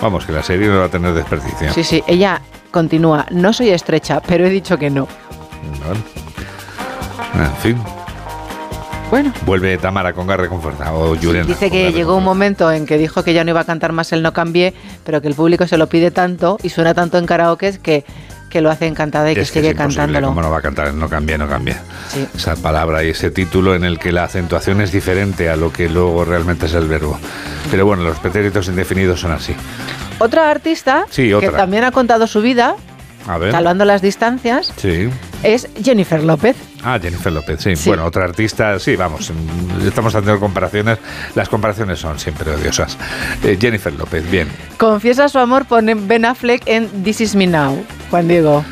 Vamos, 0.00 0.24
que 0.24 0.32
la 0.32 0.42
serie 0.42 0.68
no 0.68 0.78
va 0.78 0.86
a 0.86 0.88
tener 0.88 1.12
desperdicio. 1.12 1.72
Sí, 1.72 1.84
sí, 1.84 2.02
ella 2.06 2.40
continúa, 2.70 3.26
no 3.30 3.52
soy 3.52 3.70
estrecha, 3.70 4.20
pero 4.26 4.46
he 4.46 4.50
dicho 4.50 4.78
que 4.78 4.88
no. 4.90 5.06
Bueno. 5.84 6.00
En 7.34 7.56
fin. 7.56 7.99
Bueno. 9.10 9.32
Vuelve 9.44 9.76
Tamara 9.78 10.12
con 10.12 10.26
Garre 10.26 10.48
con 10.48 10.62
fuerza 10.62 10.92
o 10.94 11.14
Yurena. 11.16 11.46
Dice 11.46 11.68
con 11.68 11.78
que 11.78 11.92
llegó 11.92 12.16
un 12.16 12.24
momento 12.24 12.70
en 12.70 12.86
que 12.86 12.96
dijo 12.96 13.24
que 13.24 13.34
ya 13.34 13.42
no 13.44 13.50
iba 13.50 13.60
a 13.60 13.64
cantar 13.64 13.92
más 13.92 14.12
el 14.12 14.22
No 14.22 14.32
Cambié, 14.32 14.72
pero 15.04 15.20
que 15.20 15.28
el 15.28 15.34
público 15.34 15.66
se 15.66 15.76
lo 15.76 15.88
pide 15.88 16.10
tanto 16.10 16.58
y 16.62 16.68
suena 16.68 16.94
tanto 16.94 17.18
en 17.18 17.26
karaoke 17.26 17.78
que, 17.82 18.04
que 18.50 18.60
lo 18.60 18.70
hace 18.70 18.86
encantada 18.86 19.32
y 19.32 19.34
que 19.34 19.40
Es 19.40 19.50
que 19.50 19.58
sigue 19.60 19.70
es 19.72 19.76
cantándolo. 19.76 20.28
¿Cómo 20.28 20.42
no 20.42 20.50
va 20.50 20.58
a 20.58 20.62
cantar? 20.62 20.94
No 20.94 21.08
cambia, 21.08 21.36
no 21.38 21.48
cambia. 21.48 21.82
Sí. 22.08 22.24
Esa 22.36 22.54
palabra 22.54 23.02
y 23.02 23.08
ese 23.10 23.32
título 23.32 23.74
en 23.74 23.82
el 23.82 23.98
que 23.98 24.12
la 24.12 24.24
acentuación 24.24 24.80
es 24.80 24.92
diferente 24.92 25.50
a 25.50 25.56
lo 25.56 25.72
que 25.72 25.88
luego 25.88 26.24
realmente 26.24 26.66
es 26.66 26.74
el 26.74 26.86
verbo. 26.86 27.18
Pero 27.70 27.84
bueno, 27.86 28.04
los 28.04 28.18
pretéritos 28.20 28.68
indefinidos 28.68 29.20
son 29.20 29.32
así. 29.32 29.54
Otra 30.20 30.50
artista 30.50 31.06
Sí, 31.10 31.32
que 31.40 31.48
también 31.48 31.82
ha 31.82 31.90
contado 31.90 32.26
su 32.28 32.42
vida, 32.42 32.76
A 33.26 33.38
ver. 33.38 33.50
salvando 33.50 33.84
las 33.84 34.02
distancias, 34.02 34.72
Sí. 34.76 35.08
es 35.42 35.68
Jennifer 35.82 36.22
López. 36.22 36.54
Ah, 36.82 36.98
Jennifer 37.00 37.32
López, 37.32 37.60
sí. 37.60 37.76
Sí. 37.76 37.88
Bueno, 37.90 38.04
otra 38.06 38.24
artista, 38.24 38.78
sí, 38.78 38.96
vamos, 38.96 39.30
estamos 39.84 40.14
haciendo 40.14 40.40
comparaciones. 40.40 40.98
Las 41.34 41.48
comparaciones 41.48 41.98
son 41.98 42.18
siempre 42.18 42.50
odiosas. 42.54 42.96
Eh, 43.44 43.58
Jennifer 43.60 43.92
López, 43.92 44.28
bien. 44.30 44.48
Confiesa 44.78 45.28
su 45.28 45.38
amor 45.38 45.66
por 45.66 45.82
Ben 45.84 46.24
Affleck 46.24 46.62
en 46.66 46.88
This 47.02 47.20
Is 47.20 47.34
Me 47.34 47.46
Now, 47.46 47.84
Juan 48.10 48.28
Diego. 48.28 48.64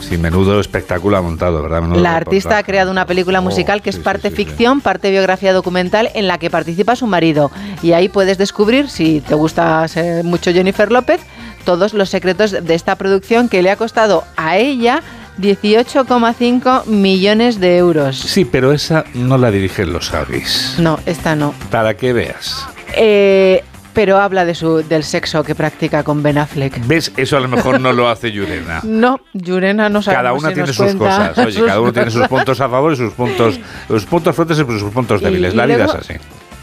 Sí, 0.00 0.18
menudo 0.18 0.58
espectáculo 0.60 1.16
ha 1.16 1.22
montado, 1.22 1.62
¿verdad? 1.62 1.82
Menudo 1.82 2.00
La 2.00 2.16
artista 2.16 2.58
ha 2.58 2.62
creado 2.64 2.90
una 2.90 3.06
película 3.06 3.38
Oh, 3.38 3.42
musical 3.42 3.82
que 3.82 3.90
es 3.90 3.96
sí, 3.96 4.02
parte 4.02 4.30
sí, 4.30 4.36
sí, 4.36 4.42
sí. 4.42 4.48
ficción, 4.48 4.80
parte 4.80 5.10
biografía 5.10 5.52
documental 5.52 6.10
en 6.14 6.26
la 6.26 6.38
que 6.38 6.50
participa 6.50 6.96
su 6.96 7.06
marido. 7.06 7.52
Y 7.82 7.92
ahí 7.92 8.08
puedes 8.08 8.36
descubrir, 8.36 8.88
si 8.90 9.20
te 9.20 9.34
gusta 9.34 9.86
mucho 10.24 10.52
Jennifer 10.52 10.90
López, 10.90 11.20
todos 11.64 11.94
los 11.94 12.10
secretos 12.10 12.50
de 12.50 12.74
esta 12.74 12.96
producción 12.96 13.48
que 13.48 13.62
le 13.62 13.70
ha 13.70 13.76
costado 13.76 14.24
a 14.36 14.56
ella 14.56 15.02
18,5 15.42 16.86
millones 16.86 17.58
de 17.60 17.76
euros. 17.76 18.16
Sí, 18.16 18.44
pero 18.44 18.72
esa 18.72 19.04
no 19.14 19.36
la 19.36 19.50
dirigen 19.50 19.92
los 19.92 20.14
Agis. 20.14 20.76
No, 20.78 20.98
esta 21.04 21.34
no. 21.34 21.52
Para 21.70 21.94
que 21.96 22.12
veas. 22.12 22.66
Eh, 22.94 23.64
pero 23.92 24.18
habla 24.18 24.44
de 24.44 24.54
su, 24.54 24.76
del 24.88 25.02
sexo 25.02 25.42
que 25.42 25.54
practica 25.54 26.02
con 26.04 26.22
Ben 26.22 26.38
Affleck. 26.38 26.86
¿Ves? 26.86 27.12
Eso 27.16 27.36
a 27.36 27.40
lo 27.40 27.48
mejor 27.48 27.80
no 27.80 27.92
lo 27.92 28.08
hace 28.08 28.30
Yurena. 28.30 28.80
No, 28.84 29.20
Yurena 29.34 29.88
no 29.88 30.00
sabe 30.00 30.16
Cada 30.16 30.32
una 30.32 30.52
tiene 30.52 30.72
sus 30.72 30.94
cosas. 30.94 31.36
Oye, 31.38 31.60
cada 31.64 31.80
uno 31.80 31.92
tiene 31.92 32.10
sus 32.10 32.28
puntos 32.28 32.60
a 32.60 32.68
favor 32.68 32.92
y 32.92 32.96
sus 32.96 33.12
puntos, 33.12 33.58
sus 33.88 34.04
puntos 34.06 34.34
fuertes 34.36 34.58
y 34.58 34.78
sus 34.78 34.92
puntos 34.92 35.20
débiles. 35.20 35.54
y 35.54 35.56
La 35.56 35.66
vida 35.66 35.78
luego- 35.84 35.98
es 35.98 36.10
así. 36.10 36.14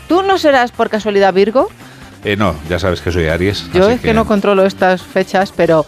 ¿Tú 0.07 0.23
no 0.23 0.37
serás 0.37 0.71
por 0.71 0.89
casualidad 0.89 1.33
Virgo? 1.33 1.69
Eh, 2.23 2.35
no, 2.35 2.55
ya 2.69 2.79
sabes 2.79 3.01
que 3.01 3.11
soy 3.11 3.27
Aries. 3.27 3.71
Yo 3.73 3.89
es 3.89 4.01
que... 4.01 4.13
no 4.13 4.25
controlo 4.25 4.65
estas 4.65 5.01
fechas, 5.01 5.53
pero 5.55 5.85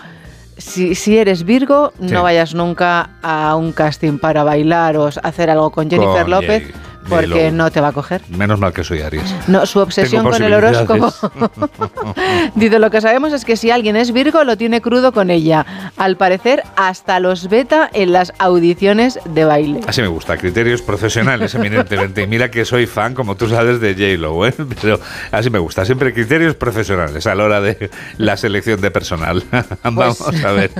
si, 0.61 0.95
si 0.95 1.17
eres 1.17 1.43
Virgo, 1.43 1.91
Sí. 1.99 2.11
no 2.13 2.23
vayas 2.23 2.53
nunca 2.53 3.09
a 3.21 3.55
un 3.55 3.71
casting 3.73 4.17
para 4.19 4.43
bailar 4.43 4.95
o 4.97 5.07
hacer 5.23 5.49
algo 5.49 5.71
con 5.71 5.89
Jennifer 5.89 6.21
Con 6.23 6.31
López, 6.31 6.71
porque 7.09 7.51
no 7.51 7.71
te 7.71 7.81
va 7.81 7.89
a 7.89 7.91
coger. 7.91 8.21
Menos 8.29 8.59
mal 8.59 8.73
que 8.73 8.83
soy 8.83 9.01
Aries. 9.01 9.33
No, 9.47 9.65
su 9.65 9.79
obsesión 9.79 10.23
con 10.29 10.41
el 10.41 10.53
horóscopo. 10.53 11.11
Dice, 12.55 12.79
lo 12.79 12.89
que 12.89 13.01
sabemos 13.01 13.33
es 13.33 13.45
que 13.45 13.55
si 13.57 13.71
alguien 13.71 13.95
es 13.95 14.11
Virgo, 14.11 14.43
lo 14.43 14.57
tiene 14.57 14.81
crudo 14.81 15.11
con 15.11 15.29
ella. 15.29 15.65
Al 15.97 16.17
parecer, 16.17 16.63
hasta 16.75 17.19
los 17.19 17.49
beta 17.49 17.89
en 17.93 18.13
las 18.13 18.33
audiciones 18.39 19.19
de 19.25 19.45
baile. 19.45 19.81
Así 19.87 20.01
me 20.01 20.07
gusta, 20.07 20.37
criterios 20.37 20.81
profesionales 20.81 21.53
eminentemente. 21.55 22.23
Y 22.23 22.27
mira 22.27 22.51
que 22.51 22.65
soy 22.65 22.85
fan, 22.85 23.13
como 23.13 23.35
tú 23.35 23.47
sabes, 23.49 23.79
de 23.79 23.93
J-Lo, 23.93 24.45
¿eh? 24.45 24.53
pero 24.81 24.99
así 25.31 25.49
me 25.49 25.59
gusta. 25.59 25.85
Siempre 25.85 26.13
criterios 26.13 26.55
profesionales 26.55 27.25
a 27.27 27.35
la 27.35 27.43
hora 27.43 27.61
de 27.61 27.89
la 28.17 28.37
selección 28.37 28.81
de 28.81 28.91
personal. 28.91 29.43
Vamos 29.83 30.17
Pues 30.17 30.43
a 30.45 30.51
ver. 30.51 30.71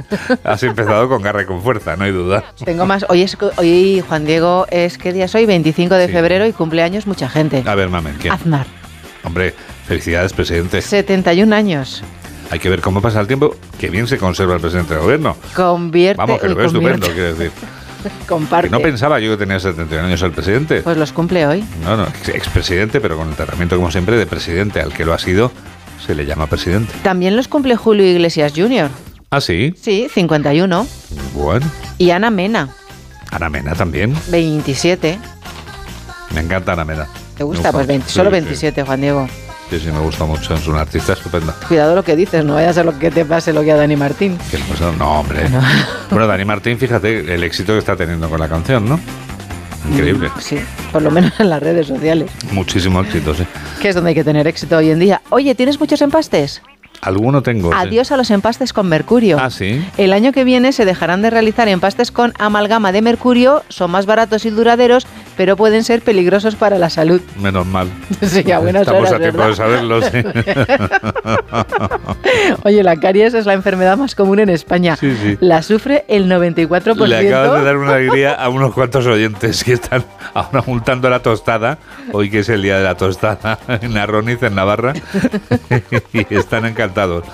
Has 0.44 0.64
empezado 0.64 1.10
con 1.10 1.22
garra 1.22 1.44
y 1.44 1.46
con 1.46 1.62
fuerza, 1.62 1.96
no 1.98 2.06
hay 2.06 2.12
duda. 2.12 2.44
Tengo 2.64 2.86
más. 2.86 3.06
Hoy, 3.10 3.24
es, 3.24 3.38
hoy 3.58 4.04
Juan 4.08 4.26
Diego, 4.26 4.66
es 4.70 4.98
¿qué 4.98 5.14
día 5.14 5.26
es 5.26 5.36
hoy? 5.36 5.46
25 5.46 5.96
de 5.96 6.08
febrero 6.12 6.46
y 6.48 6.54
cumpleaños 6.54 7.08
mucha 7.08 7.30
gente. 7.30 7.64
A 7.66 7.76
ver, 7.76 7.90
mamen, 7.90 8.16
¿quién? 8.20 8.34
Aznar, 8.34 8.66
Hombre, 9.24 9.54
felicidades, 9.88 10.34
presidente. 10.34 10.82
71 10.82 11.56
años. 11.56 12.04
Hay 12.50 12.60
que 12.60 12.70
ver 12.70 12.82
cómo 12.82 13.02
pasa 13.02 13.22
el 13.22 13.28
tiempo. 13.28 13.56
Que 13.80 13.90
bien 13.90 14.08
se 14.08 14.18
conserva 14.18 14.56
el 14.56 14.62
presidente 14.62 14.94
del 14.96 15.04
gobierno. 15.04 15.38
Convierte. 15.56 16.18
Vamos, 16.18 16.42
que 16.42 16.50
lo 16.50 16.56
veo 16.56 16.68
estupendo, 16.68 17.08
quiero 17.08 17.34
decir. 17.36 17.52
Comparte. 18.28 18.68
Que 18.68 18.72
no 18.72 18.80
pensaba 18.82 19.20
yo 19.20 19.32
que 19.32 19.38
tenía 19.38 19.60
71 19.60 20.08
años 20.08 20.22
el 20.24 20.32
presidente. 20.32 20.82
Pues 20.82 20.98
los 20.98 21.14
cumple 21.14 21.46
hoy. 21.46 21.64
No, 21.84 21.96
no, 21.96 22.08
ex- 22.08 22.30
expresidente, 22.30 23.00
pero 23.00 23.16
con 23.16 23.30
el 23.30 23.36
tratamiento, 23.36 23.76
como 23.78 23.92
siempre, 23.92 24.18
de 24.18 24.26
presidente. 24.26 24.82
Al 24.82 24.92
que 24.92 25.06
lo 25.06 25.14
ha 25.14 25.20
sido, 25.20 25.52
se 26.06 26.16
le 26.16 26.26
llama 26.26 26.48
presidente. 26.48 26.92
También 27.04 27.36
los 27.36 27.48
cumple 27.48 27.76
Julio 27.76 28.06
Iglesias 28.06 28.54
Jr. 28.56 28.90
Ah, 29.30 29.40
sí. 29.40 29.74
Sí, 29.80 30.08
51. 30.14 30.88
Bueno. 31.36 31.66
Y 32.00 32.10
Ana 32.10 32.32
Mena, 32.32 32.70
Ana 33.30 33.50
Mena 33.50 33.76
también. 33.76 34.14
27. 34.30 35.20
Me 36.34 36.42
encanta 36.42 36.74
Ana 36.74 36.86
Mena. 36.86 37.08
¿Te 37.38 37.44
gusta? 37.44 37.72
Pues 37.72 37.88
20, 37.88 38.08
Sí, 38.08 38.14
solo 38.16 38.30
sí. 38.30 38.34
27, 38.34 38.84
Juan 38.84 39.02
Diego. 39.02 39.28
Sí, 39.70 39.80
sí, 39.80 39.88
me 39.92 40.00
gusta 40.00 40.26
mucho. 40.26 40.54
Es 40.54 40.68
una 40.68 40.82
artista 40.82 41.14
estupenda. 41.14 41.54
Cuidado 41.68 41.96
lo 41.96 42.04
que 42.04 42.16
dices, 42.16 42.44
no 42.44 42.56
vaya 42.56 42.70
a 42.70 42.74
ser 42.74 42.86
lo 42.86 42.98
que 43.00 43.10
te 43.10 43.24
pase 43.26 43.54
lo 43.54 43.64
que 43.64 43.72
a 43.72 43.76
Dani 43.78 43.96
Martín. 43.96 44.38
¿Qué 44.50 44.58
le 44.58 44.64
pasa? 44.66 44.92
No, 44.98 45.20
hombre. 45.22 45.46
Bueno, 46.10 46.28
Dani 46.28 46.44
Martín, 46.46 46.78
fíjate 46.78 47.34
el 47.34 47.44
éxito 47.44 47.74
que 47.74 47.80
está 47.80 47.96
teniendo 47.96 48.30
con 48.30 48.40
la 48.40 48.50
canción, 48.50 48.88
¿no? 48.88 49.00
Increíble. 49.90 50.30
Mm, 50.30 50.40
Sí, 50.40 50.60
por 50.92 51.02
lo 51.02 51.10
menos 51.12 51.34
en 51.40 51.50
las 51.50 51.62
redes 51.64 51.88
sociales, 51.88 52.30
Muchísimo 52.52 53.02
éxito, 53.02 53.34
sí. 53.34 53.46
que 53.82 53.90
es 53.90 53.96
donde 53.96 54.10
hay 54.10 54.16
que 54.16 54.24
tener 54.24 54.46
éxito 54.48 54.78
hoy 54.78 54.90
en 54.92 55.00
día. 55.00 55.22
Oye, 55.30 55.56
¿tienes 55.56 55.80
muchos 55.80 56.02
empastes? 56.02 56.62
Alguno 57.02 57.42
tengo. 57.42 57.72
sí. 57.72 57.78
Adiós 57.80 58.12
a 58.12 58.18
los 58.18 58.30
empastes 58.30 58.74
con 58.74 58.88
mercurio. 58.88 59.38
Ah, 59.42 59.50
sí. 59.50 59.84
El 59.98 60.14
año 60.14 60.34
que 60.34 60.44
viene 60.44 60.72
se 60.72 60.86
dejarán 60.86 61.24
de 61.24 61.32
realizar 61.32 61.68
empastes 61.68 62.12
con 62.12 62.34
amalgama 62.38 62.92
de 62.92 63.02
mercurio, 63.02 63.64
son 63.70 63.90
más 63.90 64.06
baratos 64.06 64.46
y 64.46 64.52
duraderos, 64.52 65.08
pero 65.38 65.56
pueden 65.56 65.84
ser 65.84 66.02
peligrosos 66.02 66.56
para 66.56 66.78
la 66.78 66.90
salud. 66.90 67.22
Menos 67.40 67.66
mal. 67.66 67.88
Sí, 68.22 68.52
a 68.52 68.60
buenas 68.60 68.84
Estamos 68.84 69.10
horas, 69.10 69.14
a 69.14 69.20
tiempo 69.20 69.46
de 69.46 69.56
saberlo, 69.56 70.02
sí. 70.02 70.12
Oye, 72.64 72.84
la 72.84 72.98
caries 72.98 73.34
es 73.34 73.46
la 73.46 73.54
enfermedad 73.54 73.98
más 73.98 74.16
común 74.16 74.40
en 74.40 74.50
España. 74.50 74.96
Sí, 74.96 75.16
sí. 75.22 75.38
La 75.40 75.64
sufre 75.64 76.06
el 76.08 76.30
94%. 76.30 77.08
Le 77.08 77.28
acabas 77.28 77.60
de 77.60 77.66
dar 77.66 77.78
una 77.78 77.94
alegría 77.96 78.34
a 78.34 78.50
unos 78.50 78.74
cuantos 78.74 79.06
oyentes 79.06 79.64
que 79.64 79.74
están 79.74 80.04
ahora 80.34 80.64
multando 80.66 81.10
la 81.10 81.22
tostada, 81.22 81.78
hoy 82.12 82.30
que 82.30 82.40
es 82.40 82.50
el 82.50 82.62
día 82.62 82.78
de 82.78 82.84
la 82.84 82.96
tostada 82.96 83.60
en 83.68 83.98
Arroniz, 83.98 84.42
en 84.44 84.56
Navarra, 84.56 84.94
y 86.14 86.34
están 86.34 86.66
encantados. 86.66 87.26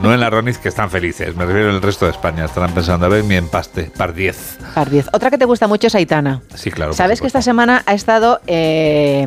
No 0.00 0.14
en 0.14 0.22
Arroniz, 0.22 0.58
que 0.58 0.68
están 0.68 0.90
felices, 0.90 1.34
me 1.36 1.44
refiero 1.44 1.70
al 1.70 1.82
resto 1.82 2.06
de 2.06 2.12
España, 2.12 2.44
estarán 2.44 2.72
pensando, 2.72 3.06
a 3.06 3.08
ver, 3.08 3.24
mi 3.24 3.34
empaste, 3.34 3.90
par 3.96 4.14
10. 4.14 4.58
Par 4.74 4.90
10. 4.90 5.08
Otra 5.12 5.30
que 5.30 5.38
te 5.38 5.44
gusta 5.44 5.66
mucho 5.66 5.88
es 5.88 5.94
Aitana. 5.94 6.42
Sí, 6.54 6.70
claro. 6.70 6.92
Sabes 6.92 7.20
que 7.20 7.26
esta 7.26 7.42
semana 7.42 7.55
ha 7.58 7.94
estado 7.94 8.40
eh, 8.46 9.26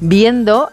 viendo 0.00 0.70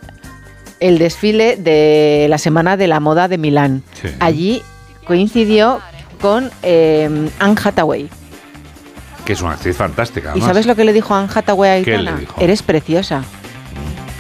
el 0.80 0.97
desfile 0.99 1.56
de 1.56 2.28
la 2.30 2.38
Semana 2.38 2.78
de 2.78 2.88
la 2.88 2.99
Moda 2.99 3.28
de 3.28 3.38
Milán. 3.38 3.84
Sí. 4.01 4.10
Allí 4.20 4.64
coincidió 5.06 5.80
con 6.22 6.51
eh, 6.62 7.30
Anne 7.39 7.56
Hathaway. 7.64 8.10
Que 9.26 9.34
es 9.34 9.41
una 9.41 9.54
actriz 9.54 9.78
fantástica, 9.78 10.34
¿Y 10.36 10.41
sabes 10.41 10.66
lo 10.66 10.76
que 10.76 10.84
le 10.84 10.91
dijo 10.91 11.14
Anne 11.16 11.30
Hathaway 11.34 11.82
a 11.82 11.84
¿Qué 11.84 11.95
Aitana? 11.95 12.22
Eres 12.39 12.62
preciosa. 12.64 13.24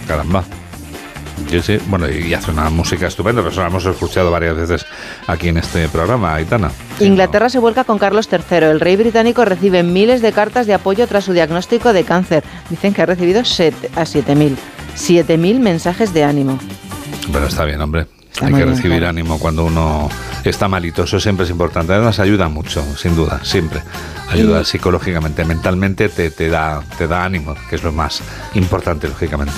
Caramba. 0.07 0.43
Yo 1.49 1.61
sé, 1.61 1.79
bueno, 1.87 2.09
y 2.09 2.33
hace 2.33 2.51
una 2.51 2.69
música 2.69 3.07
estupenda, 3.07 3.41
pero 3.41 3.51
eso 3.51 3.61
la 3.61 3.67
hemos 3.67 3.85
escuchado 3.85 4.31
varias 4.31 4.55
veces 4.55 4.85
aquí 5.27 5.49
en 5.49 5.57
este 5.57 5.87
programa, 5.89 6.33
Aitana. 6.33 6.71
Inglaterra 6.99 7.49
se 7.49 7.59
vuelca 7.59 7.83
con 7.83 7.99
Carlos 7.99 8.27
III. 8.31 8.57
El 8.69 8.79
rey 8.79 8.95
británico 8.95 9.45
recibe 9.45 9.83
miles 9.83 10.21
de 10.21 10.31
cartas 10.31 10.65
de 10.67 10.73
apoyo 10.73 11.05
tras 11.07 11.25
su 11.25 11.33
diagnóstico 11.33 11.93
de 11.93 12.03
cáncer. 12.03 12.43
Dicen 12.69 12.93
que 12.93 13.01
ha 13.03 13.05
recibido 13.05 13.43
set- 13.45 13.91
a 13.95 14.01
7.000. 14.05 14.55
7.000 14.95 15.59
mensajes 15.59 16.13
de 16.13 16.23
ánimo. 16.23 16.57
Pero 17.31 17.45
está 17.47 17.65
bien, 17.65 17.79
hombre. 17.81 18.07
Está 18.31 18.47
Hay 18.47 18.53
que 18.53 18.57
bien, 18.63 18.69
recibir 18.75 18.97
claro. 18.97 19.09
ánimo 19.09 19.37
cuando 19.37 19.63
uno 19.65 20.09
está 20.43 20.67
malito, 20.67 21.03
eso 21.03 21.19
siempre 21.19 21.45
es 21.45 21.51
importante. 21.51 21.93
Además 21.93 22.19
ayuda 22.19 22.49
mucho, 22.49 22.83
sin 22.97 23.15
duda, 23.15 23.39
siempre. 23.43 23.81
Ayuda 24.31 24.61
Y- 24.61 24.65
psicológicamente, 24.65 25.45
mentalmente 25.45 26.09
te, 26.09 26.31
te, 26.31 26.49
da, 26.49 26.81
te 26.97 27.07
da 27.07 27.23
ánimo, 27.25 27.53
que 27.69 27.75
es 27.75 27.83
lo 27.83 27.91
más 27.91 28.21
importante, 28.55 29.07
lógicamente. 29.07 29.53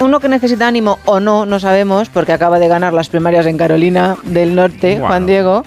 Uno 0.00 0.20
que 0.20 0.28
necesita 0.28 0.68
ánimo 0.68 0.98
o 1.06 1.18
no, 1.20 1.46
no 1.46 1.58
sabemos, 1.60 2.08
porque 2.10 2.32
acaba 2.32 2.58
de 2.58 2.68
ganar 2.68 2.92
las 2.92 3.08
primarias 3.08 3.46
en 3.46 3.56
Carolina 3.56 4.16
del 4.24 4.54
Norte, 4.54 4.92
Bueno. 4.92 5.06
Juan 5.06 5.26
Diego. 5.26 5.64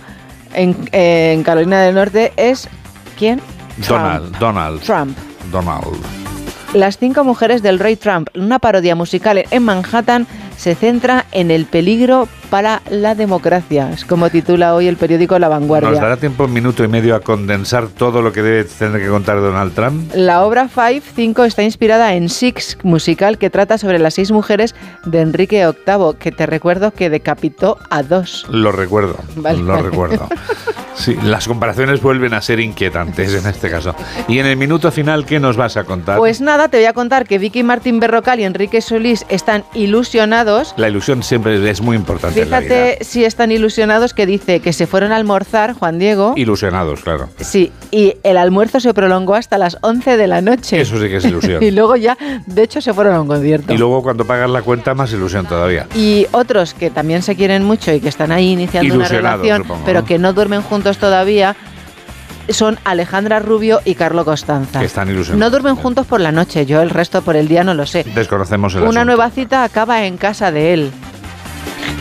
en, 0.54 0.76
en 0.92 1.44
Carolina 1.44 1.82
del 1.82 1.96
Norte 1.96 2.34
es 2.38 2.68
¿quién? 3.18 3.42
Donald, 3.88 4.38
Donald. 4.38 4.82
Trump. 4.82 5.18
Donald. 5.52 5.88
Las 6.74 6.98
cinco 6.98 7.24
mujeres 7.24 7.64
del 7.64 7.80
rey 7.80 7.96
Trump, 7.96 8.28
una 8.36 8.60
parodia 8.60 8.96
musical 8.96 9.44
en 9.50 9.64
Manhattan, 9.64 10.28
se 10.58 10.76
centra 10.76 11.26
en 11.32 11.50
el 11.50 11.66
peligro 11.66 12.28
para 12.50 12.82
la 12.90 13.16
democracia. 13.16 13.92
Es 13.92 14.06
como 14.06 14.30
titula 14.30 14.74
hoy 14.74 14.88
el 14.88 14.98
periódico 14.98 15.38
La 15.40 15.48
Vanguardia. 15.50 15.90
¿Nos 15.92 16.00
dará 16.00 16.18
tiempo 16.18 16.46
un 16.46 16.54
minuto 16.54 16.84
y 16.84 16.88
medio 16.88 17.16
a 17.16 17.20
condensar 17.20 17.88
todo 17.88 18.22
lo 18.22 18.32
que 18.32 18.42
debe 18.42 18.64
tener 18.64 19.02
que 19.02 19.08
contar 19.08 19.40
Donald 19.40 19.74
Trump? 19.74 20.12
La 20.16 20.44
obra 20.44 20.68
Five 20.68 21.04
5 21.16 21.44
está 21.44 21.64
inspirada 21.64 22.14
en 22.16 22.30
Six, 22.30 22.78
musical 22.84 23.38
que 23.38 23.50
trata 23.50 23.78
sobre 23.78 24.00
las 24.00 24.16
seis 24.16 24.32
mujeres 24.32 24.76
de 25.06 25.22
Enrique 25.22 25.66
VIII, 25.66 26.18
que 26.20 26.32
te 26.32 26.46
recuerdo 26.46 26.92
que 26.92 27.10
decapitó 27.10 27.78
a 27.90 28.04
dos. 28.04 28.46
Lo 28.50 28.72
recuerdo, 28.72 29.16
Vale, 29.36 29.60
lo 29.60 29.82
recuerdo. 29.82 30.28
Sí, 30.98 31.16
las 31.24 31.48
comparaciones 31.48 32.02
vuelven 32.02 32.34
a 32.34 32.42
ser 32.42 32.60
inquietantes 32.60 33.34
en 33.34 33.48
este 33.48 33.70
caso. 33.70 33.96
Y 34.28 34.40
en 34.40 34.48
el 34.48 34.58
minuto 34.58 34.92
final, 34.92 35.26
¿qué 35.26 35.40
nos 35.40 35.56
vas 35.56 35.78
a 35.78 35.84
contar? 35.84 36.18
Pues 36.18 36.42
nada, 36.42 36.70
te 36.70 36.78
voy 36.78 36.88
a 36.88 36.94
contar 36.94 37.28
que 37.28 37.38
Vicky 37.38 37.62
Martín 37.62 38.00
Berrocal 38.00 38.40
y 38.40 38.46
Enrique 38.46 38.82
Solís 38.82 39.24
están 39.30 39.64
ilusionados. 39.76 40.74
La 40.76 40.90
ilusión 40.90 41.22
siempre 41.22 41.70
es 41.70 41.82
muy 41.82 41.96
importante. 41.96 42.37
Fíjate 42.44 42.98
si 43.02 43.26
están 43.26 43.52
ilusionados 43.52 44.14
que 44.14 44.26
dice 44.26 44.60
que 44.60 44.74
se 44.74 44.88
fueron 44.88 45.12
a 45.12 45.16
almorzar, 45.16 45.74
Juan 45.74 46.00
Diego. 46.00 46.34
Ilusionados, 46.36 47.02
claro. 47.02 47.30
Sí, 47.40 47.72
y 47.92 48.16
el 48.24 48.38
almuerzo 48.38 48.80
se 48.80 48.94
prolongó 48.94 49.36
hasta 49.36 49.58
las 49.58 49.78
11 49.82 50.18
de 50.18 50.28
la 50.28 50.42
noche. 50.42 50.82
Eso 50.82 51.00
sí 51.00 51.08
que 51.08 51.18
es 51.18 51.26
ilusión. 51.26 51.64
y 51.64 51.72
luego 51.72 51.96
ya, 51.96 52.18
de 52.46 52.64
hecho, 52.64 52.82
se 52.82 52.94
fueron 52.94 53.16
a 53.16 53.22
un 53.22 53.28
concierto. 53.28 53.74
Y 53.74 53.78
luego 53.78 54.04
cuando 54.04 54.26
pagas 54.26 54.50
la 54.50 54.62
cuenta, 54.62 54.94
más 54.94 55.12
ilusión 55.12 55.46
todavía. 55.46 55.88
Y 55.96 56.28
otros 56.32 56.74
que 56.74 56.90
también 56.90 57.22
se 57.22 57.36
quieren 57.36 57.64
mucho 57.64 57.92
y 57.94 58.00
que 58.00 58.10
están 58.10 58.32
ahí 58.32 58.52
iniciando 58.52 58.96
una 58.96 59.08
relación, 59.08 59.64
supongo, 59.64 59.84
pero 59.86 60.02
¿no? 60.02 60.06
que 60.06 60.20
no 60.20 60.34
duermen 60.34 60.62
juntos 60.62 60.98
todavía, 60.98 61.56
son 62.50 62.80
Alejandra 62.84 63.40
Rubio 63.40 63.82
y 63.84 63.96
Carlo 63.96 64.26
Costanza. 64.26 64.80
Que 64.80 64.86
están 64.86 65.10
ilusionados. 65.10 65.40
No 65.40 65.50
duermen 65.50 65.76
juntos 65.76 66.06
por 66.06 66.22
la 66.22 66.32
noche, 66.32 66.66
yo 66.66 66.82
el 66.82 66.90
resto 66.90 67.22
por 67.22 67.36
el 67.36 67.48
día 67.48 67.64
no 67.64 67.74
lo 67.74 67.86
sé. 67.86 68.06
Desconocemos 68.16 68.74
el 68.76 68.82
Una 68.82 68.90
asunto. 68.90 69.06
nueva 69.06 69.30
cita 69.30 69.64
acaba 69.64 70.06
en 70.06 70.18
casa 70.18 70.52
de 70.52 70.74
él. 70.74 70.92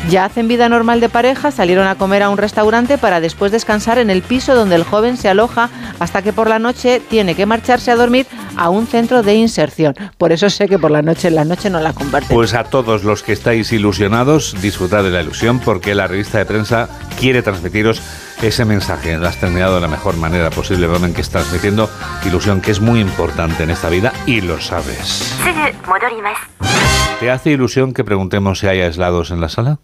Ya 0.08 0.24
hacen 0.24 0.46
vida 0.46 0.68
normal 0.68 1.00
de 1.00 1.08
pareja, 1.08 1.50
salieron 1.50 1.88
a 1.88 1.96
comer 1.96 2.22
a 2.22 2.30
un 2.30 2.38
restaurante 2.38 2.96
para 2.96 3.20
después 3.20 3.50
descansar 3.50 3.98
en 3.98 4.08
el 4.08 4.22
piso 4.22 4.54
donde 4.54 4.76
el 4.76 4.84
joven 4.84 5.16
se 5.16 5.28
aloja 5.28 5.68
hasta 5.98 6.22
que 6.22 6.32
por 6.32 6.48
la 6.48 6.60
noche 6.60 7.00
tiene 7.00 7.34
que 7.34 7.44
marcharse 7.44 7.90
a 7.90 7.96
dormir 7.96 8.24
a 8.56 8.70
un 8.70 8.86
centro 8.86 9.24
de 9.24 9.34
inserción. 9.34 9.96
Por 10.16 10.30
eso 10.30 10.48
sé 10.48 10.68
que 10.68 10.78
por 10.78 10.92
la 10.92 11.02
noche 11.02 11.26
en 11.26 11.34
la 11.34 11.44
noche 11.44 11.70
no 11.70 11.80
la 11.80 11.92
comparten. 11.92 12.36
Pues 12.36 12.54
a 12.54 12.62
todos 12.62 13.02
los 13.02 13.24
que 13.24 13.32
estáis 13.32 13.72
ilusionados, 13.72 14.54
disfrutad 14.62 15.02
de 15.02 15.10
la 15.10 15.22
ilusión 15.22 15.58
porque 15.58 15.96
la 15.96 16.06
revista 16.06 16.38
de 16.38 16.46
prensa 16.46 16.88
quiere 17.18 17.42
transmitiros 17.42 18.00
ese 18.42 18.64
mensaje. 18.64 19.16
Lo 19.18 19.26
has 19.26 19.40
terminado 19.40 19.74
de 19.74 19.80
la 19.80 19.88
mejor 19.88 20.16
manera 20.16 20.50
posible, 20.50 20.86
Ronen, 20.86 21.14
que 21.14 21.20
estás 21.22 21.42
transmitiendo 21.42 21.90
ilusión, 22.24 22.60
que 22.60 22.70
es 22.70 22.80
muy 22.80 23.00
importante 23.00 23.64
en 23.64 23.70
esta 23.70 23.88
vida 23.88 24.12
y 24.24 24.40
lo 24.40 24.60
sabes. 24.60 25.34
¿Te 27.18 27.30
hace 27.30 27.50
ilusión 27.50 27.92
que 27.92 28.04
preguntemos 28.04 28.60
si 28.60 28.68
hay 28.68 28.82
aislados 28.82 29.32
en 29.32 29.40
la 29.40 29.48
sala? 29.48 29.80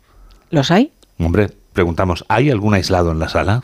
¿Los 0.53 0.70
hay? 0.70 0.92
Hombre, 1.18 1.48
preguntamos, 1.72 2.26
¿hay 2.28 2.50
algún 2.50 2.74
aislado 2.74 3.11
en 3.11 3.18
la 3.18 3.30
sala? 3.30 3.62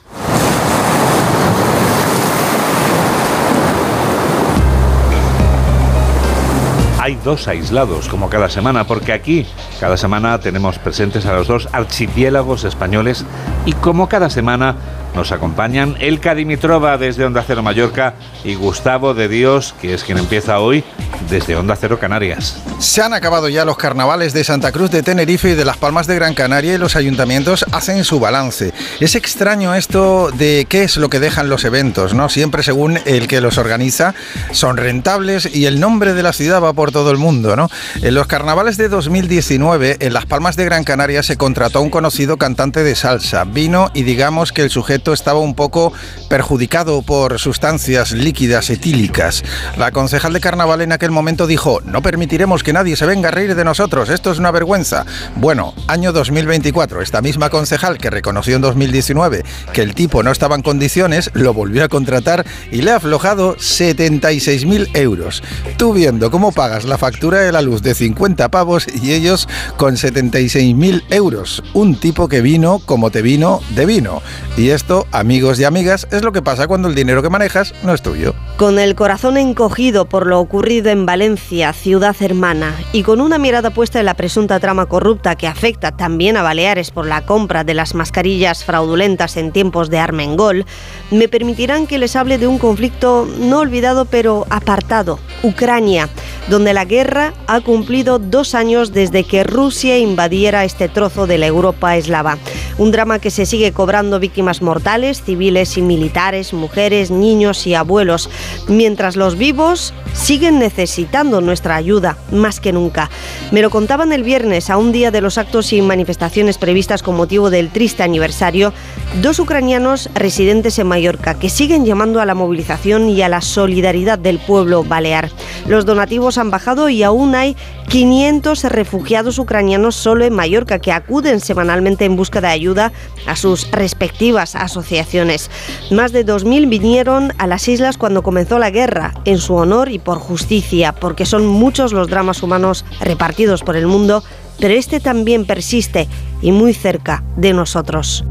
Hay 6.98 7.18
dos 7.22 7.46
aislados, 7.46 8.08
como 8.08 8.30
cada 8.30 8.48
semana, 8.48 8.84
porque 8.84 9.12
aquí 9.12 9.46
cada 9.80 9.98
semana 9.98 10.40
tenemos 10.40 10.78
presentes 10.78 11.26
a 11.26 11.34
los 11.34 11.46
dos 11.46 11.68
archipiélagos 11.72 12.64
españoles 12.64 13.26
y 13.66 13.74
como 13.74 14.08
cada 14.08 14.30
semana 14.30 14.76
nos 15.14 15.30
acompañan 15.30 15.94
Elka 16.00 16.34
Dimitrova 16.34 16.96
desde 16.96 17.26
Onda 17.26 17.44
Cero 17.46 17.62
Mallorca 17.62 18.14
y 18.44 18.54
Gustavo 18.54 19.14
de 19.14 19.28
Dios, 19.28 19.74
que 19.80 19.94
es 19.94 20.04
quien 20.04 20.18
empieza 20.18 20.60
hoy 20.60 20.84
desde 21.30 21.56
Onda 21.56 21.76
Cero 21.76 21.98
Canarias. 21.98 22.62
Se 22.78 23.02
han 23.02 23.12
acabado 23.12 23.48
ya 23.48 23.64
los 23.64 23.76
carnavales 23.76 24.32
de 24.32 24.44
Santa 24.44 24.72
Cruz 24.72 24.90
de 24.90 25.02
Tenerife 25.02 25.50
y 25.50 25.54
de 25.54 25.64
Las 25.64 25.76
Palmas 25.76 26.06
de 26.06 26.14
Gran 26.14 26.34
Canaria 26.34 26.74
y 26.74 26.78
los 26.78 26.96
ayuntamientos 26.96 27.64
hacen 27.72 28.04
su 28.04 28.20
balance. 28.20 28.72
Es 29.00 29.14
extraño 29.14 29.74
esto 29.74 30.30
de 30.30 30.66
qué 30.68 30.84
es 30.84 30.96
lo 30.96 31.10
que 31.10 31.20
dejan 31.20 31.48
los 31.48 31.64
eventos, 31.64 32.14
¿no? 32.14 32.28
Siempre 32.28 32.62
según 32.62 32.98
el 33.04 33.28
que 33.28 33.40
los 33.40 33.58
organiza 33.58 34.14
son 34.52 34.76
rentables 34.76 35.48
y 35.52 35.66
el 35.66 35.80
nombre 35.80 36.14
de 36.14 36.22
la 36.22 36.32
ciudad 36.32 36.62
va 36.62 36.72
por 36.72 36.92
todo 36.92 37.10
el 37.10 37.18
mundo, 37.18 37.56
¿no? 37.56 37.68
En 38.02 38.14
los 38.14 38.26
carnavales 38.26 38.76
de 38.76 38.88
2019 38.88 39.96
en 40.00 40.12
Las 40.12 40.26
Palmas 40.26 40.56
de 40.56 40.64
Gran 40.64 40.84
Canaria 40.84 41.22
se 41.22 41.36
contrató 41.36 41.80
un 41.80 41.90
conocido 41.90 42.36
cantante 42.36 42.82
de 42.82 42.94
salsa. 42.94 43.44
Vino 43.44 43.90
y 43.94 44.02
digamos 44.02 44.52
que 44.52 44.62
el 44.62 44.70
sujeto 44.70 45.12
estaba 45.12 45.40
un 45.40 45.54
poco 45.54 45.92
perjudicado 46.28 47.02
por 47.02 47.38
sustancias 47.38 48.12
etílicas. 48.28 49.42
La 49.78 49.90
concejal 49.90 50.32
de 50.32 50.40
carnaval 50.40 50.82
en 50.82 50.92
aquel 50.92 51.10
momento 51.10 51.46
dijo, 51.46 51.80
no 51.84 52.02
permitiremos 52.02 52.62
que 52.62 52.72
nadie 52.72 52.94
se 52.94 53.06
venga 53.06 53.28
a 53.28 53.32
reír 53.32 53.54
de 53.54 53.64
nosotros, 53.64 54.10
esto 54.10 54.30
es 54.30 54.38
una 54.38 54.50
vergüenza. 54.50 55.06
Bueno, 55.36 55.74
año 55.86 56.12
2024, 56.12 57.00
esta 57.00 57.22
misma 57.22 57.48
concejal 57.48 57.96
que 57.96 58.10
reconoció 58.10 58.56
en 58.56 58.62
2019 58.62 59.44
que 59.72 59.82
el 59.82 59.94
tipo 59.94 60.22
no 60.22 60.30
estaba 60.30 60.56
en 60.56 60.62
condiciones, 60.62 61.30
lo 61.32 61.54
volvió 61.54 61.84
a 61.84 61.88
contratar 61.88 62.44
y 62.70 62.82
le 62.82 62.90
ha 62.90 62.96
aflojado 62.96 63.56
76.000 63.56 64.90
euros. 64.94 65.42
Tú 65.76 65.94
viendo 65.94 66.30
cómo 66.30 66.52
pagas 66.52 66.84
la 66.84 66.98
factura 66.98 67.40
de 67.40 67.52
la 67.52 67.62
luz 67.62 67.82
de 67.82 67.94
50 67.94 68.50
pavos 68.50 68.86
y 69.02 69.12
ellos 69.12 69.48
con 69.76 69.96
76.000 69.96 71.04
euros. 71.10 71.62
Un 71.72 71.98
tipo 71.98 72.28
que 72.28 72.42
vino 72.42 72.80
como 72.84 73.10
te 73.10 73.22
vino 73.22 73.60
de 73.74 73.86
vino. 73.86 74.22
Y 74.56 74.70
esto, 74.70 75.06
amigos 75.12 75.58
y 75.60 75.64
amigas, 75.64 76.06
es 76.10 76.22
lo 76.22 76.32
que 76.32 76.42
pasa 76.42 76.66
cuando 76.66 76.88
el 76.88 76.94
dinero 76.94 77.22
que 77.22 77.30
manejas 77.30 77.72
no 77.82 77.94
es 77.94 78.02
tuyo. 78.02 78.17
Con 78.56 78.80
el 78.80 78.96
corazón 78.96 79.36
encogido 79.36 80.08
por 80.08 80.26
lo 80.26 80.40
ocurrido 80.40 80.90
en 80.90 81.06
Valencia, 81.06 81.72
ciudad 81.72 82.16
hermana, 82.18 82.74
y 82.92 83.04
con 83.04 83.20
una 83.20 83.38
mirada 83.38 83.70
puesta 83.70 84.00
en 84.00 84.06
la 84.06 84.14
presunta 84.14 84.58
trama 84.58 84.86
corrupta 84.86 85.36
que 85.36 85.46
afecta 85.46 85.96
también 85.96 86.36
a 86.36 86.42
Baleares 86.42 86.90
por 86.90 87.06
la 87.06 87.24
compra 87.24 87.62
de 87.62 87.74
las 87.74 87.94
mascarillas 87.94 88.64
fraudulentas 88.64 89.36
en 89.36 89.52
tiempos 89.52 89.90
de 89.90 90.00
Armengol, 90.00 90.66
me 91.12 91.28
permitirán 91.28 91.86
que 91.86 91.98
les 91.98 92.16
hable 92.16 92.36
de 92.38 92.48
un 92.48 92.58
conflicto 92.58 93.28
no 93.38 93.60
olvidado 93.60 94.06
pero 94.06 94.44
apartado, 94.50 95.20
Ucrania, 95.44 96.08
donde 96.48 96.72
la 96.72 96.84
guerra 96.84 97.34
ha 97.46 97.60
cumplido 97.60 98.18
dos 98.18 98.54
años 98.54 98.92
desde 98.92 99.24
que 99.24 99.44
Rusia 99.44 99.98
invadiera 99.98 100.64
este 100.64 100.88
trozo 100.88 101.26
de 101.26 101.38
la 101.38 101.46
Europa 101.46 101.96
eslava. 101.96 102.38
Un 102.78 102.90
drama 102.90 103.18
que 103.18 103.30
se 103.30 103.44
sigue 103.44 103.72
cobrando 103.72 104.20
víctimas 104.20 104.62
mortales, 104.62 105.22
civiles 105.22 105.76
y 105.76 105.82
militares, 105.82 106.52
mujeres, 106.52 107.10
niños 107.10 107.66
y 107.66 107.74
abuelos, 107.74 108.30
mientras 108.68 109.16
los 109.16 109.36
vivos 109.36 109.92
siguen 110.14 110.58
necesitando 110.58 111.40
nuestra 111.40 111.76
ayuda 111.76 112.16
más 112.32 112.60
que 112.60 112.72
nunca. 112.72 113.10
Me 113.50 113.62
lo 113.62 113.70
contaban 113.70 114.12
el 114.12 114.22
viernes, 114.22 114.70
a 114.70 114.76
un 114.76 114.92
día 114.92 115.10
de 115.10 115.20
los 115.20 115.38
actos 115.38 115.72
y 115.72 115.82
manifestaciones 115.82 116.56
previstas 116.56 117.02
con 117.02 117.16
motivo 117.16 117.50
del 117.50 117.70
triste 117.70 118.02
aniversario, 118.04 118.72
dos 119.20 119.38
ucranianos 119.38 120.08
residentes 120.14 120.78
en 120.78 120.86
Mallorca 120.86 121.38
que 121.38 121.50
siguen 121.50 121.84
llamando 121.84 122.20
a 122.20 122.26
la 122.26 122.34
movilización 122.34 123.08
y 123.10 123.22
a 123.22 123.28
la 123.28 123.40
solidaridad 123.40 124.18
del 124.18 124.38
pueblo 124.38 124.84
balear. 124.84 125.30
Los 125.66 125.84
donativos 125.84 126.37
han 126.38 126.50
bajado 126.50 126.88
y 126.88 127.02
aún 127.02 127.34
hay 127.34 127.56
500 127.88 128.64
refugiados 128.64 129.38
ucranianos 129.38 129.96
solo 129.96 130.24
en 130.24 130.34
Mallorca 130.34 130.78
que 130.78 130.92
acuden 130.92 131.40
semanalmente 131.40 132.04
en 132.04 132.16
busca 132.16 132.40
de 132.40 132.48
ayuda 132.48 132.92
a 133.26 133.36
sus 133.36 133.70
respectivas 133.70 134.54
asociaciones. 134.54 135.50
Más 135.90 136.12
de 136.12 136.24
2.000 136.24 136.68
vinieron 136.68 137.32
a 137.38 137.46
las 137.46 137.68
islas 137.68 137.98
cuando 137.98 138.22
comenzó 138.22 138.58
la 138.58 138.70
guerra, 138.70 139.14
en 139.24 139.38
su 139.38 139.54
honor 139.54 139.90
y 139.90 139.98
por 139.98 140.18
justicia, 140.18 140.92
porque 140.92 141.26
son 141.26 141.46
muchos 141.46 141.92
los 141.92 142.08
dramas 142.08 142.42
humanos 142.42 142.84
repartidos 143.00 143.62
por 143.62 143.76
el 143.76 143.86
mundo, 143.86 144.22
pero 144.58 144.74
este 144.74 145.00
también 145.00 145.44
persiste 145.44 146.08
y 146.42 146.52
muy 146.52 146.74
cerca 146.74 147.22
de 147.36 147.52
nosotros. 147.52 148.24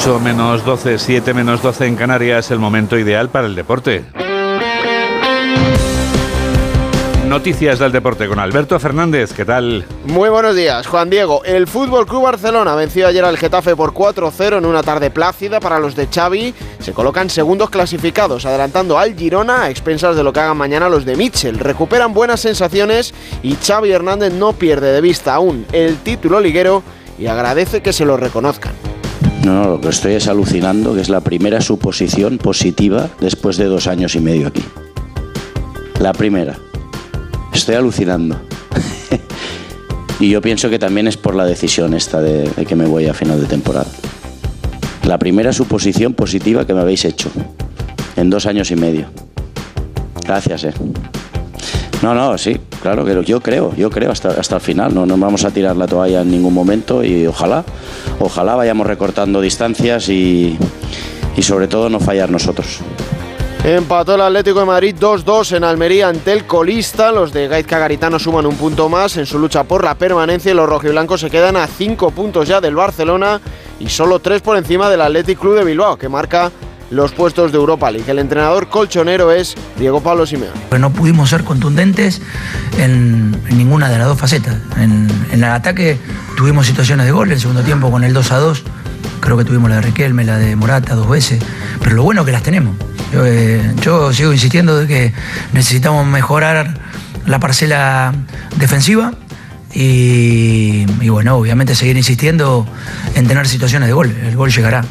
Ocho 0.00 0.18
menos 0.18 0.64
12, 0.64 0.98
7 0.98 1.34
menos 1.34 1.60
12 1.60 1.86
en 1.86 1.94
Canarias, 1.94 2.50
el 2.50 2.58
momento 2.58 2.96
ideal 2.96 3.28
para 3.28 3.46
el 3.46 3.54
deporte. 3.54 4.02
Noticias 7.26 7.78
del 7.78 7.92
deporte 7.92 8.26
con 8.26 8.38
Alberto 8.38 8.80
Fernández, 8.80 9.34
¿qué 9.34 9.44
tal? 9.44 9.84
Muy 10.06 10.30
buenos 10.30 10.56
días, 10.56 10.86
Juan 10.86 11.10
Diego. 11.10 11.44
El 11.44 11.66
Fútbol 11.66 12.06
Club 12.06 12.22
Barcelona 12.22 12.74
venció 12.76 13.08
ayer 13.08 13.22
al 13.26 13.36
Getafe 13.36 13.76
por 13.76 13.92
4-0 13.92 14.56
en 14.56 14.64
una 14.64 14.82
tarde 14.82 15.10
plácida 15.10 15.60
para 15.60 15.78
los 15.78 15.94
de 15.94 16.06
Xavi. 16.06 16.54
Se 16.78 16.94
colocan 16.94 17.28
segundos 17.28 17.68
clasificados, 17.68 18.46
adelantando 18.46 18.98
al 18.98 19.14
Girona 19.14 19.64
a 19.64 19.70
expensas 19.70 20.16
de 20.16 20.24
lo 20.24 20.32
que 20.32 20.40
hagan 20.40 20.56
mañana 20.56 20.88
los 20.88 21.04
de 21.04 21.14
Mitchell. 21.14 21.58
Recuperan 21.58 22.14
buenas 22.14 22.40
sensaciones 22.40 23.12
y 23.42 23.54
Xavi 23.54 23.92
Hernández 23.92 24.32
no 24.32 24.54
pierde 24.54 24.94
de 24.94 25.02
vista 25.02 25.34
aún 25.34 25.66
el 25.72 25.98
título 25.98 26.40
liguero 26.40 26.82
y 27.18 27.26
agradece 27.26 27.82
que 27.82 27.92
se 27.92 28.06
lo 28.06 28.16
reconozcan. 28.16 28.89
No, 29.44 29.54
no, 29.54 29.70
lo 29.70 29.80
que 29.80 29.88
estoy 29.88 30.14
es 30.14 30.28
alucinando, 30.28 30.94
que 30.94 31.00
es 31.00 31.08
la 31.08 31.20
primera 31.20 31.60
suposición 31.60 32.38
positiva 32.38 33.08
después 33.20 33.56
de 33.56 33.66
dos 33.66 33.86
años 33.86 34.14
y 34.14 34.20
medio 34.20 34.48
aquí. 34.48 34.62
La 35.98 36.12
primera. 36.12 36.56
Estoy 37.52 37.74
alucinando. 37.74 38.40
y 40.20 40.30
yo 40.30 40.40
pienso 40.40 40.70
que 40.70 40.78
también 40.78 41.08
es 41.08 41.16
por 41.16 41.34
la 41.34 41.44
decisión 41.44 41.94
esta 41.94 42.20
de, 42.20 42.50
que 42.66 42.76
me 42.76 42.86
voy 42.86 43.06
a 43.06 43.14
final 43.14 43.40
de 43.40 43.46
temporada. 43.46 43.90
La 45.04 45.18
primera 45.18 45.52
suposición 45.52 46.14
positiva 46.14 46.66
que 46.66 46.74
me 46.74 46.80
habéis 46.80 47.04
hecho 47.04 47.30
en 48.16 48.30
dos 48.30 48.46
años 48.46 48.70
y 48.70 48.76
medio. 48.76 49.06
Gracias, 50.24 50.64
eh. 50.64 50.74
No, 52.02 52.14
no, 52.14 52.38
sí, 52.38 52.56
claro 52.80 53.04
que 53.04 53.24
yo 53.24 53.40
creo, 53.40 53.74
yo 53.76 53.90
creo 53.90 54.10
hasta, 54.10 54.30
hasta 54.30 54.56
el 54.56 54.60
final. 54.60 54.94
No, 54.94 55.06
no 55.06 55.16
vamos 55.16 55.44
a 55.44 55.50
tirar 55.50 55.76
la 55.76 55.86
toalla 55.86 56.22
en 56.22 56.30
ningún 56.30 56.54
momento 56.54 57.04
y 57.04 57.26
ojalá, 57.26 57.64
ojalá 58.18 58.54
vayamos 58.56 58.86
recortando 58.86 59.40
distancias 59.40 60.08
y, 60.08 60.58
y 61.36 61.42
sobre 61.42 61.68
todo 61.68 61.88
no 61.88 62.00
fallar 62.00 62.30
nosotros. 62.30 62.80
Empató 63.62 64.14
el 64.14 64.22
Atlético 64.22 64.60
de 64.60 64.64
Madrid 64.64 64.96
2-2 64.98 65.58
en 65.58 65.64
Almería 65.64 66.08
ante 66.08 66.32
el 66.32 66.46
colista. 66.46 67.12
Los 67.12 67.30
de 67.30 67.46
Gaizka 67.46 67.78
Garitano 67.78 68.18
suman 68.18 68.46
un 68.46 68.54
punto 68.54 68.88
más 68.88 69.18
en 69.18 69.26
su 69.26 69.38
lucha 69.38 69.64
por 69.64 69.84
la 69.84 69.94
permanencia 69.94 70.50
y 70.50 70.54
los 70.54 70.66
rojiblancos 70.66 71.20
se 71.20 71.30
quedan 71.30 71.56
a 71.56 71.66
5 71.66 72.10
puntos 72.12 72.48
ya 72.48 72.62
del 72.62 72.74
Barcelona 72.74 73.38
y 73.78 73.88
solo 73.90 74.18
3 74.18 74.40
por 74.40 74.56
encima 74.56 74.88
del 74.88 75.02
Athletic 75.02 75.38
Club 75.38 75.56
de 75.56 75.64
Bilbao, 75.64 75.98
que 75.98 76.08
marca 76.08 76.50
los 76.90 77.12
puestos 77.12 77.52
de 77.52 77.58
Europa 77.58 77.90
League. 77.90 78.10
El 78.10 78.18
entrenador 78.18 78.68
colchonero 78.68 79.30
es 79.32 79.54
Diego 79.78 80.00
Pablo 80.00 80.26
Simeone. 80.26 80.60
Pues 80.68 80.80
no 80.80 80.92
pudimos 80.92 81.30
ser 81.30 81.44
contundentes 81.44 82.20
en, 82.78 83.30
ninguna 83.50 83.88
de 83.88 83.98
las 83.98 84.08
dos 84.08 84.18
facetas. 84.18 84.56
En, 84.78 85.08
el 85.32 85.44
ataque 85.44 85.98
tuvimos 86.36 86.66
situaciones 86.66 87.06
de 87.06 87.12
gol 87.12 87.28
en 87.28 87.34
el 87.34 87.40
segundo 87.40 87.62
tiempo 87.62 87.90
con 87.90 88.04
el 88.04 88.12
2 88.12 88.32
a 88.32 88.38
2. 88.38 88.62
Creo 89.20 89.36
que 89.36 89.44
tuvimos 89.44 89.70
la 89.70 89.76
de 89.76 89.82
Riquelme, 89.82 90.24
la 90.24 90.38
de 90.38 90.56
Morata 90.56 90.94
dos 90.94 91.08
veces. 91.08 91.42
Pero 91.82 91.96
lo 91.96 92.02
bueno 92.02 92.22
es 92.22 92.26
que 92.26 92.32
las 92.32 92.42
tenemos. 92.42 92.76
Yo, 93.12 93.26
eh, 93.26 93.74
sigo 94.12 94.32
insistiendo 94.32 94.76
de 94.76 94.86
que 94.86 95.12
necesitamos 95.52 96.06
mejorar 96.06 96.78
la 97.26 97.38
parcela 97.38 98.12
defensiva 98.56 99.12
y, 99.72 100.84
bueno, 101.08 101.36
obviamente 101.36 101.74
seguir 101.74 101.96
insistiendo 101.96 102.66
en 103.14 103.26
tener 103.28 103.46
situaciones 103.46 103.88
de 103.88 103.92
gol. 103.92 104.14
El 104.24 104.36
gol 104.36 104.50
llegará, 104.50 104.84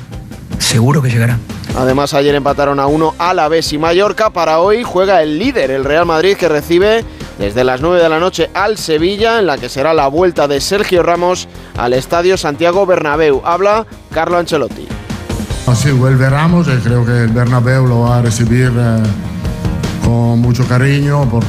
seguro 0.60 1.02
que 1.02 1.10
llegará. 1.10 1.38
Además, 1.78 2.14
ayer 2.14 2.36
empataron 2.36 2.80
a 2.80 2.88
uno 2.88 3.14
a 3.18 3.34
la 3.34 3.48
vez 3.48 3.72
y 3.74 3.78
Mallorca. 3.78 4.30
Para 4.30 4.60
hoy 4.60 4.84
juega 4.84 5.22
el 5.22 5.40
líder, 5.40 5.72
el 5.72 5.86
Real 5.86 6.06
Madrid, 6.06 6.36
que 6.36 6.50
recibe 6.50 7.06
desde 7.38 7.64
las 7.64 7.82
9 7.82 8.02
de 8.02 8.10
la 8.10 8.20
noche 8.20 8.50
al 8.54 8.78
Sevilla, 8.78 9.40
en 9.40 9.46
la 9.46 9.58
que 9.58 9.70
será 9.70 9.94
la 9.94 10.08
vuelta 10.08 10.48
de 10.48 10.60
Sergio 10.60 11.04
Ramos 11.04 11.48
al 11.78 11.94
Estadio 11.94 12.38
Santiago 12.38 12.86
Bernabéu. 12.86 13.42
Habla 13.46 13.86
Carlo 14.12 14.38
Ancelotti. 14.38 14.88
Sí, 15.76 15.92
vuelve 15.92 16.30
Ramos 16.30 16.68
y 16.68 16.78
creo 16.82 17.06
que 17.06 17.24
el 17.24 17.30
Bernabéu 17.30 17.86
lo 17.86 18.02
va 18.02 18.18
a 18.18 18.22
recibir 18.22 18.74
eh, 18.76 19.04
con 20.04 20.40
mucho 20.42 20.68
cariño 20.68 21.30
por, 21.30 21.44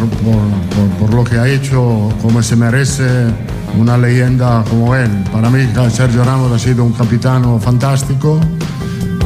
lo 1.15 1.25
que 1.25 1.37
ha 1.37 1.49
hecho, 1.49 2.11
como 2.21 2.43
se 2.43 2.55
merece 2.55 3.09
una 3.79 3.97
leyenda 3.97 4.63
como 4.69 4.95
él. 4.95 5.11
Para 5.33 5.49
mí 5.49 5.67
Sergio 5.91 6.23
Ramos 6.23 6.53
ha 6.53 6.59
sido 6.59 6.85
un 6.85 6.93
capitano 6.93 7.59
fantástico, 7.59 8.39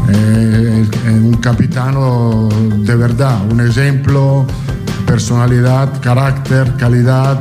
eh, 0.09 0.87
un 1.07 1.35
capitano 1.35 2.49
de 2.79 2.97
verdad, 2.97 3.39
un 3.51 3.61
ejemplo, 3.61 4.47
personalidad, 5.07 6.01
carácter, 6.01 6.75
calidad. 6.77 7.41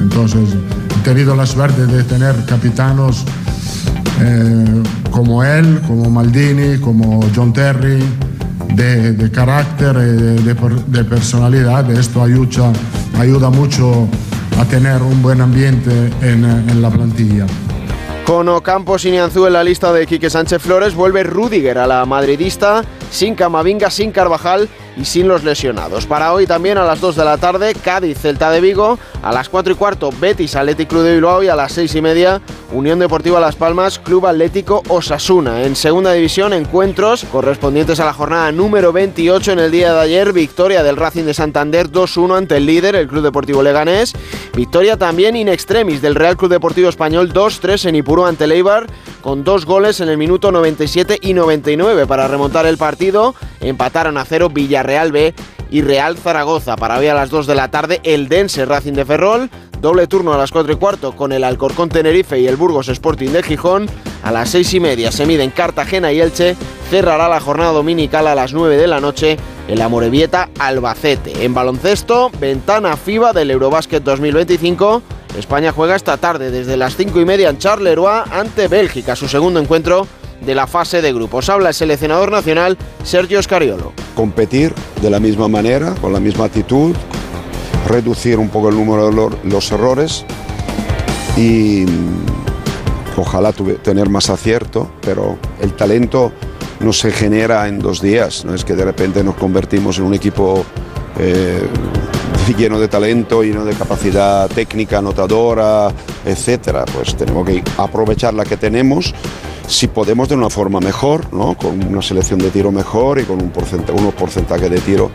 Entonces, 0.00 0.50
he 0.90 1.04
tenido 1.04 1.34
la 1.36 1.46
suerte 1.46 1.86
de 1.86 2.02
tener 2.04 2.34
capitanos 2.46 3.24
eh, 4.20 4.82
como 5.10 5.42
él, 5.42 5.80
como 5.86 6.10
Maldini, 6.10 6.78
como 6.78 7.20
John 7.34 7.52
Terry, 7.52 8.02
de, 8.74 9.30
carácter, 9.32 9.96
de, 9.96 10.34
de, 10.42 10.54
de, 10.86 11.04
personalidad. 11.04 11.90
Esto 11.90 12.22
ayuda, 12.22 12.72
ayuda 13.18 13.50
mucho 13.50 14.08
a 14.58 14.64
tener 14.64 15.02
un 15.02 15.22
buen 15.22 15.40
ambiente 15.40 16.10
en, 16.22 16.44
en 16.44 16.82
la 16.82 16.90
plantilla. 16.90 17.46
Con 18.26 18.48
Ocampos 18.48 19.04
y 19.04 19.10
Nianzú 19.10 19.46
en 19.46 19.52
la 19.52 19.64
lista 19.64 19.92
de 19.92 20.06
Quique 20.06 20.30
Sánchez 20.30 20.62
Flores, 20.62 20.94
vuelve 20.94 21.24
Rudiger 21.24 21.78
a 21.78 21.86
la 21.86 22.06
madridista, 22.06 22.84
sin 23.10 23.34
Camavinga, 23.34 23.90
sin 23.90 24.12
Carvajal 24.12 24.68
y 24.96 25.04
sin 25.04 25.28
los 25.28 25.44
lesionados. 25.44 26.06
Para 26.06 26.32
hoy 26.32 26.46
también 26.46 26.78
a 26.78 26.84
las 26.84 27.00
2 27.00 27.16
de 27.16 27.24
la 27.24 27.38
tarde, 27.38 27.74
Cádiz, 27.74 28.18
Celta 28.18 28.50
de 28.50 28.60
Vigo, 28.60 28.98
a 29.22 29.32
las 29.32 29.48
4 29.48 29.72
y 29.72 29.76
cuarto, 29.76 30.10
Betis, 30.20 30.56
Athletic 30.56 30.88
Club 30.88 31.02
de 31.02 31.14
Bilbao. 31.14 31.42
Y 31.42 31.48
a 31.48 31.56
las 31.56 31.72
6 31.72 31.94
y 31.94 32.02
media, 32.02 32.40
Unión 32.72 32.98
Deportiva 32.98 33.40
Las 33.40 33.56
Palmas, 33.56 33.98
Club 33.98 34.26
Atlético 34.26 34.82
Osasuna. 34.88 35.62
En 35.62 35.76
segunda 35.76 36.12
división, 36.12 36.52
encuentros 36.52 37.24
correspondientes 37.24 38.00
a 38.00 38.04
la 38.04 38.12
jornada 38.12 38.52
número 38.52 38.92
28 38.92 39.52
en 39.52 39.58
el 39.58 39.70
día 39.70 39.94
de 39.94 40.00
ayer, 40.00 40.32
victoria 40.32 40.82
del 40.82 40.96
Racing 40.96 41.24
de 41.24 41.34
Santander 41.34 41.90
2-1 41.90 42.36
ante 42.36 42.56
el 42.56 42.66
líder, 42.66 42.94
el 42.94 43.08
Club 43.08 43.22
Deportivo 43.22 43.62
Leganés, 43.62 44.12
victoria 44.54 44.96
también 44.96 45.36
in 45.36 45.48
extremis 45.48 46.02
del 46.02 46.14
Real 46.14 46.36
Club 46.36 46.50
Deportivo 46.50 46.88
Español 46.88 47.32
2-3 47.32 47.88
en 47.88 47.96
Ipurú 47.96 48.24
ante 48.24 48.44
el 48.44 48.52
Eibar, 48.52 48.86
con 49.20 49.44
dos 49.44 49.64
goles 49.64 50.00
en 50.00 50.08
el 50.08 50.18
minuto 50.18 50.52
97 50.52 51.18
y 51.20 51.34
99 51.34 52.06
para 52.06 52.28
remontar 52.28 52.66
el 52.66 52.76
partido, 52.78 53.34
empataron 53.60 54.18
a 54.18 54.24
cero 54.24 54.48
Villarreal 54.48 54.81
B 54.82 55.34
y 55.70 55.82
Real 55.82 56.16
Zaragoza. 56.18 56.76
Para 56.76 56.98
hoy 56.98 57.06
a 57.06 57.14
las 57.14 57.30
2 57.30 57.46
de 57.46 57.54
la 57.54 57.70
tarde, 57.70 58.00
el 58.04 58.28
Dense 58.28 58.64
Racing 58.64 58.92
de 58.92 59.04
Ferrol. 59.04 59.50
Doble 59.80 60.06
turno 60.06 60.32
a 60.32 60.38
las 60.38 60.52
4 60.52 60.74
y 60.74 60.76
cuarto 60.76 61.16
con 61.16 61.32
el 61.32 61.42
Alcorcón 61.42 61.88
Tenerife 61.88 62.38
y 62.38 62.46
el 62.46 62.56
Burgos 62.56 62.88
Sporting 62.88 63.30
de 63.30 63.42
Gijón. 63.42 63.88
A 64.22 64.30
las 64.30 64.50
6 64.50 64.74
y 64.74 64.80
media 64.80 65.10
se 65.10 65.26
miden 65.26 65.50
Cartagena 65.50 66.12
y 66.12 66.20
Elche. 66.20 66.56
Cerrará 66.90 67.28
la 67.28 67.40
jornada 67.40 67.72
dominical 67.72 68.26
a 68.26 68.34
las 68.34 68.52
9 68.52 68.76
de 68.76 68.86
la 68.86 69.00
noche 69.00 69.38
el 69.68 69.80
Amorebieta 69.80 70.50
Albacete. 70.58 71.44
En 71.44 71.54
baloncesto, 71.54 72.30
ventana 72.38 72.96
FIBA 72.96 73.32
del 73.32 73.50
Eurobásquet 73.50 74.02
2025. 74.02 75.02
España 75.38 75.72
juega 75.72 75.96
esta 75.96 76.16
tarde 76.18 76.50
desde 76.50 76.76
las 76.76 76.96
5 76.96 77.20
y 77.20 77.24
media 77.24 77.48
en 77.48 77.58
Charleroi 77.58 78.22
ante 78.30 78.68
Bélgica, 78.68 79.16
su 79.16 79.28
segundo 79.28 79.58
encuentro 79.58 80.06
de 80.44 80.54
la 80.54 80.66
fase 80.66 81.02
de 81.02 81.12
grupos. 81.12 81.48
Habla 81.48 81.70
el 81.70 81.74
seleccionador 81.74 82.30
nacional 82.30 82.76
Sergio 83.04 83.42
Scariolo. 83.42 83.92
Competir 84.14 84.74
de 85.00 85.10
la 85.10 85.20
misma 85.20 85.48
manera, 85.48 85.94
con 86.00 86.12
la 86.12 86.20
misma 86.20 86.46
actitud, 86.46 86.94
reducir 87.88 88.38
un 88.38 88.48
poco 88.48 88.68
el 88.68 88.76
número 88.76 89.10
de 89.10 89.36
los 89.44 89.72
errores 89.72 90.24
y 91.36 91.84
ojalá 93.16 93.52
tener 93.52 94.08
más 94.08 94.30
acierto, 94.30 94.90
pero 95.00 95.38
el 95.60 95.74
talento 95.74 96.32
no 96.80 96.92
se 96.92 97.10
genera 97.12 97.68
en 97.68 97.78
dos 97.78 98.00
días, 98.00 98.44
no 98.44 98.54
es 98.54 98.64
que 98.64 98.74
de 98.74 98.84
repente 98.84 99.22
nos 99.22 99.36
convertimos 99.36 99.98
en 99.98 100.04
un 100.04 100.14
equipo 100.14 100.64
eh, 101.18 101.62
lleno 102.58 102.80
de 102.80 102.88
talento, 102.88 103.42
lleno 103.42 103.64
de 103.64 103.74
capacidad 103.74 104.48
técnica, 104.48 104.98
anotadora, 104.98 105.90
etcétera. 106.24 106.84
Pues 106.84 107.16
tenemos 107.16 107.46
que 107.46 107.62
aprovechar 107.78 108.34
la 108.34 108.44
que 108.44 108.56
tenemos 108.56 109.14
si 109.66 109.88
podemos 109.88 110.28
de 110.28 110.34
una 110.34 110.50
forma 110.50 110.80
mejor, 110.80 111.32
¿no? 111.32 111.54
con 111.54 111.82
una 111.84 112.02
selección 112.02 112.38
de 112.38 112.50
tiro 112.50 112.70
mejor 112.70 113.20
y 113.20 113.24
con 113.24 113.42
un 113.42 113.50
porcentaje, 113.50 113.98
unos 113.98 114.14
porcentajes 114.14 114.70
de 114.70 114.80
tiro 114.80 115.10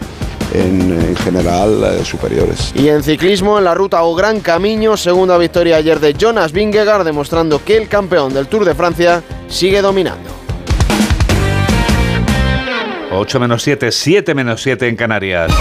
en, 0.53 0.91
en 0.91 1.15
general 1.15 1.83
eh, 1.83 2.05
superiores. 2.05 2.71
Y 2.75 2.87
en 2.89 3.03
ciclismo, 3.03 3.57
en 3.57 3.63
la 3.63 3.73
ruta 3.73 4.03
o 4.03 4.15
Gran 4.15 4.39
Camino, 4.39 4.97
segunda 4.97 5.37
victoria 5.37 5.77
ayer 5.77 5.99
de 5.99 6.13
Jonas 6.13 6.51
Vingegaard, 6.51 7.03
demostrando 7.03 7.63
que 7.63 7.77
el 7.77 7.87
campeón 7.87 8.33
del 8.33 8.47
Tour 8.47 8.65
de 8.65 8.75
Francia 8.75 9.23
sigue 9.47 9.81
dominando. 9.81 10.29
8 13.11 13.39
menos 13.39 13.63
7, 13.63 13.91
7 13.91 14.35
menos 14.35 14.61
7 14.61 14.87
en 14.87 14.95
Canarias. 14.95 15.51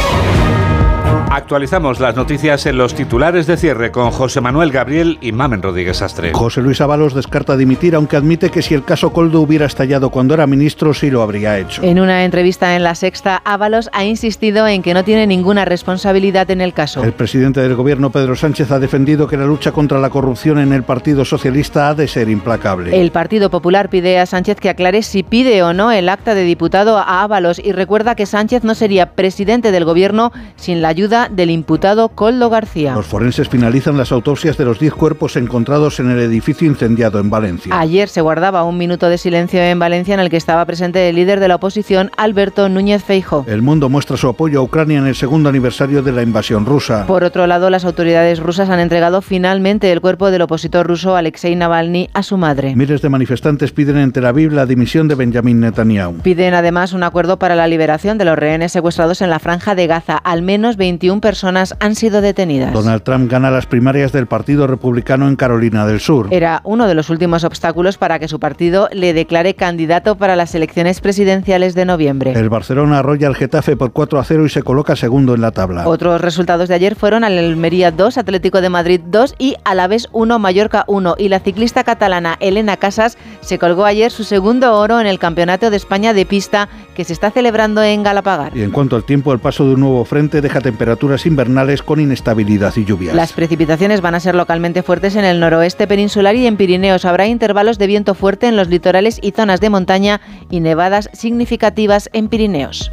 Actualizamos 1.31 1.99
las 1.99 2.15
noticias 2.15 2.67
en 2.67 2.79
los 2.79 2.95
titulares 2.95 3.47
de 3.49 3.57
cierre 3.57 3.91
con 3.91 4.13
José 4.13 4.41
Manuel 4.41 4.71
Gabriel 4.71 5.19
y 5.21 5.33
Mamen 5.33 5.61
Rodríguez 5.61 6.01
Astre. 6.01 6.33
José 6.33 6.63
Luis 6.63 6.81
Ábalos 6.81 7.15
descarta 7.15 7.57
dimitir, 7.57 7.97
aunque 7.97 8.17
admite 8.17 8.51
que 8.51 8.63
si 8.63 8.75
el 8.75 8.85
caso 8.85 9.13
Coldo 9.13 9.41
hubiera 9.41 9.67
estallado 9.67 10.11
cuando 10.11 10.35
era 10.35 10.47
ministro, 10.47 10.95
sí 10.95 11.11
lo 11.11 11.23
habría 11.23 11.59
hecho. 11.59 11.83
En 11.83 11.99
una 11.99 12.25
entrevista 12.25 12.77
en 12.77 12.85
La 12.85 12.95
Sexta, 12.95 13.43
Ábalos 13.45 13.91
ha 13.93 14.05
insistido 14.05 14.69
en 14.69 14.83
que 14.83 14.95
no 14.95 15.03
tiene 15.03 15.27
ninguna 15.27 15.65
responsabilidad 15.65 16.51
en 16.51 16.61
el 16.61 16.73
caso. 16.73 17.03
El 17.03 17.13
presidente 17.13 17.61
del 17.61 17.75
gobierno, 17.75 18.11
Pedro 18.11 18.37
Sánchez, 18.37 18.71
ha 18.71 18.79
defendido 18.79 19.27
que 19.27 19.37
la 19.37 19.47
lucha 19.47 19.73
contra 19.73 19.99
la 19.99 20.11
corrupción 20.11 20.59
en 20.59 20.73
el 20.73 20.85
Partido 20.85 21.25
Socialista 21.25 21.89
ha 21.89 21.95
de 21.95 22.07
ser 22.07 22.29
implacable. 22.29 22.99
El 22.99 23.11
Partido 23.11 23.51
Popular 23.51 23.91
pide 23.91 24.21
a 24.21 24.27
Sánchez 24.27 24.59
que 24.61 24.71
aclare 24.71 25.03
si 25.03 25.25
pide 25.25 25.63
o 25.65 25.73
no 25.73 25.91
el 25.91 26.09
acta 26.09 26.35
de 26.35 26.45
diputado 26.45 26.99
a 26.99 27.25
Ábalos 27.25 27.59
y 27.59 27.73
recuerda 27.73 28.15
que 28.15 28.27
Sánchez 28.27 28.63
no 28.63 28.77
sería 28.77 29.13
presidente 29.13 29.73
del 29.73 29.85
gobierno 29.85 30.33
sin 30.55 30.81
la 30.83 30.89
ayuda 30.89 31.16
del 31.31 31.51
imputado 31.51 32.11
Coldo 32.11 32.51
García. 32.51 32.95
Los 32.95 33.07
forenses 33.07 33.49
finalizan 33.49 33.97
las 33.97 34.13
autopsias 34.13 34.57
de 34.57 34.65
los 34.65 34.79
10 34.79 34.95
cuerpos 34.95 35.37
encontrados 35.37 35.99
en 35.99 36.11
el 36.11 36.21
edificio 36.21 36.69
incendiado 36.69 37.19
en 37.19 37.31
Valencia. 37.31 37.77
Ayer 37.77 38.09
se 38.09 38.21
guardaba 38.21 38.65
un 38.65 38.77
minuto 38.77 39.09
de 39.09 39.19
silencio 39.19 39.61
en 39.61 39.79
Valencia 39.79 40.15
en 40.15 40.21
el 40.21 40.31
que 40.31 40.37
estaba 40.37 40.65
presente 40.65 41.09
el 41.09 41.17
líder 41.17 41.41
de 41.41 41.49
la 41.49 41.57
oposición, 41.57 42.11
Alberto 42.17 42.69
Núñez 42.69 43.03
Feijo. 43.03 43.45
El 43.49 43.63
mundo 43.63 43.89
muestra 43.89 44.17
su 44.17 44.29
apoyo 44.29 44.61
a 44.61 44.63
Ucrania 44.63 44.99
en 44.99 45.07
el 45.07 45.15
segundo 45.15 45.49
aniversario 45.49 46.03
de 46.03 46.13
la 46.13 46.23
invasión 46.23 46.67
rusa. 46.67 47.07
Por 47.07 47.25
otro 47.25 47.47
lado, 47.47 47.71
las 47.71 47.85
autoridades 47.85 48.41
rusas 48.41 48.69
han 48.69 48.81
entregado 48.81 49.23
finalmente 49.23 49.91
el 49.91 50.01
cuerpo 50.01 50.31
del 50.31 50.43
opositor 50.43 50.87
ruso 50.87 51.17
Alexei 51.17 51.57
Navalny 51.57 52.11
a 52.13 52.23
su 52.23 52.37
madre. 52.37 52.77
Miles 52.77 53.01
de 53.01 53.09
manifestantes 53.09 53.73
piden 53.73 53.97
en 53.97 54.13
Tel 54.13 54.27
Aviv 54.27 54.53
la 54.53 54.67
dimisión 54.67 55.09
de 55.09 55.15
Benjamin 55.15 55.61
Netanyahu. 55.61 56.19
Piden 56.23 56.55
además 56.55 56.93
un 56.93 57.03
acuerdo 57.03 57.39
para 57.39 57.57
la 57.57 57.67
liberación 57.67 58.19
de 58.19 58.27
los 58.27 58.39
rehenes 58.39 58.73
secuestrados 58.73 59.23
en 59.23 59.31
la 59.31 59.39
franja 59.39 59.75
de 59.75 59.87
Gaza. 59.87 60.17
Al 60.17 60.43
menos 60.43 60.77
21 60.77 61.06
21 61.07 61.21
personas 61.21 61.77
han 61.79 61.95
sido 61.95 62.21
detenidas. 62.21 62.73
Donald 62.73 63.03
Trump 63.03 63.31
gana 63.31 63.51
las 63.51 63.67
primarias 63.67 64.11
del 64.11 64.27
Partido 64.27 64.67
Republicano 64.67 65.29
en 65.29 65.37
Carolina 65.37 65.87
del 65.87 66.01
Sur. 66.01 66.29
Era 66.33 66.61
uno 66.65 66.89
de 66.89 66.95
los 66.95 67.11
últimos 67.11 67.45
obstáculos 67.45 67.97
para 67.97 68.19
que 68.19 68.27
su 68.27 68.41
partido 68.41 68.89
le 68.93 69.13
declare 69.13 69.55
candidato 69.55 70.17
para 70.17 70.35
las 70.35 70.55
elecciones 70.57 71.01
presidenciales 71.01 71.77
de 71.77 71.85
noviembre. 71.85 72.33
El 72.33 72.49
Barcelona 72.49 72.99
arrolla 72.99 73.29
al 73.29 73.37
Getafe 73.37 73.77
por 73.77 73.93
4 73.93 74.19
a 74.19 74.25
0 74.25 74.47
y 74.47 74.49
se 74.49 74.65
coloca 74.65 74.97
segundo 74.97 75.35
en 75.35 75.43
la 75.43 75.53
tabla. 75.53 75.87
Otros 75.87 76.21
resultados 76.21 76.69
de 76.69 76.75
ayer 76.75 76.97
fueron 76.97 77.23
al 77.23 77.39
Almería 77.39 77.93
2, 77.93 78.19
Atlético 78.19 78.61
de 78.61 78.69
Madrid 78.69 79.01
2 79.07 79.37
y 79.39 79.55
Alavés 79.65 80.09
1, 80.11 80.41
Mallorca 80.41 80.85
1. 80.89 81.15
Y 81.19 81.29
la 81.29 81.39
ciclista 81.39 81.85
catalana 81.85 82.37
Elena 82.41 82.77
Casas 82.77 83.17
se 83.43 83.59
colgó 83.59 83.85
ayer 83.85 84.11
su 84.11 84.25
segundo 84.25 84.75
oro 84.75 85.01
en 85.01 85.07
el 85.07 85.21
Campeonato 85.21 85.71
de 85.71 85.77
España 85.77 86.13
de 86.13 86.27
pista 86.27 86.69
que 86.97 87.05
se 87.05 87.13
está 87.13 87.31
celebrando 87.31 87.81
en 87.83 88.03
Galapagar. 88.03 88.57
Y 88.57 88.63
en 88.63 88.73
cuanto 88.73 88.97
al 88.97 89.05
tiempo, 89.05 89.33
el 89.33 89.39
paso 89.39 89.67
de 89.67 89.75
un 89.75 89.81
nuevo 89.81 90.05
frente 90.05 90.41
deja 90.41 90.61
temperaturas 90.97 91.27
invernales 91.27 91.83
con 91.83 92.01
inestabilidad 92.01 92.75
y 92.77 92.85
lluvias. 92.87 93.15
Las 93.15 93.35
precipitaciones 93.35 94.01
van 94.01 94.15
a 94.15 94.21
ser 94.21 94.35
localmente 94.35 94.83
fuertes 94.83 95.15
en 95.15 95.27
el 95.27 95.41
noroeste 95.41 95.87
peninsular 95.87 96.35
y 96.37 96.47
en 96.47 96.57
Pirineos. 96.57 97.05
Habrá 97.05 97.27
intervalos 97.27 97.77
de 97.79 97.87
viento 97.87 98.15
fuerte 98.15 98.49
en 98.49 98.57
los 98.57 98.69
litorales 98.69 99.19
y 99.23 99.33
zonas 99.33 99.61
de 99.61 99.69
montaña 99.69 100.23
y 100.51 100.61
nevadas 100.61 101.11
significativas 101.13 102.09
en 102.15 102.29
Pirineos. 102.29 102.91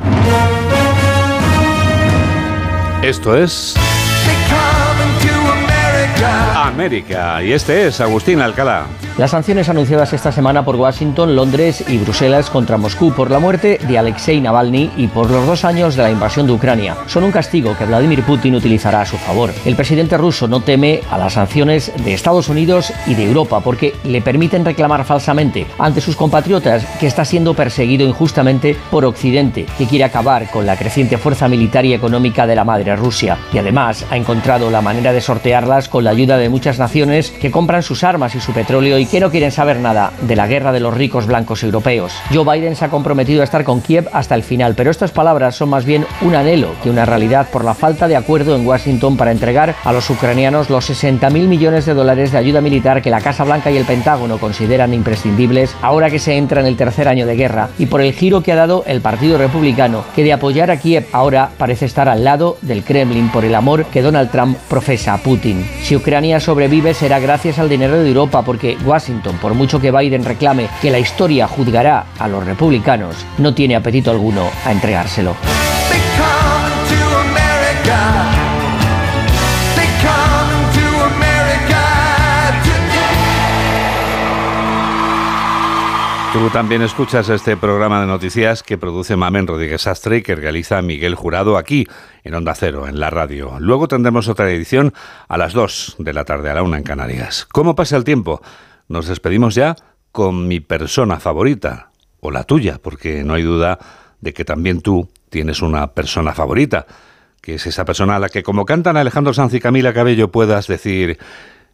Esto 3.02 3.38
es 3.38 3.74
América 6.56 7.42
y 7.42 7.54
este 7.54 7.88
es 7.88 8.02
Agustín 8.02 8.42
Alcalá. 8.42 8.86
Las 9.24 9.32
sanciones 9.32 9.70
anunciadas 9.70 10.12
esta 10.12 10.34
semana 10.34 10.66
por 10.66 10.76
Washington, 10.76 11.34
Londres 11.34 11.82
y 11.88 11.98
Bruselas 11.98 12.50
contra 12.50 12.76
Moscú 12.76 13.14
por 13.14 13.32
la 13.32 13.40
muerte 13.40 13.80
de 13.88 13.98
Alexei 13.98 14.42
Navalny 14.42 14.92
y 14.98 15.08
por 15.08 15.32
los 15.32 15.48
dos 15.48 15.64
años 15.64 15.96
de 15.96 16.04
la 16.04 16.12
invasión 16.12 16.46
de 16.46 16.52
Ucrania 16.52 16.98
son 17.08 17.24
un 17.24 17.32
castigo 17.32 17.74
que 17.78 17.86
Vladimir 17.86 18.24
Putin 18.24 18.56
utilizará 18.56 19.00
a 19.00 19.06
su 19.06 19.16
favor. 19.16 19.54
El 19.64 19.78
presidente 19.78 20.18
ruso 20.18 20.50
no 20.50 20.60
teme 20.60 21.00
a 21.10 21.18
las 21.18 21.36
sanciones 21.36 21.94
de 22.04 22.14
Estados 22.14 22.50
Unidos 22.50 22.92
y 23.08 23.16
de 23.16 23.24
Europa 23.24 23.62
porque 23.62 23.96
le 24.04 24.22
permiten 24.22 24.66
reclamar 24.66 25.06
falsamente 25.06 25.68
ante 25.80 26.02
sus 26.02 26.18
compatriotas 26.18 26.86
que 27.00 27.08
está 27.08 27.24
siendo 27.24 27.54
perseguido 27.54 28.06
injustamente 28.06 28.76
por 28.92 29.06
Occidente, 29.06 29.66
que 29.78 29.88
quiere 29.88 30.04
acabar 30.04 30.52
con 30.52 30.66
la 30.66 30.76
creciente 30.76 31.18
fuerza 31.18 31.48
militar 31.48 31.86
y 31.86 31.94
económica 31.94 32.46
de 32.46 32.58
la 32.58 32.66
madre 32.66 32.94
Rusia. 32.98 33.38
Y 33.54 33.58
además 33.58 34.06
ha 34.12 34.18
encontrado 34.18 34.70
la 34.70 34.82
manera 34.82 35.14
de 35.14 35.22
sortearlas 35.22 35.88
con 35.88 36.04
la 36.04 36.12
ayuda 36.12 36.36
de 36.36 36.50
muchas 36.50 36.78
naciones 36.78 37.32
que 37.32 37.52
compran 37.52 37.84
sus 37.84 38.04
armas 38.04 38.36
y 38.36 38.42
su 38.42 38.52
petróleo 38.52 39.00
y 39.00 39.13
que 39.14 39.20
no 39.20 39.30
quieren 39.30 39.52
saber 39.52 39.80
nada 39.80 40.12
de 40.22 40.36
la 40.36 40.48
guerra 40.48 40.72
de 40.72 40.80
los 40.80 40.92
ricos 40.92 41.28
blancos 41.28 41.62
europeos. 41.62 42.12
Joe 42.34 42.44
Biden 42.44 42.76
se 42.76 42.86
ha 42.86 42.90
comprometido 42.90 43.42
a 43.42 43.44
estar 43.44 43.64
con 43.64 43.80
Kiev 43.80 44.10
hasta 44.12 44.34
el 44.34 44.42
final, 44.42 44.74
pero 44.74 44.90
estas 44.90 45.12
palabras 45.12 45.56
son 45.56 45.70
más 45.70 45.86
bien 45.86 46.08
un 46.22 46.34
anhelo 46.34 46.70
que 46.82 46.90
una 46.90 47.06
realidad 47.06 47.48
por 47.52 47.64
la 47.64 47.76
falta 47.76 48.08
de 48.08 48.16
acuerdo 48.16 48.56
en 48.56 48.66
Washington 48.66 49.16
para 49.16 49.32
entregar 49.32 49.76
a 49.84 49.94
los 49.94 50.10
ucranianos 50.10 50.72
los 50.72 50.86
60 50.86 51.30
mil 51.30 51.48
millones 51.48 51.86
de 51.86 51.94
dólares 51.94 52.32
de 52.32 52.40
ayuda 52.40 52.60
militar 52.60 53.04
que 53.04 53.12
la 53.12 53.22
Casa 53.22 53.44
Blanca 53.44 53.70
y 53.70 53.78
el 53.78 53.86
Pentágono 53.86 54.40
consideran 54.40 54.96
imprescindibles 54.96 55.76
ahora 55.84 56.10
que 56.10 56.18
se 56.18 56.36
entra 56.36 56.62
en 56.62 56.66
el 56.66 56.76
tercer 56.76 57.08
año 57.08 57.28
de 57.28 57.36
guerra 57.36 57.70
y 57.78 57.86
por 57.86 58.02
el 58.02 58.14
giro 58.14 58.42
que 58.42 58.52
ha 58.52 58.56
dado 58.56 58.84
el 58.88 59.02
Partido 59.02 59.38
Republicano, 59.38 60.06
que 60.16 60.24
de 60.24 60.34
apoyar 60.34 60.72
a 60.72 60.78
Kiev 60.78 61.06
ahora 61.12 61.52
parece 61.60 61.86
estar 61.86 62.10
al 62.10 62.24
lado 62.24 62.58
del 62.64 62.84
Kremlin 62.84 63.30
por 63.30 63.46
el 63.46 63.54
amor 63.54 63.86
que 63.86 64.02
Donald 64.02 64.32
Trump 64.32 64.58
profesa 64.68 65.14
a 65.14 65.20
Putin. 65.20 65.64
Si 65.84 65.96
Ucrania 65.96 66.40
sobrevive 66.40 66.96
será 66.96 67.20
gracias 67.20 67.60
al 67.60 67.70
dinero 67.70 68.02
de 68.02 68.08
Europa 68.08 68.42
porque 68.42 68.76
Washington, 68.94 69.40
por 69.40 69.56
mucho 69.56 69.80
que 69.80 69.92
Biden 69.92 70.24
reclame 70.24 70.70
que 70.80 70.92
la 70.92 71.00
historia 71.00 71.48
juzgará 71.48 72.06
a 72.20 72.28
los 72.28 72.46
republicanos, 72.46 73.16
no 73.40 73.56
tiene 73.56 73.76
apetito 73.76 74.12
alguno 74.12 74.52
a 74.64 74.72
entregárselo. 74.72 75.36
Tú 86.34 86.50
también 86.50 86.84
escuchas 86.84 87.30
este 87.30 87.58
programa 87.58 88.02
de 88.02 88.08
noticias 88.08 88.62
que 88.62 88.78
produce 88.78 89.16
Mamen 89.16 89.48
Rodríguez 89.48 89.88
Astre 89.88 90.18
y 90.18 90.22
que 90.22 90.36
realiza 90.36 90.82
Miguel 90.84 91.16
Jurado 91.16 91.58
aquí 91.58 91.88
en 92.24 92.36
Onda 92.36 92.54
Cero, 92.56 92.88
en 92.88 93.00
la 93.00 93.10
radio. 93.10 93.58
Luego 93.60 93.88
tendremos 93.88 94.28
otra 94.28 94.50
edición 94.52 94.94
a 95.28 95.38
las 95.38 95.54
2 95.54 95.96
de 96.00 96.14
la 96.14 96.26
tarde, 96.26 96.52
a 96.52 96.56
la 96.56 96.64
1 96.64 96.78
en 96.78 96.84
Canarias. 96.84 97.48
¿Cómo 97.52 97.76
pasa 97.76 97.98
el 97.98 98.04
tiempo? 98.04 98.42
Nos 98.88 99.08
despedimos 99.08 99.56
ya 99.56 99.76
con 100.12 100.48
mi 100.48 100.60
persona 100.60 101.20
favorita, 101.20 101.90
o 102.20 102.32
la 102.32 102.44
tuya, 102.44 102.80
porque 102.82 103.24
no 103.24 103.34
hay 103.34 103.44
duda 103.44 103.80
de 104.22 104.34
que 104.34 104.46
también 104.46 104.82
tú 104.82 105.10
tienes 105.30 105.62
una 105.62 105.94
persona 105.94 106.34
favorita, 106.34 106.86
que 107.42 107.56
es 107.56 107.68
esa 107.68 107.84
persona 107.84 108.16
a 108.16 108.20
la 108.20 108.30
que, 108.30 108.44
como 108.44 108.66
cantan 108.66 108.96
Alejandro 108.96 109.34
Sanz 109.34 109.54
y 109.54 109.60
Camila 109.60 109.94
Cabello, 109.94 110.32
puedas 110.32 110.68
decir, 110.68 111.18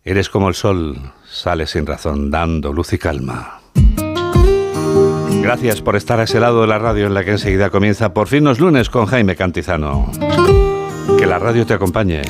eres 0.03 0.29
como 0.29 0.49
el 0.49 0.55
sol, 0.55 0.97
sales 1.29 1.71
sin 1.71 1.85
razón, 1.85 2.31
dando 2.31 2.73
luz 2.73 2.93
y 2.93 2.97
calma. 2.97 3.59
Gracias 5.41 5.81
por 5.81 5.95
estar 5.95 6.19
a 6.19 6.23
ese 6.23 6.39
lado 6.39 6.61
de 6.61 6.67
la 6.67 6.79
radio 6.79 7.07
en 7.07 7.13
la 7.13 7.23
que 7.23 7.31
enseguida 7.31 7.69
comienza 7.69 8.13
Por 8.13 8.27
fin 8.27 8.43
los 8.43 8.59
lunes 8.59 8.89
con 8.89 9.05
Jaime 9.05 9.35
Cantizano. 9.35 10.11
Que 11.17 11.25
la 11.25 11.39
radio 11.39 11.65
te 11.65 11.73
acompañe. 11.73 12.21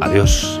Adiós. 0.00 0.60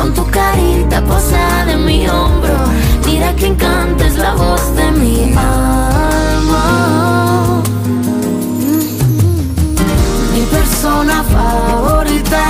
con 0.00 0.14
tu 0.14 0.24
carita 0.30 1.02
posada 1.02 1.72
en 1.72 1.84
mi 1.84 2.08
hombro. 2.08 2.56
Mira 3.06 3.34
que 3.36 3.46
encanta 3.46 4.06
es 4.06 4.16
la 4.16 4.34
voz 4.34 4.74
de 4.74 4.90
mi 4.92 5.24
alma. 5.36 6.64
Mi 10.34 10.42
persona 10.56 11.22
favorita 11.36 12.44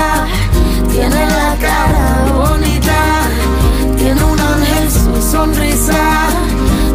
tiene 0.93 1.27
la 1.39 1.57
cara 1.67 2.07
bonita, 2.33 3.01
tiene 3.97 4.23
un 4.23 4.41
ángel 4.41 4.87
su 4.91 5.13
sonrisa, 5.33 6.03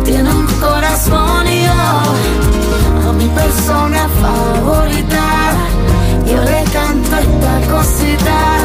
tiene 0.06 0.30
un 0.30 0.46
corazón 0.68 1.48
y 1.48 1.64
yo 1.64 3.10
a 3.10 3.14
mi 3.14 3.28
persona 3.28 4.08
favorita 4.22 5.26
yo 6.26 6.44
le 6.44 6.64
canto 6.72 7.16
esta 7.18 7.54
cosita 7.72 8.65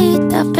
Yo 0.00 0.59